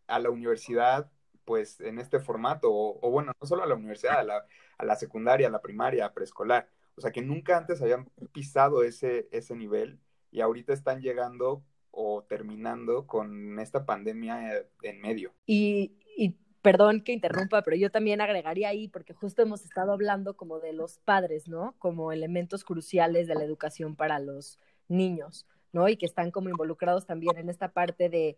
a 0.07 0.19
la 0.21 0.31
universidad, 0.31 1.11
pues, 1.45 1.81
en 1.83 1.99
este 1.99 2.19
formato, 2.19 2.73
o, 2.73 2.99
o 3.07 3.11
bueno, 3.11 3.33
no 3.39 3.47
solo 3.47 3.63
a 3.63 3.67
la 3.67 3.75
universidad, 3.75 4.21
a 4.21 4.25
la 4.25 4.47
a 4.79 4.85
la 4.85 4.97
secundaria, 4.97 5.49
a 5.49 5.51
la 5.51 5.63
primaria, 5.63 6.07
a 6.07 6.13
preescolar. 6.13 6.69
O 6.97 7.01
sea, 7.01 7.13
que 7.13 7.23
nunca 7.23 7.57
antes 7.57 7.83
habían 7.83 8.09
pisado 8.33 8.83
ese, 8.83 9.29
ese 9.31 9.55
nivel 9.55 9.99
y 10.31 10.41
ahorita 10.41 10.73
están 10.73 11.01
llegando 11.01 11.63
o 11.91 12.25
terminando 12.29 13.07
con 13.07 13.59
esta 13.59 13.85
pandemia 13.87 14.55
eh, 14.55 14.67
en 14.83 15.01
medio. 15.01 15.33
Y, 15.47 15.97
y 16.17 16.37
perdón 16.63 17.01
que 17.01 17.13
interrumpa, 17.13 17.63
pero 17.63 17.77
yo 17.77 17.91
también 17.91 18.21
agregaría 18.21 18.69
ahí, 18.69 18.89
porque 18.89 19.15
justo 19.15 19.43
hemos 19.43 19.65
estado 19.65 19.93
hablando 19.93 20.37
como 20.37 20.59
de 20.59 20.73
los 20.73 20.99
padres, 20.99 21.49
¿no? 21.49 21.75
Como 21.79 22.13
elementos 22.13 22.65
cruciales 22.65 23.29
de 23.29 23.35
la 23.35 23.45
educación 23.45 23.97
para 23.97 24.19
los 24.19 24.59
niños, 24.89 25.47
¿no? 25.73 25.89
Y 25.89 25.97
que 25.97 26.07
están 26.07 26.31
como 26.31 26.49
involucrados 26.49 27.07
también 27.07 27.39
en 27.39 27.49
esta 27.49 27.73
parte 27.73 28.09
de 28.09 28.37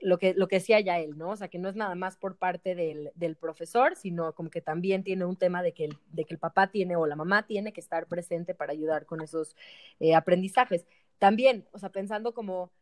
lo 0.00 0.18
que, 0.18 0.34
lo 0.34 0.48
que 0.48 0.56
decía 0.56 0.80
ya 0.80 0.98
él, 0.98 1.16
¿no? 1.16 1.30
O 1.30 1.36
sea, 1.36 1.48
que 1.48 1.58
no 1.58 1.68
es 1.68 1.76
nada 1.76 1.94
más 1.94 2.16
por 2.16 2.36
parte 2.36 2.74
del, 2.74 3.10
del, 3.14 3.36
profesor, 3.36 3.96
sino 3.96 4.34
como 4.34 4.50
que 4.50 4.60
también 4.60 5.04
tiene 5.04 5.24
un 5.24 5.36
tema 5.36 5.62
de 5.62 5.72
que, 5.72 5.86
el, 5.86 5.98
de 6.10 6.24
que 6.24 6.34
el 6.34 6.38
papá 6.38 6.68
tiene 6.70 6.96
o 6.96 7.06
la 7.06 7.16
mamá 7.16 7.46
tiene 7.46 7.72
que 7.72 7.80
estar 7.80 8.06
presente 8.06 8.54
para 8.54 8.72
ayudar 8.72 9.06
con 9.06 9.20
esos 9.20 9.56
eh, 10.00 10.14
aprendizajes. 10.14 10.86
También, 11.18 11.66
o 11.72 11.78
sea, 11.78 11.90
pensando 11.90 12.34
como 12.34 12.72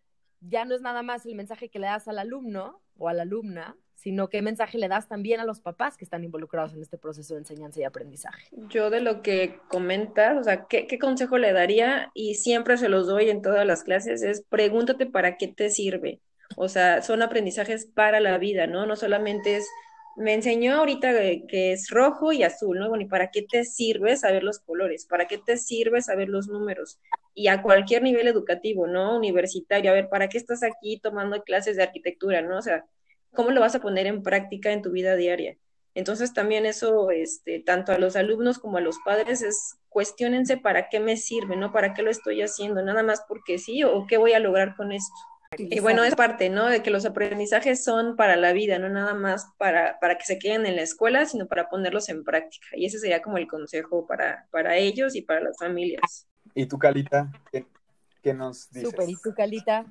ya 0.41 0.65
no 0.65 0.75
es 0.75 0.81
nada 0.81 1.03
más 1.03 1.27
el 1.27 1.35
mensaje 1.35 1.69
que 1.69 1.79
le 1.79 1.87
das 1.87 2.09
al 2.09 2.19
alumno 2.19 2.81
o 2.97 3.09
a 3.09 3.15
la 3.15 3.23
alumna, 3.23 3.77
sino 3.95 4.31
qué 4.31 4.41
mensaje 4.41 4.79
le 4.79 4.89
das 4.89 5.09
también 5.09 5.41
a 5.41 5.45
los 5.45 5.61
papás 5.61 5.99
que 5.99 6.05
están 6.05 6.25
involucrados 6.25 6.73
en 6.73 6.81
este 6.81 6.97
proceso 6.97 7.35
de 7.35 7.41
enseñanza 7.41 7.81
y 7.81 7.85
aprendizaje. 7.85 8.49
Yo 8.71 8.89
de 8.89 9.03
lo 9.03 9.21
que 9.21 9.59
comentas, 9.69 10.39
o 10.39 10.43
sea, 10.43 10.65
¿qué, 10.65 10.87
qué 10.87 10.99
consejo 10.99 11.37
le 11.37 11.53
daría? 11.53 12.11
Y 12.15 12.37
siempre 12.37 12.79
se 12.79 12.89
los 12.89 13.07
doy 13.07 13.29
en 13.29 13.43
todas 13.43 13.67
las 13.67 13.85
clases, 13.85 14.23
es 14.23 14.43
pregúntate 14.49 15.05
para 15.05 15.37
qué 15.37 15.49
te 15.49 15.69
sirve. 15.69 16.21
O 16.57 16.69
sea, 16.69 17.03
son 17.03 17.23
aprendizajes 17.23 17.87
para 17.87 18.21
la 18.21 18.39
vida, 18.39 18.67
¿no? 18.67 18.87
No 18.87 18.97
solamente 18.97 19.57
es, 19.57 19.69
me 20.17 20.35
enseñó 20.35 20.77
ahorita 20.77 21.13
que 21.49 21.73
es 21.73 21.91
rojo 21.91 22.33
y 22.33 22.43
azul, 22.43 22.79
¿no? 22.79 22.89
Bueno, 22.89 23.05
¿y 23.05 23.09
para 23.09 23.31
qué 23.31 23.43
te 23.43 23.65
sirve 23.65 24.17
saber 24.17 24.43
los 24.43 24.59
colores? 24.59 25.07
¿Para 25.07 25.27
qué 25.27 25.39
te 25.39 25.57
sirve 25.57 26.03
saber 26.03 26.29
los 26.29 26.49
números? 26.49 26.99
Y 27.35 27.49
a 27.49 27.63
cualquier 27.63 28.03
nivel 28.03 28.29
educativo, 28.29 28.87
¿no? 28.87 29.17
Universitario, 29.17 29.91
a 29.91 29.95
ver, 29.95 30.09
¿para 30.09 30.29
qué 30.29 30.39
estás 30.39 30.63
aquí 30.63 30.99
tomando 31.01 31.43
clases 31.43 31.77
de 31.77 31.85
arquitectura, 31.85 32.43
¿no? 32.43 32.59
O 32.59 32.63
sea, 32.63 32.85
¿cómo 33.33 33.51
lo 33.51 33.61
vas 33.61 33.75
a 33.75 33.81
poner 33.81 34.07
en 34.07 34.23
práctica 34.23 34.73
en 34.73 34.83
tu 34.83 34.91
vida 34.91 35.17
diaria? 35.17 35.57
Entonces 35.95 36.33
también 36.33 36.67
eso, 36.67 37.11
este, 37.11 37.61
tanto 37.61 37.93
a 37.93 37.99
los 37.99 38.17
alumnos 38.17 38.59
como 38.59 38.79
a 38.79 38.81
los 38.81 38.99
padres, 39.05 39.43
es 39.43 39.77
cuestionense 39.89 40.57
para 40.57 40.89
qué 40.89 41.01
me 41.01 41.17
sirve, 41.17 41.57
¿no? 41.57 41.73
¿Para 41.73 41.95
qué 41.95 42.03
lo 42.03 42.11
estoy 42.11 42.43
haciendo? 42.43 42.83
Nada 42.83 43.03
más 43.03 43.25
porque 43.27 43.59
sí 43.59 43.83
o 43.83 44.07
qué 44.07 44.17
voy 44.17 44.33
a 44.33 44.39
lograr 44.39 44.77
con 44.77 44.93
esto. 44.93 45.15
Y 45.59 45.81
bueno, 45.81 46.05
es 46.05 46.15
parte, 46.15 46.49
¿no? 46.49 46.67
De 46.67 46.81
que 46.81 46.91
los 46.91 47.05
aprendizajes 47.05 47.83
son 47.83 48.15
para 48.15 48.37
la 48.37 48.53
vida, 48.53 48.79
no 48.79 48.89
nada 48.89 49.15
más 49.15 49.49
para, 49.59 49.99
para 49.99 50.17
que 50.17 50.25
se 50.25 50.39
queden 50.39 50.65
en 50.65 50.77
la 50.77 50.83
escuela, 50.83 51.27
sino 51.27 51.49
para 51.49 51.69
ponerlos 51.69 52.09
en 52.09 52.23
práctica. 52.23 52.69
Y 52.75 52.87
ese 52.87 53.01
sería 53.01 53.21
como 53.21 53.37
el 53.37 53.49
consejo 53.49 54.07
para, 54.07 54.47
para 54.53 54.77
ellos 54.77 55.17
y 55.17 55.23
para 55.23 55.41
las 55.41 55.59
familias. 55.59 56.29
¿Y 56.55 56.67
tú, 56.67 56.79
Calita? 56.79 57.33
¿Qué, 57.51 58.33
nos 58.33 58.71
dices? 58.71 58.91
Súper, 58.91 59.09
¿y 59.11 59.17
tú, 59.21 59.35
Calita? 59.35 59.87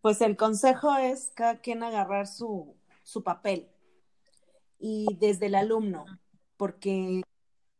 Pues 0.00 0.20
el 0.20 0.36
consejo 0.36 0.96
es 0.96 1.30
cada 1.36 1.60
quien 1.60 1.84
agarrar 1.84 2.26
su, 2.26 2.74
su 3.04 3.22
papel 3.22 3.68
y 4.80 5.16
desde 5.20 5.46
el 5.46 5.54
alumno, 5.54 6.06
porque 6.56 7.22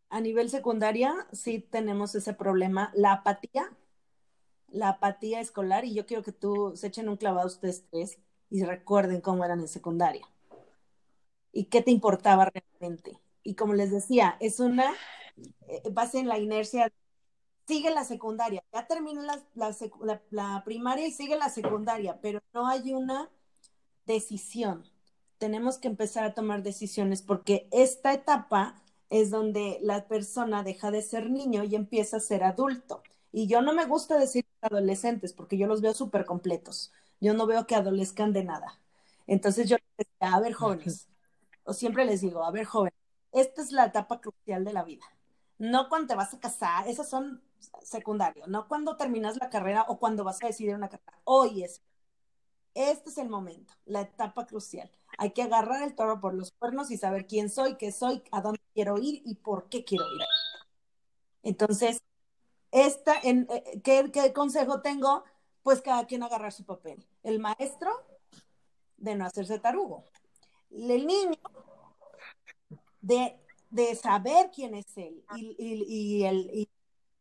a 0.08 0.20
nivel 0.20 0.50
secundaria 0.50 1.26
sí 1.32 1.58
tenemos 1.58 2.14
ese 2.14 2.32
problema, 2.32 2.92
la 2.94 3.12
apatía 3.14 3.72
la 4.72 4.90
apatía 4.90 5.40
escolar 5.40 5.84
y 5.84 5.94
yo 5.94 6.06
quiero 6.06 6.22
que 6.22 6.32
tú 6.32 6.72
se 6.76 6.88
echen 6.88 7.08
un 7.08 7.16
clavado 7.16 7.46
ustedes 7.46 7.84
tres 7.90 8.18
y 8.50 8.64
recuerden 8.64 9.20
cómo 9.20 9.44
eran 9.44 9.60
en 9.60 9.68
secundaria 9.68 10.26
y 11.52 11.66
qué 11.66 11.82
te 11.82 11.90
importaba 11.90 12.50
realmente. 12.50 13.18
Y 13.42 13.54
como 13.54 13.74
les 13.74 13.90
decía, 13.90 14.36
es 14.40 14.60
una 14.60 14.92
eh, 15.68 15.82
base 15.92 16.18
en 16.18 16.28
la 16.28 16.38
inercia, 16.38 16.92
sigue 17.66 17.90
la 17.90 18.04
secundaria, 18.04 18.64
ya 18.72 18.86
terminó 18.86 19.22
la, 19.22 19.42
la, 20.30 20.64
primaria 20.64 21.06
y 21.06 21.12
sigue 21.12 21.36
la 21.36 21.48
secundaria, 21.48 22.20
pero 22.20 22.40
no 22.52 22.66
hay 22.66 22.92
una 22.92 23.30
decisión. 24.06 24.84
Tenemos 25.38 25.78
que 25.78 25.88
empezar 25.88 26.24
a 26.24 26.34
tomar 26.34 26.62
decisiones 26.62 27.22
porque 27.22 27.68
esta 27.72 28.12
etapa 28.12 28.82
es 29.10 29.30
donde 29.30 29.78
la 29.82 30.06
persona 30.08 30.62
deja 30.62 30.90
de 30.90 31.02
ser 31.02 31.30
niño 31.30 31.64
y 31.64 31.74
empieza 31.74 32.16
a 32.16 32.20
ser 32.20 32.44
adulto. 32.44 33.02
Y 33.32 33.48
yo 33.48 33.62
no 33.62 33.72
me 33.74 33.86
gusta 33.86 34.18
decir 34.18 34.46
adolescentes 34.60 35.32
porque 35.32 35.58
yo 35.58 35.66
los 35.66 35.80
veo 35.80 35.94
súper 35.94 36.24
completos. 36.26 36.92
Yo 37.20 37.34
no 37.34 37.46
veo 37.46 37.66
que 37.66 37.74
adolezcan 37.74 38.32
de 38.32 38.44
nada. 38.44 38.80
Entonces 39.26 39.68
yo 39.68 39.76
les 39.76 40.08
decía, 40.08 40.34
a 40.36 40.40
ver, 40.40 40.52
jóvenes, 40.54 41.08
o 41.64 41.72
siempre 41.74 42.04
les 42.04 42.20
digo, 42.20 42.44
a 42.44 42.50
ver, 42.50 42.64
jóvenes, 42.66 42.98
esta 43.32 43.62
es 43.62 43.72
la 43.72 43.86
etapa 43.86 44.20
crucial 44.20 44.64
de 44.64 44.72
la 44.72 44.84
vida. 44.84 45.04
no 45.58 45.88
cuando 45.88 46.08
te 46.08 46.14
vas 46.16 46.34
a 46.34 46.40
casar, 46.40 46.88
esos 46.88 47.08
son 47.08 47.42
secundarios, 47.82 48.48
no 48.48 48.68
cuando 48.68 48.96
terminas 48.96 49.36
la 49.40 49.50
carrera 49.50 49.84
o 49.88 49.98
cuando 49.98 50.24
vas 50.24 50.42
a 50.42 50.48
decidir 50.48 50.74
una 50.74 50.88
carrera. 50.88 51.20
Hoy 51.24 51.62
es, 51.64 51.82
este 52.74 53.10
es 53.10 53.18
el 53.18 53.28
momento, 53.28 53.74
la 53.86 54.02
etapa 54.02 54.46
crucial. 54.46 54.90
Hay 55.18 55.32
que 55.32 55.42
agarrar 55.42 55.82
el 55.82 55.94
toro 55.94 56.20
por 56.20 56.34
los 56.34 56.52
cuernos 56.52 56.90
y 56.90 56.98
saber 56.98 57.26
quién 57.26 57.50
soy, 57.50 57.76
qué 57.76 57.92
soy, 57.92 58.22
a 58.32 58.40
dónde 58.42 58.60
quiero 58.74 58.98
ir 58.98 59.22
y 59.24 59.36
por 59.36 59.68
qué 59.68 59.84
quiero 59.84 60.04
ir. 60.12 60.22
Entonces, 61.42 62.02
esta, 62.72 63.20
en, 63.22 63.46
eh, 63.50 63.80
¿qué, 63.84 64.10
¿qué 64.12 64.32
consejo 64.32 64.80
tengo? 64.80 65.24
Pues 65.62 65.80
cada 65.80 66.06
quien 66.06 66.22
agarrar 66.22 66.52
su 66.52 66.64
papel. 66.64 67.06
El 67.22 67.38
maestro, 67.38 67.90
de 68.96 69.14
no 69.14 69.26
hacerse 69.26 69.58
tarugo. 69.58 70.04
El 70.70 71.06
niño, 71.06 71.36
de, 73.02 73.38
de 73.70 73.94
saber 73.94 74.50
quién 74.54 74.74
es 74.74 74.96
él. 74.96 75.24
Y, 75.36 75.56
y, 75.58 76.24
el, 76.24 76.68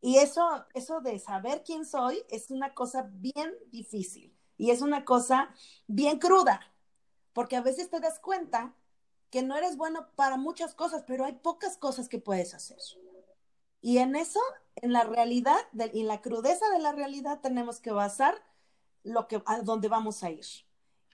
y, 0.00 0.16
eso, 0.16 0.64
eso 0.74 1.00
de 1.00 1.18
saber 1.18 1.62
quién 1.64 1.84
soy 1.84 2.22
es 2.30 2.50
una 2.50 2.72
cosa 2.74 3.08
bien 3.12 3.54
difícil 3.70 4.34
y 4.56 4.70
es 4.70 4.80
una 4.80 5.04
cosa 5.04 5.54
bien 5.86 6.18
cruda, 6.18 6.60
porque 7.32 7.56
a 7.56 7.62
veces 7.62 7.90
te 7.90 8.00
das 8.00 8.18
cuenta 8.20 8.74
que 9.30 9.42
no 9.42 9.56
eres 9.56 9.76
bueno 9.76 10.08
para 10.14 10.36
muchas 10.36 10.74
cosas, 10.74 11.04
pero 11.06 11.24
hay 11.24 11.32
pocas 11.32 11.76
cosas 11.76 12.08
que 12.08 12.18
puedes 12.18 12.54
hacer. 12.54 12.78
Y 13.80 13.98
en 13.98 14.14
eso, 14.14 14.40
en 14.76 14.92
la 14.92 15.04
realidad 15.04 15.58
y 15.92 16.00
en 16.00 16.08
la 16.08 16.20
crudeza 16.20 16.68
de 16.70 16.78
la 16.78 16.92
realidad, 16.92 17.40
tenemos 17.40 17.80
que 17.80 17.92
basar 17.92 18.42
lo 19.04 19.28
que, 19.28 19.42
a 19.46 19.60
dónde 19.60 19.88
vamos 19.88 20.22
a 20.22 20.30
ir. 20.30 20.44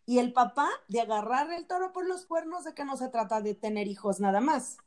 Y 0.07 0.19
el 0.19 0.33
papá 0.33 0.69
de 0.89 1.01
agarrar 1.01 1.53
el 1.53 1.67
toro 1.67 1.93
por 1.93 2.07
los 2.07 2.25
cuernos 2.25 2.65
de 2.65 2.75
que 2.75 2.85
no 2.85 2.97
se 2.97 3.09
trata 3.09 3.41
de 3.41 3.55
tener 3.55 3.89
hijos 3.89 4.21
nada 4.21 4.41
más 4.41 4.79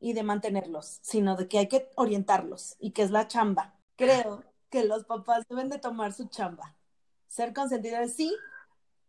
y 0.00 0.12
de 0.12 0.22
mantenerlos, 0.22 0.98
sino 1.02 1.36
de 1.36 1.48
que 1.48 1.58
hay 1.58 1.68
que 1.68 1.88
orientarlos 1.94 2.76
y 2.78 2.90
que 2.90 3.02
es 3.02 3.10
la 3.10 3.28
chamba. 3.28 3.74
Creo 3.96 4.44
que 4.68 4.84
los 4.84 5.04
papás 5.04 5.44
deben 5.48 5.68
de 5.68 5.78
tomar 5.78 6.12
su 6.12 6.28
chamba. 6.28 6.74
Ser 7.28 7.54
consentidos 7.54 8.12
sí, 8.12 8.36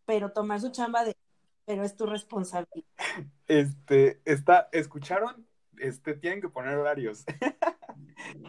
pero 0.05 0.31
tomar 0.31 0.61
su 0.61 0.69
chamba 0.69 1.03
de, 1.03 1.17
pero 1.65 1.83
es 1.83 1.95
tu 1.95 2.05
responsabilidad. 2.05 2.87
Este, 3.47 4.21
está, 4.25 4.69
¿escucharon? 4.71 5.47
Este, 5.77 6.13
tienen 6.13 6.41
que 6.41 6.49
poner 6.49 6.77
horarios. 6.77 7.25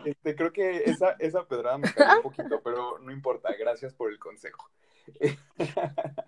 Este, 0.04 0.34
creo 0.34 0.52
que 0.52 0.84
esa, 0.84 1.12
esa 1.18 1.46
pedrada 1.46 1.78
me 1.78 1.92
cayó 1.92 2.16
un 2.16 2.22
poquito, 2.22 2.60
pero 2.62 2.98
no 2.98 3.12
importa, 3.12 3.54
gracias 3.58 3.94
por 3.94 4.10
el 4.10 4.18
consejo. 4.18 4.70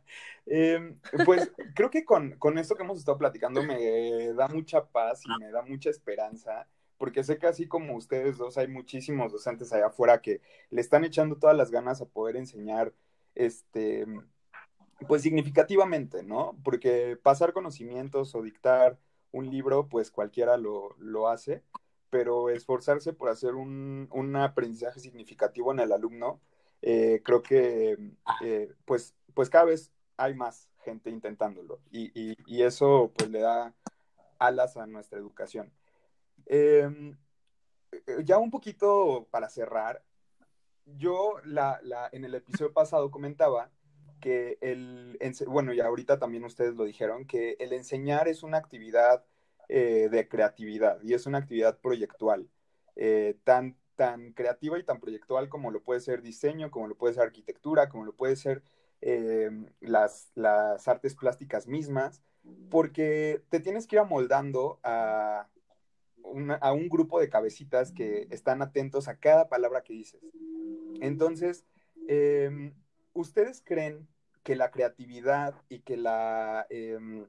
Em, 0.47 0.99
pues 1.25 1.51
creo 1.75 1.91
que 1.91 2.05
con, 2.05 2.33
con, 2.39 2.59
esto 2.59 2.77
que 2.77 2.85
hemos 2.85 2.99
estado 2.99 3.19
platicando 3.19 3.63
me 3.63 4.33
da 4.35 4.49
mucha 4.49 4.85
paz 4.85 5.23
y 5.25 5.41
me 5.41 5.51
da 5.51 5.63
mucha 5.63 5.91
esperanza, 5.91 6.69
porque 6.99 7.25
sé 7.25 7.39
que 7.39 7.47
así 7.47 7.67
como 7.67 7.97
ustedes 7.97 8.39
dos, 8.39 8.57
hay 8.59 8.69
muchísimos 8.69 9.33
docentes 9.33 9.73
allá 9.73 9.87
afuera 9.87 10.21
que 10.21 10.41
le 10.71 10.81
están 10.81 11.05
echando 11.05 11.37
todas 11.37 11.57
las 11.57 11.71
ganas 11.71 12.01
a 12.01 12.07
poder 12.07 12.37
enseñar, 12.37 12.93
este, 13.35 14.07
pues 15.09 15.23
significativamente, 15.23 16.23
¿no? 16.23 16.57
Porque 16.63 17.19
pasar 17.21 17.53
conocimientos 17.53 18.35
o 18.35 18.43
dictar 18.43 18.99
un 19.33 19.51
libro, 19.51 19.89
pues 19.89 20.11
cualquiera 20.11 20.57
lo, 20.57 20.95
lo 20.99 21.29
hace, 21.29 21.63
pero 22.17 22.49
esforzarse 22.49 23.13
por 23.13 23.29
hacer 23.29 23.55
un, 23.55 24.09
un 24.11 24.37
aprendizaje 24.37 25.01
significativo 25.01 25.71
en 25.71 25.81
el 25.81 25.93
alumno, 25.93 26.41
eh, 26.81 27.21
creo 27.23 27.43
que 27.43 27.99
eh, 28.43 28.73
pues, 28.87 29.15
pues 29.35 29.51
cada 29.51 29.67
vez 29.67 29.93
hay 30.17 30.33
más 30.33 30.71
gente 30.79 31.11
intentándolo 31.11 31.79
y, 31.91 32.11
y, 32.15 32.63
eso 32.63 33.13
pues 33.15 33.29
le 33.29 33.41
da 33.41 33.75
alas 34.39 34.79
a 34.79 34.87
nuestra 34.87 35.19
educación. 35.19 35.71
Em, 36.47 37.19
eh, 37.93 38.23
ya 38.25 38.39
un 38.39 38.51
poquito 38.51 39.29
para 39.31 39.51
cerrar, 39.51 40.03
yo 40.87 41.35
la, 41.45 41.81
la, 41.83 42.09
en 42.13 42.25
el 42.25 42.35
episodio 42.35 42.73
pasado 42.73 43.11
comentaba 43.11 43.71
que 44.23 44.57
el, 44.63 45.19
bueno, 45.49 45.75
y 45.75 45.81
ahorita 45.81 46.19
también 46.19 46.45
ustedes 46.45 46.77
lo 46.77 46.85
dijeron, 46.85 47.27
que 47.27 47.57
el 47.59 47.75
enseñar 47.75 48.27
es 48.27 48.43
una 48.43 48.57
actividad 48.57 49.23
de 49.69 50.29
creatividad 50.29 51.03
y 51.03 51.15
es 51.15 51.27
una 51.27 51.39
actividad 51.39 51.79
proyectual. 51.81 52.49
tan, 53.45 53.77
tan 53.97 54.33
creativa 54.33 54.79
y 54.79 54.85
tan 54.85 55.01
proyectual 55.01 55.49
como 55.49 55.71
lo 55.71 55.83
puede 55.83 56.01
ser 56.01 56.23
diseño, 56.23 56.71
como 56.71 56.89
lo 56.89 56.97
puede 56.97 57.15
ser 57.15 57.25
arquitectura, 57.25 57.89
como 57.89 58.05
lo 58.05 58.15
puede 58.15 58.37
ser 58.37 58.63
eh, 59.03 59.51
las, 59.81 60.31
las, 60.35 60.89
artes 60.89 61.15
plásticas 61.15 61.67
mismas, 61.67 62.23
porque 62.71 63.43
te 63.51 63.61
tienes 63.61 63.87
que 63.87 63.97
ir 63.97 64.01
amoldando 64.01 64.81
a, 64.83 65.49
a 66.61 66.73
un 66.73 66.89
grupo 66.89 67.21
de 67.21 67.29
cabecitas 67.29 67.93
que 67.93 68.27
están 68.31 68.63
atentos 68.63 69.09
a 69.09 69.19
cada 69.19 69.49
palabra 69.49 69.83
que 69.83 69.93
dices. 69.93 70.23
Entonces, 71.01 71.65
em, 72.09 72.75
¿ustedes 73.13 73.63
creen 73.65 74.09
que 74.43 74.57
la 74.57 74.71
creatividad 74.71 75.55
y 75.69 75.81
que 75.81 75.97
la, 75.97 76.67
em, 76.71 77.27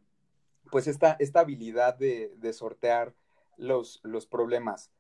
pues 0.72 0.88
esta, 0.88 1.16
esta 1.20 1.42
habilidad 1.42 1.96
de, 1.96 2.34
de 2.38 2.54
sortear 2.54 3.14
los, 3.58 4.00
los 4.04 4.28
problemas 4.28 4.92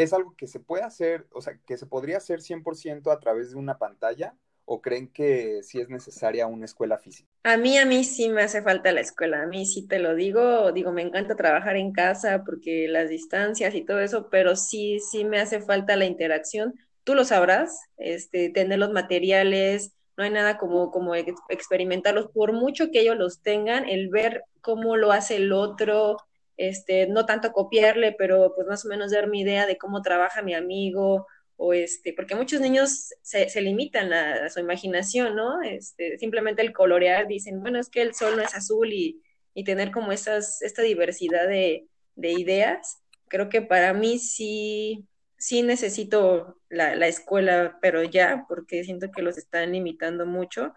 ¿Es 0.00 0.14
algo 0.14 0.34
que 0.34 0.46
se 0.46 0.60
puede 0.60 0.82
hacer, 0.82 1.26
o 1.30 1.42
sea, 1.42 1.58
que 1.66 1.76
se 1.76 1.86
podría 1.86 2.16
hacer 2.16 2.40
100% 2.40 3.12
a 3.12 3.20
través 3.20 3.50
de 3.50 3.56
una 3.56 3.76
pantalla? 3.76 4.34
¿O 4.64 4.80
creen 4.80 5.08
que 5.08 5.62
sí 5.62 5.78
es 5.80 5.90
necesaria 5.90 6.46
una 6.46 6.64
escuela 6.64 6.96
física? 6.96 7.28
A 7.42 7.56
mí, 7.56 7.76
a 7.76 7.84
mí 7.84 8.04
sí 8.04 8.28
me 8.28 8.42
hace 8.42 8.62
falta 8.62 8.92
la 8.92 9.00
escuela. 9.00 9.42
A 9.42 9.46
mí 9.46 9.66
sí 9.66 9.86
te 9.86 9.98
lo 9.98 10.14
digo. 10.14 10.72
Digo, 10.72 10.92
me 10.92 11.02
encanta 11.02 11.34
trabajar 11.34 11.76
en 11.76 11.92
casa 11.92 12.44
porque 12.44 12.86
las 12.88 13.10
distancias 13.10 13.74
y 13.74 13.82
todo 13.82 14.00
eso, 14.00 14.30
pero 14.30 14.56
sí, 14.56 15.00
sí 15.00 15.24
me 15.24 15.40
hace 15.40 15.60
falta 15.60 15.96
la 15.96 16.06
interacción. 16.06 16.74
Tú 17.04 17.14
lo 17.14 17.24
sabrás, 17.24 17.80
este, 17.98 18.48
tener 18.48 18.78
los 18.78 18.92
materiales, 18.92 19.92
no 20.20 20.24
hay 20.24 20.30
nada 20.30 20.58
como, 20.58 20.90
como 20.90 21.14
experimentarlos, 21.14 22.30
por 22.30 22.52
mucho 22.52 22.90
que 22.90 23.00
ellos 23.00 23.16
los 23.16 23.40
tengan, 23.40 23.88
el 23.88 24.10
ver 24.10 24.44
cómo 24.60 24.98
lo 24.98 25.12
hace 25.12 25.36
el 25.36 25.50
otro, 25.50 26.18
este, 26.58 27.06
no 27.06 27.24
tanto 27.24 27.52
copiarle, 27.52 28.12
pero 28.12 28.52
pues 28.54 28.66
más 28.66 28.84
o 28.84 28.88
menos 28.88 29.12
dar 29.12 29.28
mi 29.28 29.40
idea 29.40 29.64
de 29.64 29.78
cómo 29.78 30.02
trabaja 30.02 30.42
mi 30.42 30.52
amigo, 30.52 31.26
o 31.56 31.72
este, 31.72 32.12
porque 32.12 32.34
muchos 32.34 32.60
niños 32.60 33.14
se, 33.22 33.48
limitan 33.62 34.12
a, 34.12 34.50
su 34.50 34.60
imaginación, 34.60 35.36
¿no? 35.36 35.62
Este, 35.62 36.18
simplemente 36.18 36.60
el 36.60 36.74
colorear, 36.74 37.26
dicen, 37.26 37.62
bueno, 37.62 37.78
es 37.78 37.88
que 37.88 38.02
el 38.02 38.14
sol 38.14 38.36
no 38.36 38.42
es 38.42 38.54
azul 38.54 38.92
y, 38.92 39.22
y 39.54 39.64
tener 39.64 39.90
como 39.90 40.12
esas, 40.12 40.60
esta 40.60 40.82
diversidad 40.82 41.48
de, 41.48 41.86
de, 42.14 42.32
ideas, 42.32 42.98
creo 43.28 43.48
que 43.48 43.62
para 43.62 43.94
mí 43.94 44.18
sí, 44.18 45.06
sí 45.40 45.62
necesito 45.64 46.60
la, 46.68 46.94
la 46.94 47.08
escuela, 47.08 47.78
pero 47.82 48.04
ya, 48.04 48.44
porque 48.48 48.84
siento 48.84 49.10
que 49.10 49.22
los 49.22 49.38
están 49.38 49.72
limitando 49.72 50.24
mucho 50.26 50.72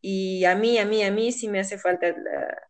y 0.00 0.44
a 0.44 0.54
mí, 0.54 0.78
a 0.78 0.84
mí, 0.84 1.02
a 1.02 1.10
mí 1.10 1.32
sí 1.32 1.48
me 1.48 1.60
hace 1.60 1.78
falta 1.78 2.14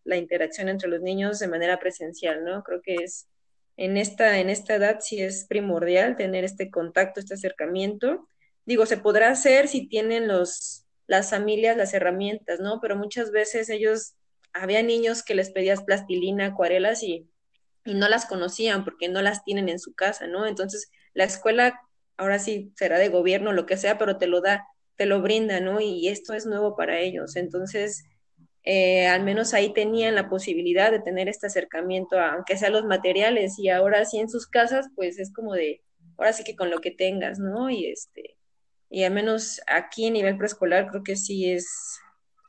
la, 0.04 0.16
interacción 0.16 0.68
entre 0.68 0.88
los 0.88 1.02
niños 1.02 1.38
de 1.38 1.48
manera 1.48 1.78
presencial, 1.78 2.44
¿no? 2.44 2.62
Creo 2.62 2.80
que 2.82 2.94
es 2.96 3.28
en 3.76 3.96
esta, 3.96 4.38
en 4.38 4.50
esta 4.50 4.74
edad 4.74 4.98
sí 5.00 5.20
es 5.22 5.44
primordial 5.46 6.16
tener 6.16 6.44
este 6.44 6.70
contacto, 6.70 7.20
este 7.20 7.34
acercamiento. 7.34 8.26
Digo, 8.64 8.86
se 8.86 8.96
podrá 8.96 9.30
hacer 9.30 9.68
si 9.68 9.88
tienen 9.88 10.26
los, 10.26 10.86
las 11.06 11.30
familias 11.30 11.76
las 11.76 11.94
herramientas, 11.94 12.60
¿no? 12.60 12.80
Pero 12.80 12.96
muchas 12.96 13.30
veces 13.30 13.68
ellos, 13.68 14.14
había 14.54 14.82
niños 14.82 15.22
que 15.22 15.34
les 15.34 15.50
pedías 15.50 15.82
plastilina, 15.84 16.46
acuarelas 16.46 17.02
y, 17.02 17.28
y 17.84 17.94
no 17.94 18.08
las 18.08 18.26
conocían 18.26 18.84
porque 18.84 19.08
no 19.08 19.22
las 19.22 19.44
tienen 19.44 19.68
en 19.68 19.78
su 19.78 19.94
casa, 19.94 20.26
¿no? 20.26 20.46
Entonces, 20.46 20.90
la 21.18 21.24
escuela 21.24 21.80
ahora 22.16 22.38
sí 22.38 22.72
será 22.76 22.98
de 22.98 23.08
gobierno, 23.08 23.52
lo 23.52 23.66
que 23.66 23.76
sea, 23.76 23.98
pero 23.98 24.18
te 24.18 24.28
lo 24.28 24.40
da 24.40 24.66
te 24.96 25.06
lo 25.06 25.20
brinda, 25.20 25.60
¿no? 25.60 25.80
Y 25.80 26.08
esto 26.08 26.34
es 26.34 26.46
nuevo 26.46 26.76
para 26.76 27.00
ellos. 27.00 27.36
Entonces, 27.36 28.04
eh, 28.64 29.06
al 29.06 29.22
menos 29.24 29.54
ahí 29.54 29.72
tenían 29.72 30.14
la 30.14 30.28
posibilidad 30.28 30.90
de 30.92 31.00
tener 31.00 31.28
este 31.28 31.46
acercamiento, 31.48 32.20
aunque 32.20 32.56
sea 32.56 32.70
los 32.70 32.84
materiales, 32.84 33.58
y 33.58 33.68
ahora 33.68 34.04
sí 34.04 34.18
en 34.18 34.28
sus 34.28 34.46
casas, 34.46 34.88
pues 34.96 35.18
es 35.18 35.32
como 35.32 35.54
de, 35.54 35.82
ahora 36.16 36.32
sí 36.32 36.44
que 36.44 36.56
con 36.56 36.70
lo 36.70 36.80
que 36.80 36.90
tengas, 36.92 37.38
¿no? 37.38 37.70
Y 37.70 37.86
este, 37.86 38.36
y 38.90 39.04
al 39.04 39.12
menos 39.12 39.60
aquí 39.66 40.08
a 40.08 40.10
nivel 40.10 40.36
preescolar 40.36 40.88
creo 40.88 41.02
que 41.02 41.16
sí 41.16 41.50
es 41.50 42.00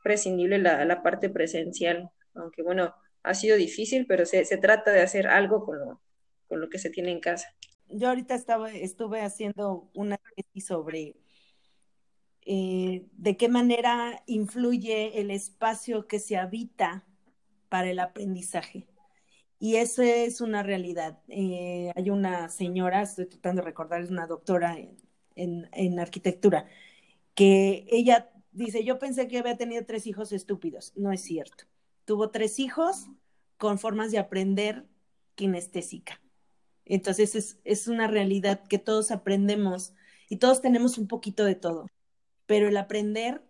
prescindible 0.04 0.58
la, 0.58 0.84
la 0.84 1.02
parte 1.02 1.28
presencial, 1.28 2.10
aunque 2.34 2.62
bueno, 2.62 2.94
ha 3.24 3.34
sido 3.34 3.56
difícil, 3.56 4.06
pero 4.06 4.26
se, 4.26 4.44
se 4.44 4.58
trata 4.58 4.92
de 4.92 5.02
hacer 5.02 5.28
algo 5.28 5.64
con 5.64 5.78
lo, 5.78 6.00
con 6.48 6.60
lo 6.60 6.68
que 6.68 6.78
se 6.78 6.90
tiene 6.90 7.12
en 7.12 7.20
casa. 7.20 7.48
Yo 7.92 8.08
ahorita 8.08 8.34
estaba, 8.34 8.72
estuve 8.72 9.22
haciendo 9.22 9.90
una 9.94 10.18
tesis 10.36 10.66
sobre 10.66 11.16
eh, 12.42 13.06
de 13.12 13.36
qué 13.36 13.48
manera 13.48 14.22
influye 14.26 15.20
el 15.20 15.30
espacio 15.30 16.06
que 16.06 16.18
se 16.18 16.36
habita 16.36 17.06
para 17.68 17.90
el 17.90 17.98
aprendizaje. 17.98 18.88
Y 19.58 19.76
eso 19.76 20.02
es 20.02 20.40
una 20.40 20.62
realidad. 20.62 21.20
Eh, 21.28 21.92
hay 21.94 22.10
una 22.10 22.48
señora, 22.48 23.02
estoy 23.02 23.26
tratando 23.26 23.62
de 23.62 23.66
recordar, 23.66 24.02
es 24.02 24.10
una 24.10 24.26
doctora 24.26 24.78
en, 25.36 25.68
en, 25.72 26.00
arquitectura, 26.00 26.66
que 27.34 27.86
ella 27.90 28.30
dice, 28.52 28.84
yo 28.84 28.98
pensé 28.98 29.28
que 29.28 29.38
había 29.38 29.56
tenido 29.56 29.84
tres 29.84 30.06
hijos 30.06 30.32
estúpidos. 30.32 30.92
No 30.96 31.12
es 31.12 31.22
cierto. 31.22 31.64
Tuvo 32.04 32.30
tres 32.30 32.58
hijos 32.58 33.06
con 33.58 33.78
formas 33.78 34.10
de 34.10 34.18
aprender 34.18 34.86
kinestésica. 35.34 36.19
Entonces 36.90 37.56
es, 37.62 37.86
una 37.86 38.08
realidad 38.08 38.64
que 38.66 38.78
todos 38.78 39.12
aprendemos 39.12 39.92
y 40.28 40.38
todos 40.38 40.60
tenemos 40.60 40.98
un 40.98 41.06
poquito 41.06 41.44
de 41.44 41.54
todo, 41.54 41.86
pero 42.46 42.66
el 42.66 42.76
aprender 42.76 43.42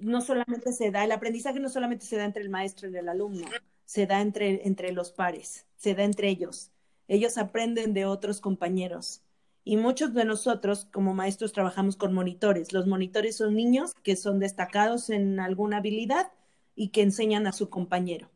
no 0.00 0.20
solamente 0.20 0.72
se 0.72 0.90
da, 0.90 1.04
el 1.04 1.12
aprendizaje 1.12 1.60
no 1.60 1.68
solamente 1.68 2.04
se 2.04 2.16
da 2.16 2.24
entre 2.24 2.42
el 2.42 2.50
maestro 2.50 2.90
y 2.90 2.96
el 2.96 3.08
alumno, 3.08 3.46
se 3.84 4.06
da 4.06 4.20
entre, 4.20 4.66
entre 4.66 4.90
los 4.90 5.12
pares, 5.12 5.66
se 5.76 5.94
da 5.94 6.02
entre 6.02 6.30
ellos. 6.30 6.72
Ellos 7.06 7.38
aprenden 7.38 7.94
de 7.94 8.06
otros 8.06 8.40
compañeros. 8.40 9.22
Y 9.62 9.76
muchos 9.76 10.12
de 10.12 10.24
nosotros 10.24 10.88
como 10.92 11.14
maestros 11.14 11.52
trabajamos 11.52 11.94
con 11.94 12.12
monitores. 12.12 12.72
Los 12.72 12.88
monitores 12.88 13.36
son 13.36 13.54
niños 13.54 13.92
que 14.02 14.16
son 14.16 14.40
destacados 14.40 15.10
en 15.10 15.38
alguna 15.38 15.76
habilidad 15.76 16.32
y 16.74 16.88
que 16.88 17.02
enseñan 17.02 17.46
a 17.46 17.52
su 17.52 17.70
compañero, 17.70 18.30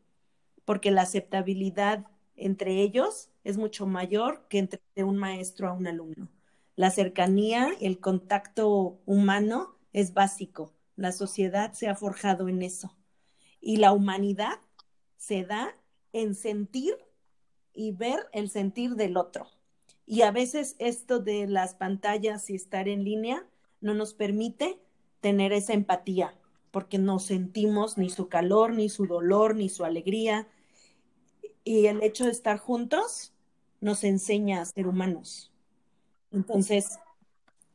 porque 0.63 0.91
la 0.91 1.01
aceptabilidad 1.01 2.05
entre 2.37 2.81
ellos 2.81 3.29
es 3.47 3.57
mucho 3.57 3.87
mayor 3.87 4.45
que 4.49 4.59
entre 4.59 4.81
un 4.97 5.15
maestro 5.15 5.69
a 5.69 5.73
un 5.73 5.87
alumno. 5.87 6.27
La 6.75 6.91
cercanía, 6.91 7.71
el 7.79 8.01
contacto 8.01 8.99
humano 9.05 9.77
es 9.93 10.13
básico. 10.13 10.73
La 10.97 11.13
sociedad 11.13 11.71
se 11.71 11.87
ha 11.87 11.95
forjado 11.95 12.49
en 12.49 12.61
eso. 12.61 12.93
Y 13.61 13.77
la 13.77 13.93
humanidad 13.93 14.59
se 15.15 15.45
da 15.45 15.73
en 16.11 16.35
sentir 16.35 16.97
y 17.73 17.93
ver 17.93 18.27
el 18.33 18.49
sentir 18.49 18.95
del 18.95 19.15
otro. 19.15 19.47
Y 20.05 20.23
a 20.23 20.31
veces 20.31 20.75
esto 20.77 21.19
de 21.19 21.47
las 21.47 21.73
pantallas 21.73 22.49
y 22.49 22.55
estar 22.55 22.89
en 22.89 23.05
línea 23.05 23.47
no 23.79 23.93
nos 23.93 24.13
permite 24.13 24.77
tener 25.21 25.53
esa 25.53 25.71
empatía, 25.71 26.37
porque 26.71 26.97
no 26.97 27.19
sentimos 27.19 27.97
ni 27.97 28.09
su 28.09 28.27
calor, 28.27 28.73
ni 28.73 28.89
su 28.89 29.07
dolor, 29.07 29.55
ni 29.55 29.69
su 29.69 29.85
alegría. 29.85 30.49
Y 31.63 31.85
el 31.85 32.03
hecho 32.03 32.25
de 32.25 32.31
estar 32.31 32.57
juntos 32.57 33.33
nos 33.81 34.03
enseña 34.03 34.61
a 34.61 34.65
ser 34.65 34.87
humanos. 34.87 35.51
Entonces, 36.31 36.99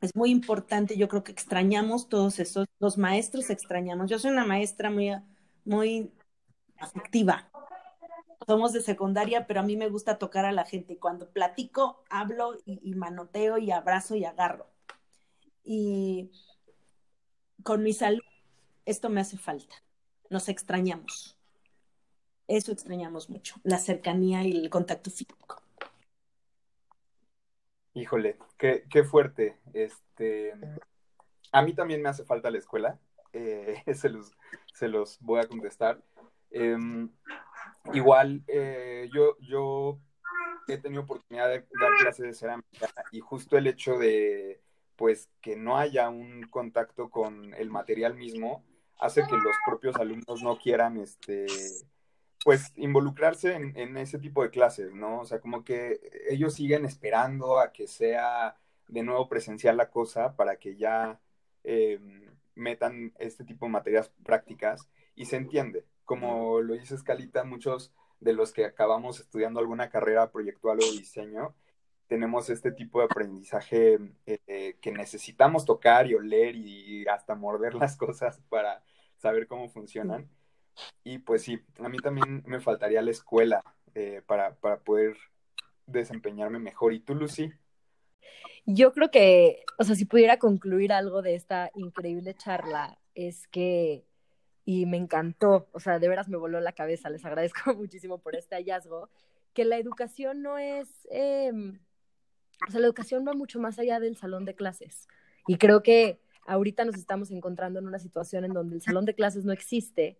es 0.00 0.14
muy 0.16 0.30
importante, 0.30 0.96
yo 0.96 1.08
creo 1.08 1.22
que 1.22 1.32
extrañamos 1.32 2.08
todos 2.08 2.38
esos, 2.38 2.66
los 2.80 2.98
maestros 2.98 3.50
extrañamos. 3.50 4.10
Yo 4.10 4.18
soy 4.18 4.32
una 4.32 4.44
maestra 4.44 4.90
muy, 4.90 5.12
muy 5.64 6.12
afectiva. 6.78 7.48
Somos 8.46 8.72
de 8.72 8.80
secundaria, 8.80 9.46
pero 9.46 9.60
a 9.60 9.62
mí 9.62 9.76
me 9.76 9.88
gusta 9.88 10.18
tocar 10.18 10.44
a 10.44 10.52
la 10.52 10.64
gente. 10.64 10.98
Cuando 10.98 11.30
platico, 11.30 12.02
hablo 12.10 12.58
y, 12.64 12.80
y 12.82 12.94
manoteo 12.94 13.58
y 13.58 13.70
abrazo 13.70 14.16
y 14.16 14.24
agarro. 14.24 14.66
Y 15.62 16.32
con 17.62 17.84
mi 17.84 17.92
salud, 17.92 18.24
esto 18.84 19.08
me 19.08 19.20
hace 19.20 19.38
falta. 19.38 19.76
Nos 20.28 20.48
extrañamos. 20.48 21.38
Eso 22.48 22.72
extrañamos 22.72 23.30
mucho, 23.30 23.54
la 23.62 23.78
cercanía 23.78 24.44
y 24.44 24.52
el 24.52 24.68
contacto 24.68 25.10
físico. 25.10 25.61
Híjole, 27.94 28.38
qué, 28.56 28.84
qué 28.90 29.04
fuerte. 29.04 29.58
Este, 29.74 30.54
a 31.52 31.62
mí 31.62 31.74
también 31.74 32.02
me 32.02 32.08
hace 32.08 32.24
falta 32.24 32.50
la 32.50 32.58
escuela. 32.58 32.98
Eh, 33.32 33.82
se, 33.94 34.08
los, 34.08 34.32
se 34.74 34.88
los 34.88 35.18
voy 35.20 35.40
a 35.40 35.48
contestar. 35.48 36.02
Em, 36.50 37.10
igual, 37.92 38.42
eh, 38.46 39.08
yo, 39.12 39.36
yo 39.40 39.98
he 40.68 40.78
tenido 40.78 41.02
oportunidad 41.02 41.48
de 41.48 41.66
dar 41.80 41.92
clases 42.00 42.26
de 42.26 42.34
cerámica 42.34 42.88
y 43.10 43.20
justo 43.20 43.56
el 43.56 43.66
hecho 43.66 43.98
de 43.98 44.60
pues 44.96 45.28
que 45.40 45.56
no 45.56 45.78
haya 45.78 46.08
un 46.08 46.42
contacto 46.44 47.10
con 47.10 47.54
el 47.54 47.70
material 47.70 48.14
mismo 48.14 48.64
hace 48.98 49.26
que 49.26 49.36
los 49.36 49.56
propios 49.66 49.96
alumnos 49.96 50.42
no 50.42 50.58
quieran 50.58 50.98
este 50.98 51.46
pues 52.44 52.72
involucrarse 52.76 53.54
en, 53.54 53.96
ese 53.96 54.18
tipo 54.18 54.42
de 54.42 54.50
clases, 54.50 54.92
¿no? 54.92 55.20
O 55.20 55.24
sea, 55.24 55.40
como 55.40 55.64
que 55.64 56.00
ellos 56.28 56.54
siguen 56.54 56.84
esperando 56.84 57.58
a 57.60 57.72
que 57.72 57.86
sea 57.86 58.56
de 58.88 59.02
nuevo 59.02 59.28
presencial 59.28 59.76
la 59.76 59.90
cosa 59.90 60.34
para 60.34 60.56
que 60.56 60.76
ya 60.76 61.20
eh, 61.64 62.00
metan 62.54 63.12
este 63.18 63.44
tipo 63.44 63.66
de 63.66 63.72
materias 63.72 64.12
prácticas 64.24 64.88
y 65.14 65.26
se 65.26 65.36
entiende. 65.36 65.84
Como 66.04 66.60
lo 66.60 66.74
dice 66.74 66.94
Escalita, 66.96 67.44
muchos 67.44 67.92
de 68.20 68.32
los 68.32 68.52
que 68.52 68.64
acabamos 68.64 69.20
estudiando 69.20 69.60
alguna 69.60 69.88
carrera 69.88 70.30
proyectual 70.30 70.78
o 70.78 70.92
diseño, 70.92 71.54
tenemos 72.08 72.50
este 72.50 72.72
tipo 72.72 72.98
de 72.98 73.06
aprendizaje 73.06 73.98
eh, 74.26 74.76
que 74.80 74.92
necesitamos 74.92 75.64
tocar 75.64 76.06
y 76.06 76.14
oler 76.14 76.56
y 76.56 77.06
hasta 77.06 77.34
morder 77.34 77.74
las 77.74 77.96
cosas 77.96 78.40
para 78.48 78.82
saber 79.16 79.46
cómo 79.46 79.68
funcionan. 79.68 80.28
Y 81.04 81.18
pues 81.18 81.42
sí, 81.42 81.60
a 81.78 81.88
mí 81.88 81.98
también 81.98 82.42
me 82.46 82.60
faltaría 82.60 83.02
la 83.02 83.10
escuela 83.10 83.62
eh, 83.94 84.22
para, 84.26 84.54
para 84.54 84.80
poder 84.80 85.16
desempeñarme 85.86 86.58
mejor. 86.58 86.92
¿Y 86.92 87.00
tú, 87.00 87.14
Lucy? 87.14 87.52
Yo 88.64 88.92
creo 88.92 89.10
que, 89.10 89.64
o 89.78 89.84
sea, 89.84 89.96
si 89.96 90.04
pudiera 90.04 90.38
concluir 90.38 90.92
algo 90.92 91.22
de 91.22 91.34
esta 91.34 91.70
increíble 91.74 92.34
charla, 92.34 92.98
es 93.14 93.48
que, 93.48 94.04
y 94.64 94.86
me 94.86 94.96
encantó, 94.96 95.68
o 95.72 95.80
sea, 95.80 95.98
de 95.98 96.08
veras 96.08 96.28
me 96.28 96.36
voló 96.36 96.60
la 96.60 96.72
cabeza, 96.72 97.10
les 97.10 97.24
agradezco 97.24 97.74
muchísimo 97.74 98.18
por 98.18 98.36
este 98.36 98.54
hallazgo, 98.54 99.10
que 99.52 99.64
la 99.64 99.78
educación 99.78 100.42
no 100.42 100.58
es, 100.58 100.88
em, 101.10 101.80
o 102.66 102.70
sea, 102.70 102.80
la 102.80 102.86
educación 102.86 103.26
va 103.26 103.34
mucho 103.34 103.58
más 103.58 103.78
allá 103.78 103.98
del 103.98 104.16
salón 104.16 104.44
de 104.44 104.54
clases. 104.54 105.08
Y 105.46 105.58
creo 105.58 105.82
que 105.82 106.20
ahorita 106.46 106.84
nos 106.84 106.94
estamos 106.94 107.30
encontrando 107.30 107.80
en 107.80 107.86
una 107.86 107.98
situación 107.98 108.44
en 108.44 108.52
donde 108.52 108.76
el 108.76 108.82
salón 108.82 109.04
de 109.04 109.14
clases 109.14 109.44
no 109.44 109.52
existe 109.52 110.18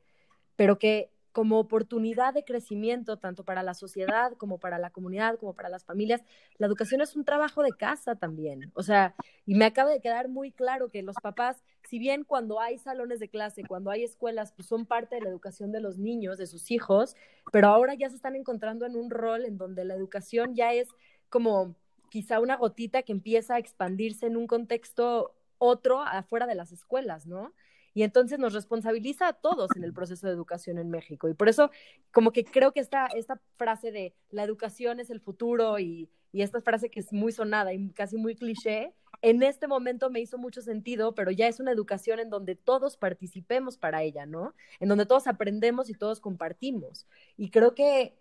pero 0.63 0.79
que 0.79 1.11
como 1.33 1.59
oportunidad 1.59 2.35
de 2.35 2.45
crecimiento, 2.45 3.17
tanto 3.17 3.45
para 3.45 3.65
la 3.65 3.75
sociedad 3.75 4.35
como 4.35 4.59
para 4.59 4.79
la 4.79 4.91
comunidad, 4.91 5.37
como 5.41 5.55
para 5.55 5.69
las 5.69 5.85
familias, 5.85 6.23
la 6.57 6.69
educación 6.69 7.01
es 7.01 7.17
un 7.17 7.25
trabajo 7.25 7.65
de 7.65 7.73
casa 7.73 8.15
también. 8.15 8.71
O 8.77 8.85
sea, 8.85 9.17
y 9.45 9.57
me 9.57 9.65
acaba 9.65 9.91
de 9.91 10.01
quedar 10.01 10.29
muy 10.29 10.53
claro 10.53 10.89
que 10.89 11.03
los 11.03 11.17
papás, 11.21 11.65
si 11.91 11.99
bien 11.99 12.23
cuando 12.23 12.61
hay 12.61 12.79
salones 12.79 13.19
de 13.19 13.29
clase, 13.29 13.65
cuando 13.67 13.91
hay 13.91 14.05
escuelas, 14.05 14.53
pues 14.53 14.69
son 14.69 14.87
parte 14.87 15.17
de 15.17 15.23
la 15.23 15.31
educación 15.31 15.73
de 15.73 15.81
los 15.81 15.99
niños, 15.99 16.39
de 16.39 16.47
sus 16.47 16.71
hijos, 16.71 17.17
pero 17.51 17.67
ahora 17.67 17.95
ya 17.95 18.09
se 18.09 18.15
están 18.15 18.37
encontrando 18.37 18.87
en 18.87 18.95
un 18.95 19.11
rol 19.11 19.47
en 19.47 19.59
donde 19.59 19.85
la 19.85 19.95
educación 19.95 20.55
ya 20.55 20.73
es 20.75 20.87
como 21.29 21.75
quizá 22.09 22.39
una 22.39 22.55
gotita 22.55 23.03
que 23.03 23.11
empieza 23.11 23.57
a 23.57 23.59
expandirse 23.59 24.27
en 24.27 24.37
un 24.37 24.47
contexto 24.47 25.35
otro 25.59 26.03
afuera 26.03 26.47
de 26.47 26.55
las 26.55 26.71
escuelas, 26.71 27.27
¿no? 27.27 27.53
Y 27.95 28.03
entonces 28.03 28.39
nos 28.39 28.53
responsabiliza 28.53 29.29
a 29.29 29.33
todos 29.33 29.71
en 29.77 29.85
el 29.85 29.93
proceso 29.93 30.27
de 30.27 30.33
educación 30.33 30.79
en 30.79 30.91
México. 30.91 31.29
Y 31.29 31.35
por 31.35 31.49
eso, 31.49 31.71
como 32.11 32.33
que 32.33 32.45
creo 32.45 32.73
que 32.73 32.81
esta, 32.81 33.07
esta 33.07 33.41
frase 33.57 33.93
de 33.93 34.15
la 34.31 34.45
educación 34.45 35.01
es 35.01 35.11
el 35.11 35.21
futuro 35.21 35.79
y, 35.79 36.09
y 36.33 36.43
esta 36.43 36.61
frase 36.61 36.91
que 36.91 37.01
es 37.01 37.13
muy 37.13 37.33
sonada 37.33 37.73
y 37.73 37.91
casi 37.91 38.17
muy 38.17 38.35
cliché, 38.35 38.95
en 39.21 39.43
este 39.43 39.69
momento 39.69 40.11
me 40.11 40.21
hizo 40.21 40.37
mucho 40.37 40.63
sentido, 40.63 41.15
pero 41.15 41.31
ya 41.31 41.47
es 41.47 41.61
una 41.61 41.71
educación 41.71 42.19
en 42.19 42.29
donde 42.29 42.57
todos 42.57 42.97
participemos 42.97 43.77
para 43.77 44.03
ella, 44.03 44.27
¿no? 44.27 44.55
En 44.81 44.89
donde 44.89 45.07
todos 45.07 45.29
aprendemos 45.29 45.89
y 45.91 45.95
todos 45.95 46.19
compartimos. 46.21 47.07
Y 47.37 47.51
creo 47.51 47.75
que, 47.75 48.17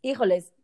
híjoles, 0.00 0.54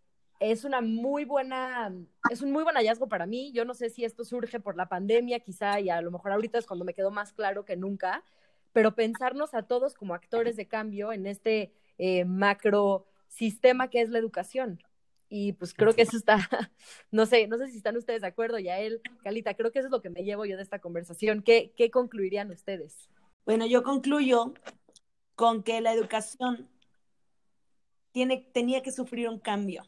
es 0.40 0.64
una 0.64 0.80
muy 0.80 1.24
buena, 1.24 1.92
es 2.30 2.42
un 2.42 2.52
muy 2.52 2.62
buen 2.62 2.76
hallazgo 2.76 3.08
para 3.08 3.26
mí. 3.26 3.52
Yo 3.52 3.64
no 3.64 3.74
sé 3.74 3.90
si 3.90 4.04
esto 4.04 4.24
surge 4.24 4.60
por 4.60 4.76
la 4.76 4.88
pandemia, 4.88 5.40
quizá, 5.40 5.80
y 5.80 5.90
a 5.90 6.00
lo 6.00 6.10
mejor 6.10 6.32
ahorita 6.32 6.58
es 6.58 6.66
cuando 6.66 6.84
me 6.84 6.94
quedó 6.94 7.10
más 7.10 7.32
claro 7.32 7.64
que 7.64 7.76
nunca, 7.76 8.24
pero 8.72 8.94
pensarnos 8.94 9.54
a 9.54 9.62
todos 9.62 9.94
como 9.94 10.14
actores 10.14 10.56
de 10.56 10.68
cambio 10.68 11.12
en 11.12 11.26
este 11.26 11.72
eh, 11.98 12.24
macro 12.24 13.06
sistema 13.28 13.88
que 13.88 14.00
es 14.00 14.10
la 14.10 14.18
educación. 14.18 14.80
Y 15.30 15.52
pues 15.54 15.74
creo 15.74 15.94
que 15.94 16.02
eso 16.02 16.16
está, 16.16 16.38
no 17.10 17.26
sé, 17.26 17.48
no 17.48 17.58
sé 17.58 17.68
si 17.68 17.76
están 17.76 17.96
ustedes 17.96 18.22
de 18.22 18.28
acuerdo, 18.28 18.58
Yael, 18.58 19.02
Calita, 19.22 19.54
creo 19.54 19.72
que 19.72 19.80
eso 19.80 19.88
es 19.88 19.92
lo 19.92 20.00
que 20.00 20.10
me 20.10 20.24
llevo 20.24 20.46
yo 20.46 20.56
de 20.56 20.62
esta 20.62 20.78
conversación. 20.78 21.42
¿Qué, 21.42 21.74
qué 21.76 21.90
concluirían 21.90 22.50
ustedes? 22.50 23.10
Bueno, 23.44 23.66
yo 23.66 23.82
concluyo 23.82 24.54
con 25.34 25.62
que 25.62 25.80
la 25.80 25.92
educación 25.92 26.68
tiene, 28.12 28.48
tenía 28.52 28.82
que 28.82 28.92
sufrir 28.92 29.28
un 29.28 29.38
cambio 29.38 29.84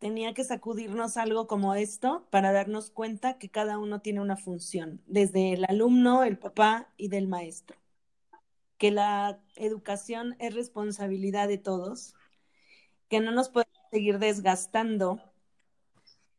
tenía 0.00 0.34
que 0.34 0.44
sacudirnos 0.44 1.16
algo 1.18 1.46
como 1.46 1.74
esto 1.74 2.26
para 2.30 2.52
darnos 2.52 2.90
cuenta 2.90 3.38
que 3.38 3.50
cada 3.50 3.78
uno 3.78 4.00
tiene 4.00 4.20
una 4.20 4.36
función, 4.36 5.02
desde 5.06 5.52
el 5.52 5.64
alumno, 5.68 6.24
el 6.24 6.38
papá 6.38 6.88
y 6.96 7.08
del 7.08 7.28
maestro. 7.28 7.76
Que 8.78 8.90
la 8.90 9.38
educación 9.56 10.36
es 10.40 10.54
responsabilidad 10.54 11.48
de 11.48 11.58
todos, 11.58 12.14
que 13.08 13.20
no 13.20 13.30
nos 13.30 13.50
podemos 13.50 13.78
seguir 13.90 14.18
desgastando 14.18 15.20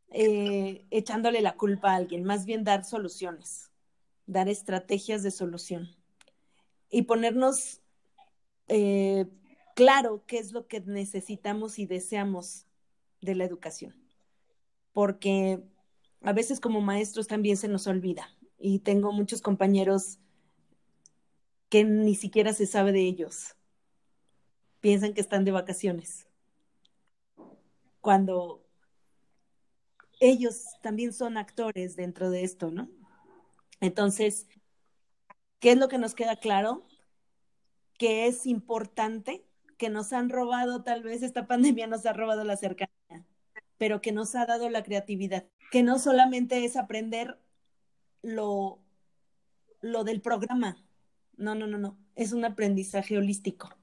eh, 0.10 0.86
echándole 0.90 1.42
la 1.42 1.56
culpa 1.56 1.92
a 1.92 1.96
alguien, 1.96 2.24
más 2.24 2.46
bien 2.46 2.64
dar 2.64 2.84
soluciones, 2.84 3.72
dar 4.26 4.50
estrategias 4.50 5.22
de 5.22 5.32
solución 5.32 5.96
y 6.90 7.04
ponernos 7.04 7.80
eh, 8.68 9.28
claro 9.76 10.24
qué 10.26 10.40
es 10.40 10.52
lo 10.52 10.68
que 10.68 10.82
necesitamos 10.82 11.78
y 11.80 11.86
deseamos 11.86 12.66
de 13.22 13.36
la 13.36 13.46
educación, 13.46 13.96
porque 14.92 15.64
a 16.22 16.34
veces 16.34 16.60
como 16.60 16.82
maestros 16.82 17.28
también 17.28 17.58
se 17.58 17.68
nos 17.68 17.88
olvida 17.88 18.36
y 18.58 18.80
tengo 18.80 19.12
muchos 19.12 19.42
compañeros 19.42 20.20
que 21.70 21.84
ni 21.84 22.16
siquiera 22.16 22.54
se 22.54 22.68
sabe 22.68 22.92
de 22.92 23.02
ellos. 23.02 23.56
Piensan 24.82 25.14
que 25.14 25.22
están 25.22 25.46
de 25.46 25.52
vacaciones. 25.52 26.28
Cuando 28.02 28.68
ellos 30.20 30.66
también 30.82 31.14
son 31.14 31.38
actores 31.38 31.96
dentro 31.96 32.30
de 32.30 32.44
esto, 32.44 32.72
¿no? 32.72 32.90
Entonces, 33.80 34.48
¿qué 35.60 35.72
es 35.72 35.78
lo 35.78 35.88
que 35.88 35.98
nos 35.98 36.14
queda 36.14 36.36
claro? 36.36 36.86
Que 37.98 38.28
es 38.28 38.46
importante, 38.46 39.46
que 39.82 39.90
nos 39.90 40.14
han 40.14 40.30
robado, 40.30 40.84
tal 40.84 41.02
vez 41.02 41.24
esta 41.24 41.48
pandemia 41.48 41.88
nos 41.88 42.06
ha 42.06 42.14
robado 42.14 42.44
la 42.44 42.56
cercanía, 42.56 43.26
pero 43.80 44.00
que 44.00 44.12
nos 44.12 44.36
ha 44.36 44.46
dado 44.46 44.70
la 44.70 44.84
creatividad, 44.84 45.48
que 45.72 45.82
no 45.82 45.98
solamente 45.98 46.64
es 46.64 46.78
aprender 46.78 47.40
lo, 48.22 48.78
lo 49.82 50.04
del 50.04 50.22
programa, 50.22 50.78
no, 51.36 51.56
no, 51.56 51.66
no, 51.66 51.80
no, 51.80 51.98
es 52.16 52.32
un 52.32 52.46
aprendizaje 52.46 53.18
holístico. 53.18 53.76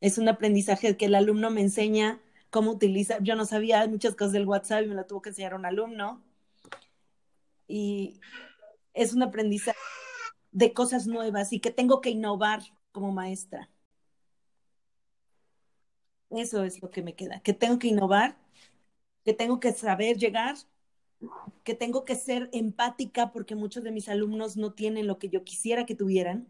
Es 0.00 0.18
un 0.18 0.28
aprendizaje 0.28 0.96
que 0.96 1.06
el 1.06 1.16
alumno 1.16 1.50
me 1.50 1.62
enseña 1.62 2.20
cómo 2.50 2.70
utilizar. 2.70 3.24
Yo 3.24 3.34
no 3.34 3.46
sabía 3.46 3.84
muchas 3.88 4.14
cosas 4.14 4.34
del 4.34 4.46
WhatsApp 4.46 4.84
y 4.84 4.86
me 4.86 4.94
lo 4.94 5.04
tuvo 5.04 5.20
que 5.20 5.30
enseñar 5.30 5.54
un 5.54 5.66
alumno. 5.66 6.22
Y 7.66 8.20
es 8.94 9.14
un 9.14 9.24
aprendizaje 9.24 9.76
de 10.52 10.72
cosas 10.72 11.08
nuevas 11.08 11.52
y 11.52 11.58
que 11.58 11.72
tengo 11.72 12.00
que 12.00 12.10
innovar 12.10 12.60
como 12.92 13.10
maestra. 13.10 13.68
Eso 16.30 16.64
es 16.64 16.80
lo 16.80 16.90
que 16.90 17.02
me 17.02 17.14
queda, 17.14 17.40
que 17.40 17.52
tengo 17.52 17.78
que 17.78 17.88
innovar, 17.88 18.36
que 19.24 19.34
tengo 19.34 19.60
que 19.60 19.72
saber 19.72 20.16
llegar, 20.16 20.56
que 21.64 21.74
tengo 21.74 22.04
que 22.04 22.14
ser 22.14 22.48
empática 22.52 23.32
porque 23.32 23.54
muchos 23.54 23.82
de 23.82 23.90
mis 23.90 24.08
alumnos 24.08 24.56
no 24.56 24.72
tienen 24.72 25.06
lo 25.06 25.18
que 25.18 25.28
yo 25.28 25.44
quisiera 25.44 25.86
que 25.86 25.94
tuvieran 25.94 26.46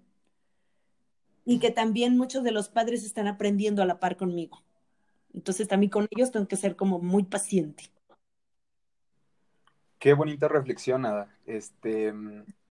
y 1.45 1.59
que 1.59 1.71
también 1.71 2.17
muchos 2.17 2.45
de 2.45 2.53
los 2.53 2.69
padres 2.69 3.05
están 3.05 3.27
aprendiendo 3.27 3.83
a 3.83 3.87
la 3.87 3.99
par 3.99 4.17
conmigo. 4.17 4.63
Entonces 5.33 5.67
también 5.67 5.91
con 5.91 6.07
ellos 6.11 6.31
tengo 6.31 6.47
que 6.47 6.57
ser 6.57 6.77
como 6.77 6.99
muy 6.99 7.25
paciente. 7.25 7.85
Qué 9.99 10.15
bonita 10.15 10.49
reflexión, 10.49 11.05
Ada. 11.05 11.35
Este, 11.47 12.13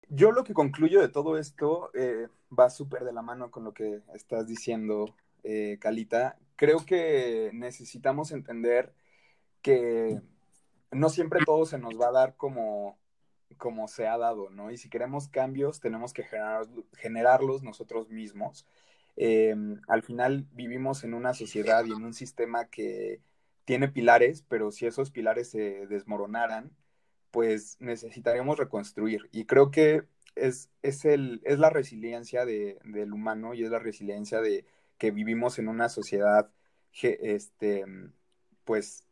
yo 0.09 0.31
lo 0.31 0.43
que 0.43 0.53
concluyo 0.53 0.99
de 0.99 1.09
todo 1.09 1.37
esto 1.37 1.91
eh, 1.93 2.27
va 2.57 2.69
súper 2.69 3.03
de 3.03 3.13
la 3.13 3.21
mano 3.21 3.51
con 3.51 3.63
lo 3.63 3.73
que 3.73 4.01
estás 4.13 4.47
diciendo, 4.47 5.13
eh, 5.43 5.77
Calita. 5.79 6.37
Creo 6.59 6.85
que 6.85 7.51
necesitamos 7.53 8.33
entender 8.33 8.93
que 9.61 10.19
no 10.91 11.07
siempre 11.07 11.39
todo 11.45 11.65
se 11.65 11.77
nos 11.77 11.97
va 11.97 12.09
a 12.09 12.11
dar 12.11 12.35
como, 12.35 12.99
como 13.55 13.87
se 13.87 14.09
ha 14.09 14.17
dado, 14.17 14.49
¿no? 14.49 14.69
Y 14.69 14.75
si 14.75 14.89
queremos 14.89 15.29
cambios, 15.29 15.79
tenemos 15.79 16.11
que 16.11 16.23
generar, 16.23 16.67
generarlos 16.97 17.63
nosotros 17.63 18.09
mismos. 18.09 18.65
Eh, 19.15 19.55
al 19.87 20.03
final 20.03 20.47
vivimos 20.51 21.05
en 21.05 21.13
una 21.13 21.33
sociedad 21.33 21.85
y 21.85 21.93
en 21.93 22.03
un 22.03 22.13
sistema 22.13 22.65
que 22.65 23.21
tiene 23.63 23.87
pilares, 23.87 24.43
pero 24.49 24.73
si 24.73 24.85
esos 24.85 25.11
pilares 25.11 25.49
se 25.49 25.87
desmoronaran, 25.87 26.73
pues 27.31 27.77
necesitaríamos 27.79 28.57
reconstruir. 28.57 29.29
Y 29.31 29.45
creo 29.45 29.71
que 29.71 30.03
es, 30.35 30.69
es, 30.81 31.05
el, 31.05 31.39
es 31.45 31.57
la 31.57 31.69
resiliencia 31.69 32.43
de, 32.43 32.79
del 32.83 33.13
humano 33.13 33.53
y 33.53 33.63
es 33.63 33.69
la 33.69 33.79
resiliencia 33.79 34.41
de 34.41 34.65
que 34.99 35.09
vivimos 35.09 35.57
en 35.57 35.67
una 35.67 35.89
sociedad 35.89 36.51
este, 37.01 37.85
pues 38.65 39.03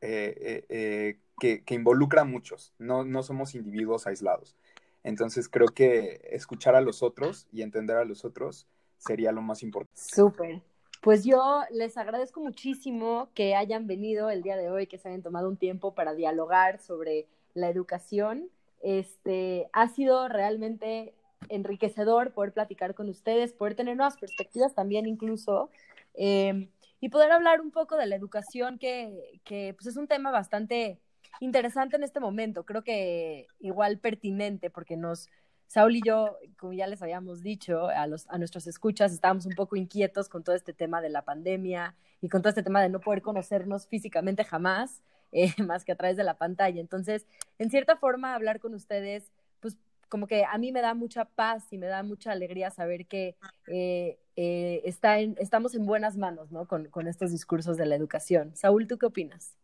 eh, 0.00 0.34
eh, 0.40 0.66
eh, 0.68 1.18
que, 1.40 1.64
que, 1.64 1.74
involucra 1.74 2.22
a 2.22 2.24
muchos, 2.24 2.72
no, 2.78 3.04
no 3.04 3.22
somos 3.22 3.54
individuos 3.54 4.06
aislados. 4.06 4.56
Entonces 5.04 5.48
creo 5.48 5.68
que 5.68 6.20
escuchar 6.30 6.74
a 6.74 6.80
los 6.80 7.02
otros 7.02 7.46
y 7.52 7.62
entender 7.62 7.96
a 7.96 8.04
los 8.04 8.24
otros 8.24 8.66
sería 8.98 9.32
lo 9.32 9.42
más 9.42 9.62
importante. 9.62 10.00
Súper. 10.00 10.62
Pues 11.00 11.24
yo 11.24 11.62
les 11.70 11.96
agradezco 11.96 12.40
muchísimo 12.40 13.28
que 13.34 13.54
hayan 13.54 13.86
venido 13.86 14.30
el 14.30 14.42
día 14.42 14.56
de 14.56 14.70
hoy, 14.70 14.86
que 14.86 14.98
se 14.98 15.08
hayan 15.08 15.22
tomado 15.22 15.48
un 15.48 15.56
tiempo 15.56 15.94
para 15.94 16.14
dialogar 16.14 16.80
sobre 16.80 17.26
la 17.54 17.68
educación. 17.68 18.50
Este 18.80 19.68
ha 19.72 19.88
sido 19.88 20.28
realmente 20.28 21.14
enriquecedor 21.48 22.32
poder 22.32 22.52
platicar 22.52 22.94
con 22.94 23.08
ustedes, 23.08 23.52
poder 23.52 23.74
tener 23.74 23.96
nuevas 23.96 24.16
perspectivas 24.16 24.74
también 24.74 25.06
incluso. 25.06 25.70
Eh, 26.14 26.68
y 27.00 27.10
poder 27.10 27.30
hablar 27.30 27.60
un 27.60 27.70
poco 27.70 27.96
de 27.96 28.06
la 28.06 28.16
educación, 28.16 28.78
que, 28.78 29.40
que 29.44 29.74
pues 29.74 29.86
es 29.86 29.96
un 29.96 30.08
tema 30.08 30.30
bastante 30.30 30.98
interesante 31.40 31.96
en 31.96 32.02
este 32.02 32.20
momento, 32.20 32.64
creo 32.64 32.82
que 32.82 33.46
igual 33.60 33.98
pertinente, 33.98 34.70
porque 34.70 34.96
nos, 34.96 35.28
Saúl 35.66 35.96
y 35.96 36.00
yo, 36.04 36.38
como 36.56 36.72
ya 36.72 36.86
les 36.86 37.02
habíamos 37.02 37.42
dicho 37.42 37.88
a, 37.88 38.06
los, 38.06 38.26
a 38.28 38.38
nuestros 38.38 38.66
escuchas, 38.66 39.12
estábamos 39.12 39.46
un 39.46 39.54
poco 39.54 39.76
inquietos 39.76 40.28
con 40.28 40.42
todo 40.42 40.56
este 40.56 40.72
tema 40.72 41.00
de 41.00 41.10
la 41.10 41.22
pandemia 41.22 41.94
y 42.20 42.28
con 42.28 42.42
todo 42.42 42.48
este 42.48 42.62
tema 42.62 42.82
de 42.82 42.88
no 42.88 43.00
poder 43.00 43.22
conocernos 43.22 43.86
físicamente 43.86 44.44
jamás, 44.44 45.02
eh, 45.30 45.52
más 45.62 45.84
que 45.84 45.92
a 45.92 45.96
través 45.96 46.16
de 46.16 46.24
la 46.24 46.38
pantalla. 46.38 46.80
Entonces, 46.80 47.26
en 47.58 47.70
cierta 47.70 47.96
forma, 47.96 48.34
hablar 48.34 48.60
con 48.60 48.74
ustedes, 48.74 49.30
pues 49.60 49.76
como 50.08 50.26
que 50.26 50.44
a 50.44 50.56
mí 50.58 50.72
me 50.72 50.80
da 50.80 50.94
mucha 50.94 51.24
paz 51.24 51.72
y 51.72 51.78
me 51.78 51.86
da 51.86 52.02
mucha 52.02 52.32
alegría 52.32 52.70
saber 52.70 53.06
que 53.06 53.36
eh, 53.66 54.18
eh, 54.36 54.82
está 54.84 55.18
en, 55.20 55.36
estamos 55.38 55.74
en 55.74 55.86
buenas 55.86 56.16
manos 56.16 56.50
¿no? 56.50 56.66
con, 56.66 56.86
con, 56.86 57.06
estos 57.06 57.30
discursos 57.30 57.76
de 57.76 57.86
la 57.86 57.96
educación. 57.96 58.54
Saúl, 58.56 58.86
¿tú 58.86 58.98
qué 58.98 59.06
opinas? 59.06 59.56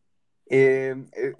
Eh, 0.47 0.95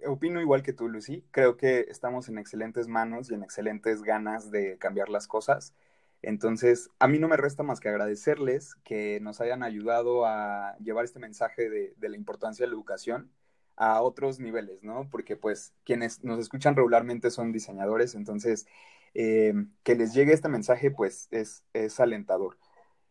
opino 0.07 0.41
igual 0.41 0.63
que 0.63 0.73
tú, 0.73 0.89
Lucy. 0.89 1.25
Creo 1.31 1.57
que 1.57 1.87
estamos 1.89 2.29
en 2.29 2.39
excelentes 2.39 2.89
manos 2.89 3.31
y 3.31 3.35
en 3.35 3.43
excelentes 3.43 4.03
ganas 4.03 4.51
de 4.51 4.79
cambiar 4.79 5.09
las 5.09 5.27
cosas. 5.27 5.75
Entonces, 6.23 6.89
a 6.99 7.07
mí 7.07 7.19
no 7.19 7.29
me 7.29 7.37
resta 7.37 7.63
más 7.63 7.81
que 7.81 7.91
agradecerles 7.91 8.77
que 8.77 9.21
nos 9.21 9.43
hayan 9.43 9.63
ayudado 9.63 10.25
a 10.25 10.75
llevar 10.79 11.05
este 11.05 11.19
mensaje 11.19 11.69
de, 11.69 11.93
de 11.99 12.09
la 12.09 12.17
importancia 12.17 12.65
de 12.65 12.69
la 12.71 12.77
educación 12.77 13.31
a 13.77 14.03
otros 14.03 14.41
niveles, 14.41 14.83
¿no? 14.83 15.09
Porque 15.11 15.37
pues 15.37 15.75
quienes 15.85 16.23
nos 16.25 16.39
escuchan 16.39 16.77
regularmente 16.77 17.31
son 17.31 17.53
diseñadores, 17.53 18.15
entonces 18.15 18.67
eh, 19.15 19.55
que 19.83 19.95
les 19.95 20.15
llegue 20.15 20.33
este 20.33 20.49
mensaje 20.49 20.91
pues 20.91 21.29
es, 21.31 21.65
es 21.73 22.01
alentador. 22.01 22.59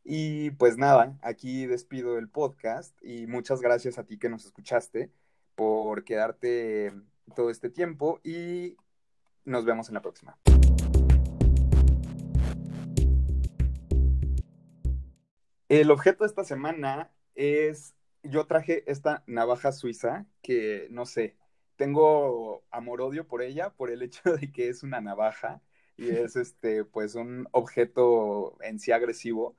Y 0.04 0.52
pues 0.52 0.78
nada, 0.78 1.18
aquí 1.22 1.66
despido 1.66 2.18
el 2.18 2.30
podcast 2.30 2.96
y 3.02 3.26
muchas 3.28 3.62
gracias 3.62 3.98
a 3.98 4.04
ti 4.04 4.18
que 4.18 4.30
nos 4.30 4.46
escuchaste 4.46 5.12
por 5.56 6.04
quedarte 6.04 6.94
todo 7.36 7.50
este 7.50 7.70
tiempo 7.70 8.20
y 8.24 8.76
nos 9.46 9.66
vemos 9.66 9.88
en 9.88 9.94
la 9.94 10.02
próxima. 10.02 10.38
El 15.70 15.90
objeto 15.90 16.24
de 16.24 16.28
esta 16.28 16.44
semana 16.44 17.12
es 17.36 17.96
yo 18.24 18.46
traje 18.46 18.90
esta 18.90 19.24
navaja 19.28 19.72
suiza 19.72 20.26
que, 20.42 20.88
no 20.90 21.06
sé, 21.06 21.36
tengo 21.76 22.64
amor-odio 22.72 23.28
por 23.28 23.42
ella, 23.42 23.72
por 23.72 23.90
el 23.92 24.02
hecho 24.02 24.34
de 24.36 24.52
que 24.52 24.70
es 24.70 24.84
una 24.84 25.02
navaja 25.02 25.62
y 25.98 26.10
es, 26.10 26.36
este, 26.36 26.86
pues, 26.86 27.16
un 27.16 27.48
objeto 27.52 28.58
en 28.62 28.80
sí 28.80 28.92
agresivo 28.92 29.56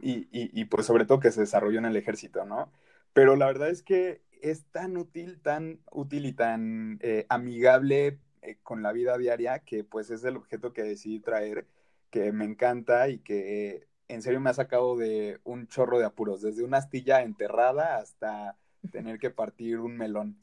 y, 0.00 0.28
y, 0.30 0.64
pues, 0.66 0.86
sobre 0.86 1.06
todo 1.06 1.20
que 1.20 1.32
se 1.32 1.40
desarrolló 1.40 1.78
en 1.78 1.86
el 1.86 1.96
ejército, 1.96 2.44
¿no? 2.44 2.70
Pero 3.14 3.34
la 3.34 3.46
verdad 3.46 3.70
es 3.70 3.82
que 3.82 4.20
es 4.42 4.66
tan 4.66 4.96
útil, 4.98 5.40
tan 5.40 5.80
útil 5.90 6.26
y 6.26 6.32
tan 6.34 6.98
eh, 7.00 7.24
amigable 7.30 8.18
eh, 8.42 8.58
con 8.62 8.82
la 8.82 8.92
vida 8.92 9.16
diaria 9.16 9.60
que, 9.60 9.84
pues, 9.84 10.10
es 10.10 10.22
el 10.24 10.36
objeto 10.36 10.74
que 10.74 10.82
decidí 10.82 11.20
traer, 11.20 11.66
que 12.10 12.30
me 12.32 12.44
encanta 12.44 13.08
y 13.08 13.18
que 13.18 13.88
en 14.08 14.22
serio 14.22 14.40
me 14.40 14.50
ha 14.50 14.54
sacado 14.54 14.96
de 14.96 15.40
un 15.44 15.66
chorro 15.68 15.98
de 15.98 16.06
apuros, 16.06 16.42
desde 16.42 16.64
una 16.64 16.78
astilla 16.78 17.22
enterrada 17.22 17.96
hasta 17.96 18.56
tener 18.90 19.18
que 19.18 19.30
partir 19.30 19.78
un 19.78 19.96
melón. 19.96 20.38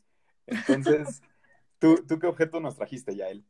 Entonces, 0.47 1.21
¿tú, 1.79 2.03
¿tú 2.07 2.19
qué 2.19 2.27
objeto 2.27 2.59
nos 2.59 2.75
trajiste, 2.75 3.15
Yael? 3.15 3.45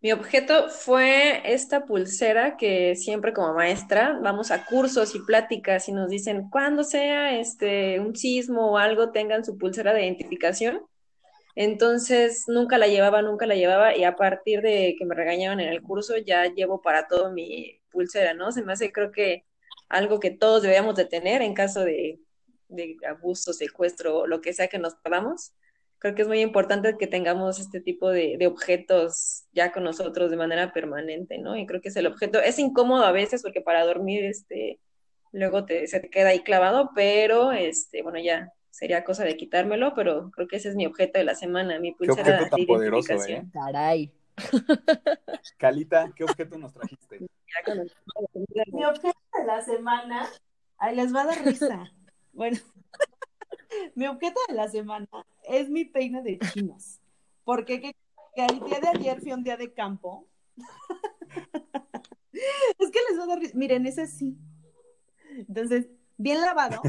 Mi 0.00 0.12
objeto 0.12 0.68
fue 0.68 1.42
esta 1.52 1.84
pulsera 1.84 2.56
que 2.56 2.94
siempre 2.94 3.32
como 3.32 3.52
maestra 3.54 4.16
vamos 4.22 4.52
a 4.52 4.64
cursos 4.64 5.16
y 5.16 5.18
pláticas 5.18 5.88
y 5.88 5.92
nos 5.92 6.08
dicen 6.08 6.48
cuando 6.50 6.84
sea 6.84 7.36
este 7.36 7.98
un 7.98 8.14
sismo 8.14 8.70
o 8.70 8.78
algo 8.78 9.10
tengan 9.10 9.44
su 9.44 9.58
pulsera 9.58 9.92
de 9.92 10.04
identificación 10.04 10.82
entonces 11.58 12.44
nunca 12.46 12.78
la 12.78 12.86
llevaba, 12.86 13.20
nunca 13.20 13.44
la 13.44 13.56
llevaba 13.56 13.96
y 13.96 14.04
a 14.04 14.14
partir 14.14 14.62
de 14.62 14.94
que 14.96 15.04
me 15.04 15.16
regañaban 15.16 15.58
en 15.58 15.68
el 15.68 15.82
curso 15.82 16.16
ya 16.16 16.46
llevo 16.46 16.80
para 16.82 17.08
todo 17.08 17.32
mi 17.32 17.80
pulsera, 17.90 18.32
¿no? 18.32 18.52
Se 18.52 18.62
me 18.62 18.74
hace 18.74 18.92
creo 18.92 19.10
que 19.10 19.44
algo 19.88 20.20
que 20.20 20.30
todos 20.30 20.62
deberíamos 20.62 20.94
de 20.94 21.04
tener 21.06 21.42
en 21.42 21.54
caso 21.54 21.80
de, 21.80 22.20
de 22.68 22.96
abuso, 23.08 23.52
secuestro 23.52 24.28
lo 24.28 24.40
que 24.40 24.52
sea 24.52 24.68
que 24.68 24.78
nos 24.78 24.94
podamos. 24.94 25.52
Creo 25.98 26.14
que 26.14 26.22
es 26.22 26.28
muy 26.28 26.40
importante 26.42 26.96
que 26.96 27.08
tengamos 27.08 27.58
este 27.58 27.80
tipo 27.80 28.10
de, 28.10 28.36
de, 28.38 28.46
objetos 28.46 29.46
ya 29.52 29.72
con 29.72 29.82
nosotros 29.82 30.30
de 30.30 30.36
manera 30.36 30.72
permanente, 30.72 31.38
¿no? 31.38 31.56
Y 31.56 31.66
creo 31.66 31.80
que 31.80 31.88
es 31.88 31.96
el 31.96 32.06
objeto, 32.06 32.38
es 32.40 32.60
incómodo 32.60 33.04
a 33.04 33.10
veces 33.10 33.42
porque 33.42 33.62
para 33.62 33.84
dormir, 33.84 34.24
este, 34.24 34.78
luego 35.32 35.64
te, 35.64 35.88
se 35.88 35.98
te 35.98 36.08
queda 36.08 36.28
ahí 36.28 36.40
clavado, 36.40 36.90
pero, 36.94 37.50
este, 37.50 38.02
bueno, 38.02 38.20
ya 38.20 38.52
sería 38.78 39.02
cosa 39.02 39.24
de 39.24 39.36
quitármelo, 39.36 39.92
pero 39.92 40.30
creo 40.30 40.46
que 40.46 40.54
ese 40.54 40.68
es 40.68 40.76
mi 40.76 40.86
objeto 40.86 41.18
de 41.18 41.24
la 41.24 41.34
semana, 41.34 41.80
mi 41.80 41.90
pulsera 41.90 42.22
¿Qué 42.22 42.30
objeto 42.30 42.56
tan 42.56 42.66
poderoso, 42.66 43.12
¿eh? 43.26 43.44
Caray. 43.52 44.12
Calita, 45.56 46.12
¿qué 46.14 46.22
objeto 46.22 46.58
nos 46.58 46.72
trajiste? 46.72 47.18
Mi 48.72 48.84
objeto 48.84 49.18
de 49.36 49.44
la 49.44 49.62
semana, 49.62 50.28
ay, 50.76 50.94
les 50.94 51.12
va 51.12 51.22
a 51.22 51.26
dar 51.26 51.44
risa. 51.44 51.90
bueno, 52.32 52.56
mi 53.96 54.06
objeto 54.06 54.38
de 54.46 54.54
la 54.54 54.68
semana 54.68 55.08
es 55.42 55.68
mi 55.68 55.84
peine 55.84 56.22
de 56.22 56.38
chinos. 56.38 57.00
Porque 57.42 57.80
que, 57.80 57.96
el 58.36 58.60
día 58.60 58.78
de 58.78 58.88
ayer 58.88 59.20
fue 59.20 59.34
un 59.34 59.42
día 59.42 59.56
de 59.56 59.72
campo. 59.72 60.28
es 62.78 62.90
que 62.92 63.00
les 63.10 63.18
va 63.18 63.24
a 63.24 63.26
dar. 63.26 63.40
Miren, 63.54 63.86
ese 63.86 64.06
sí. 64.06 64.38
Entonces, 65.48 65.88
bien 66.16 66.40
lavado. 66.42 66.80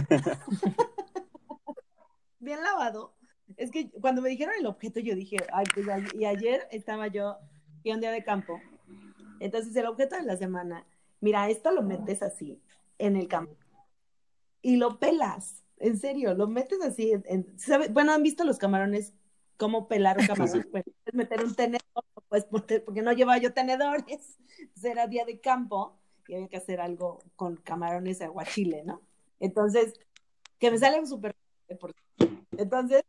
Bien 2.40 2.64
lavado. 2.64 3.14
Es 3.58 3.72
que 3.72 3.90
cuando 3.90 4.22
me 4.22 4.30
dijeron 4.30 4.54
el 4.60 4.66
objeto, 4.68 5.00
yo 5.00 5.16
dije, 5.16 5.38
ay, 5.52 5.66
pues 5.74 5.88
y 6.14 6.26
ayer 6.26 6.68
estaba 6.72 7.08
yo, 7.08 7.38
y 7.84 7.92
un 7.92 8.00
día 8.00 8.12
de 8.12 8.24
campo. 8.24 8.62
Entonces, 9.40 9.76
el 9.76 9.88
objeto 9.88 10.16
de 10.16 10.24
la 10.24 10.38
semana, 10.38 10.86
mira, 11.20 11.50
esto 11.50 11.72
lo 11.72 11.82
metes 11.82 12.22
así, 12.22 12.62
en 12.98 13.16
el 13.16 13.28
campo, 13.28 13.56
y 14.62 14.76
lo 14.76 15.00
pelas, 15.00 15.64
en 15.78 15.98
serio, 15.98 16.34
lo 16.34 16.48
metes 16.48 16.82
así. 16.82 17.14
Bueno, 17.92 18.12
¿han 18.12 18.22
visto 18.22 18.44
los 18.44 18.58
camarones 18.58 19.14
cómo 19.58 19.88
pelar 19.88 20.20
un 20.20 20.28
camarón? 20.28 20.68
Pues, 20.72 20.84
puedes 20.86 21.14
meter 21.14 21.44
un 21.44 21.56
tenedor, 21.56 22.06
pues, 22.28 22.46
porque 22.46 23.02
no 23.02 23.14
llevaba 23.14 23.38
yo 23.38 23.54
tenedores. 23.54 24.38
Entonces, 24.60 24.92
era 24.92 25.08
día 25.08 25.26
de 25.26 25.40
campo 25.40 25.98
y 26.28 26.36
había 26.36 26.50
que 26.50 26.58
hacer 26.58 26.82
algo 26.82 27.20
con 27.36 27.56
camarones 27.56 28.22
aguachile, 28.22 28.84
¿no? 28.84 29.02
Entonces, 29.40 30.00
que 30.60 30.70
me 30.70 30.78
sale 30.78 31.04
súper. 31.08 31.36
Entonces, 32.58 33.04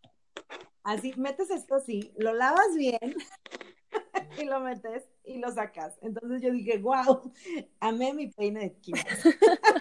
así, 0.83 1.13
metes 1.17 1.51
esto 1.51 1.77
así, 1.77 2.13
lo 2.17 2.35
lavas 2.35 2.75
bien 2.77 2.99
y 4.41 4.45
lo 4.45 4.61
metes 4.61 5.09
y 5.25 5.39
lo 5.39 5.51
sacas. 5.51 5.99
Entonces 6.03 6.43
yo 6.43 6.51
dije, 6.51 6.79
wow, 6.79 7.33
amé 7.81 8.13
mi 8.13 8.29
peine 8.29 8.61
de 8.61 8.73
química. 8.75 9.17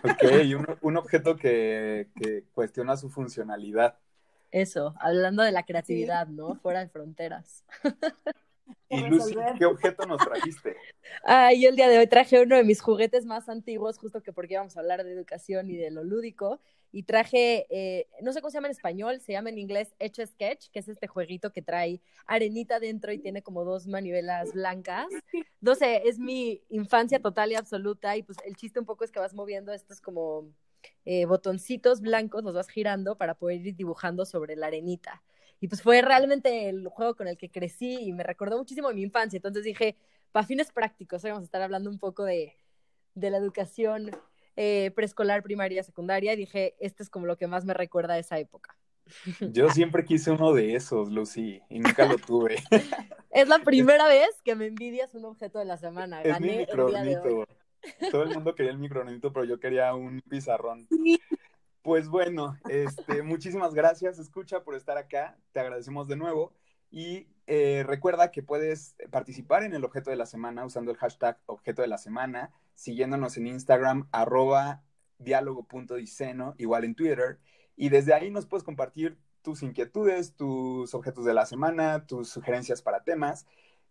Ok, 0.03 0.79
un, 0.81 0.97
objeto 0.97 1.35
que, 1.35 2.07
cuestiona 2.53 2.97
su 2.97 3.09
funcionalidad. 3.09 3.97
Eso, 4.51 4.95
hablando 4.99 5.43
de 5.43 5.51
la 5.51 5.63
creatividad, 5.63 6.27
¿no? 6.27 6.55
Fuera 6.55 6.79
de 6.79 6.89
fronteras. 6.89 7.63
Y 8.89 9.01
Lucy, 9.03 9.35
¿qué 9.57 9.65
objeto 9.65 10.05
nos 10.05 10.19
trajiste? 10.19 10.75
Ay, 11.23 11.61
yo 11.61 11.69
el 11.69 11.75
día 11.75 11.87
de 11.87 11.99
hoy 11.99 12.07
traje 12.07 12.41
uno 12.41 12.55
de 12.55 12.63
mis 12.63 12.81
juguetes 12.81 13.25
más 13.25 13.49
antiguos, 13.49 13.97
justo 13.97 14.21
que 14.21 14.33
porque 14.33 14.55
íbamos 14.55 14.75
a 14.75 14.79
hablar 14.79 15.03
de 15.03 15.11
educación 15.11 15.69
y 15.69 15.77
de 15.77 15.91
lo 15.91 16.03
lúdico. 16.03 16.59
Y 16.91 17.03
traje, 17.03 17.67
eh, 17.69 18.07
no 18.21 18.33
sé 18.33 18.41
cómo 18.41 18.49
se 18.49 18.57
llama 18.57 18.67
en 18.67 18.71
español, 18.71 19.19
se 19.21 19.33
llama 19.33 19.49
en 19.49 19.59
inglés 19.59 19.93
Etch 19.99 20.25
Sketch, 20.25 20.69
que 20.71 20.79
es 20.79 20.87
este 20.87 21.07
jueguito 21.07 21.51
que 21.51 21.61
trae 21.61 22.01
arenita 22.25 22.79
dentro 22.79 23.11
y 23.11 23.19
tiene 23.19 23.43
como 23.43 23.63
dos 23.63 23.85
manivelas 23.85 24.53
blancas. 24.53 25.07
No 25.61 25.75
sé, 25.75 26.01
es 26.05 26.17
mi 26.17 26.63
infancia 26.69 27.19
total 27.19 27.51
y 27.51 27.55
absoluta. 27.55 28.17
Y 28.17 28.23
pues 28.23 28.39
el 28.43 28.55
chiste 28.55 28.79
un 28.79 28.87
poco 28.87 29.03
es 29.03 29.11
que 29.11 29.19
vas 29.19 29.35
moviendo 29.35 29.71
estos 29.71 30.01
como 30.01 30.49
eh, 31.05 31.25
botoncitos 31.25 32.01
blancos, 32.01 32.43
los 32.43 32.53
vas 32.53 32.69
girando 32.69 33.17
para 33.17 33.35
poder 33.35 33.65
ir 33.65 33.75
dibujando 33.75 34.25
sobre 34.25 34.55
la 34.55 34.67
arenita. 34.67 35.21
Y 35.59 35.67
pues 35.67 35.81
fue 35.81 36.01
realmente 36.01 36.69
el 36.69 36.87
juego 36.87 37.15
con 37.15 37.27
el 37.27 37.37
que 37.37 37.49
crecí 37.49 37.97
y 38.01 38.13
me 38.13 38.23
recordó 38.23 38.57
muchísimo 38.57 38.91
mi 38.93 39.01
infancia. 39.01 39.37
Entonces 39.37 39.63
dije, 39.63 39.97
para 40.31 40.45
fines 40.45 40.71
prácticos, 40.71 41.23
hoy 41.23 41.31
vamos 41.31 41.43
a 41.43 41.45
estar 41.45 41.61
hablando 41.61 41.89
un 41.89 41.99
poco 41.99 42.23
de, 42.23 42.55
de 43.15 43.29
la 43.29 43.37
educación 43.37 44.11
eh, 44.55 44.91
preescolar, 44.95 45.43
primaria, 45.43 45.83
secundaria. 45.83 46.33
Y 46.33 46.37
dije, 46.37 46.75
este 46.79 47.03
es 47.03 47.09
como 47.09 47.25
lo 47.25 47.37
que 47.37 47.47
más 47.47 47.65
me 47.65 47.73
recuerda 47.73 48.15
a 48.15 48.19
esa 48.19 48.39
época. 48.39 48.75
Yo 49.39 49.69
siempre 49.69 50.05
quise 50.05 50.31
uno 50.31 50.53
de 50.53 50.75
esos, 50.75 51.11
Lucy, 51.11 51.61
y 51.69 51.79
nunca 51.79 52.05
lo 52.05 52.17
tuve. 52.17 52.55
es 53.31 53.47
la 53.47 53.59
primera 53.59 54.07
vez 54.07 54.29
que 54.43 54.55
me 54.55 54.67
envidias 54.67 55.13
un 55.15 55.25
objeto 55.25 55.59
de 55.59 55.65
la 55.65 55.77
semana. 55.77 56.21
Gané 56.21 56.67
el 56.69 56.87
día 56.87 57.19
de 57.21 57.31
hoy. 57.31 57.45
Todo 58.11 58.23
el 58.23 58.29
mundo 58.29 58.53
quería 58.55 58.71
el 58.71 58.77
micronito, 58.77 59.31
pero 59.31 59.45
yo 59.45 59.59
quería 59.59 59.93
un 59.95 60.21
pizarrón. 60.21 60.87
Pues 61.81 62.09
bueno, 62.09 62.57
este, 62.69 63.23
muchísimas 63.23 63.73
gracias, 63.73 64.19
escucha, 64.19 64.63
por 64.63 64.75
estar 64.75 64.97
acá. 64.97 65.37
Te 65.53 65.59
agradecemos 65.59 66.07
de 66.07 66.17
nuevo. 66.17 66.53
Y 66.91 67.27
eh, 67.47 67.83
recuerda 67.85 68.31
que 68.31 68.43
puedes 68.43 68.95
participar 69.11 69.63
en 69.63 69.73
el 69.73 69.85
objeto 69.85 70.09
de 70.09 70.15
la 70.15 70.25
semana 70.25 70.65
usando 70.65 70.91
el 70.91 70.97
hashtag 70.97 71.39
objeto 71.45 71.81
de 71.81 71.87
la 71.87 71.97
semana, 71.97 72.51
siguiéndonos 72.75 73.37
en 73.37 73.47
Instagram, 73.47 74.07
arroba 74.11 74.83
diálogo.diceno, 75.19 76.55
igual 76.57 76.83
en 76.83 76.95
Twitter. 76.95 77.39
Y 77.75 77.89
desde 77.89 78.13
ahí 78.13 78.29
nos 78.29 78.45
puedes 78.45 78.63
compartir 78.63 79.17
tus 79.41 79.63
inquietudes, 79.63 80.35
tus 80.35 80.93
objetos 80.93 81.25
de 81.25 81.33
la 81.33 81.45
semana, 81.45 82.05
tus 82.05 82.29
sugerencias 82.29 82.81
para 82.81 83.03
temas. 83.03 83.45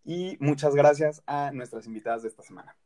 Y 0.05 0.37
muchas 0.41 0.75
gracias 0.75 1.23
a 1.27 1.51
nuestras 1.53 1.87
invitadas 1.87 2.23
de 2.23 2.29
esta 2.29 2.43
semana. 2.43 2.77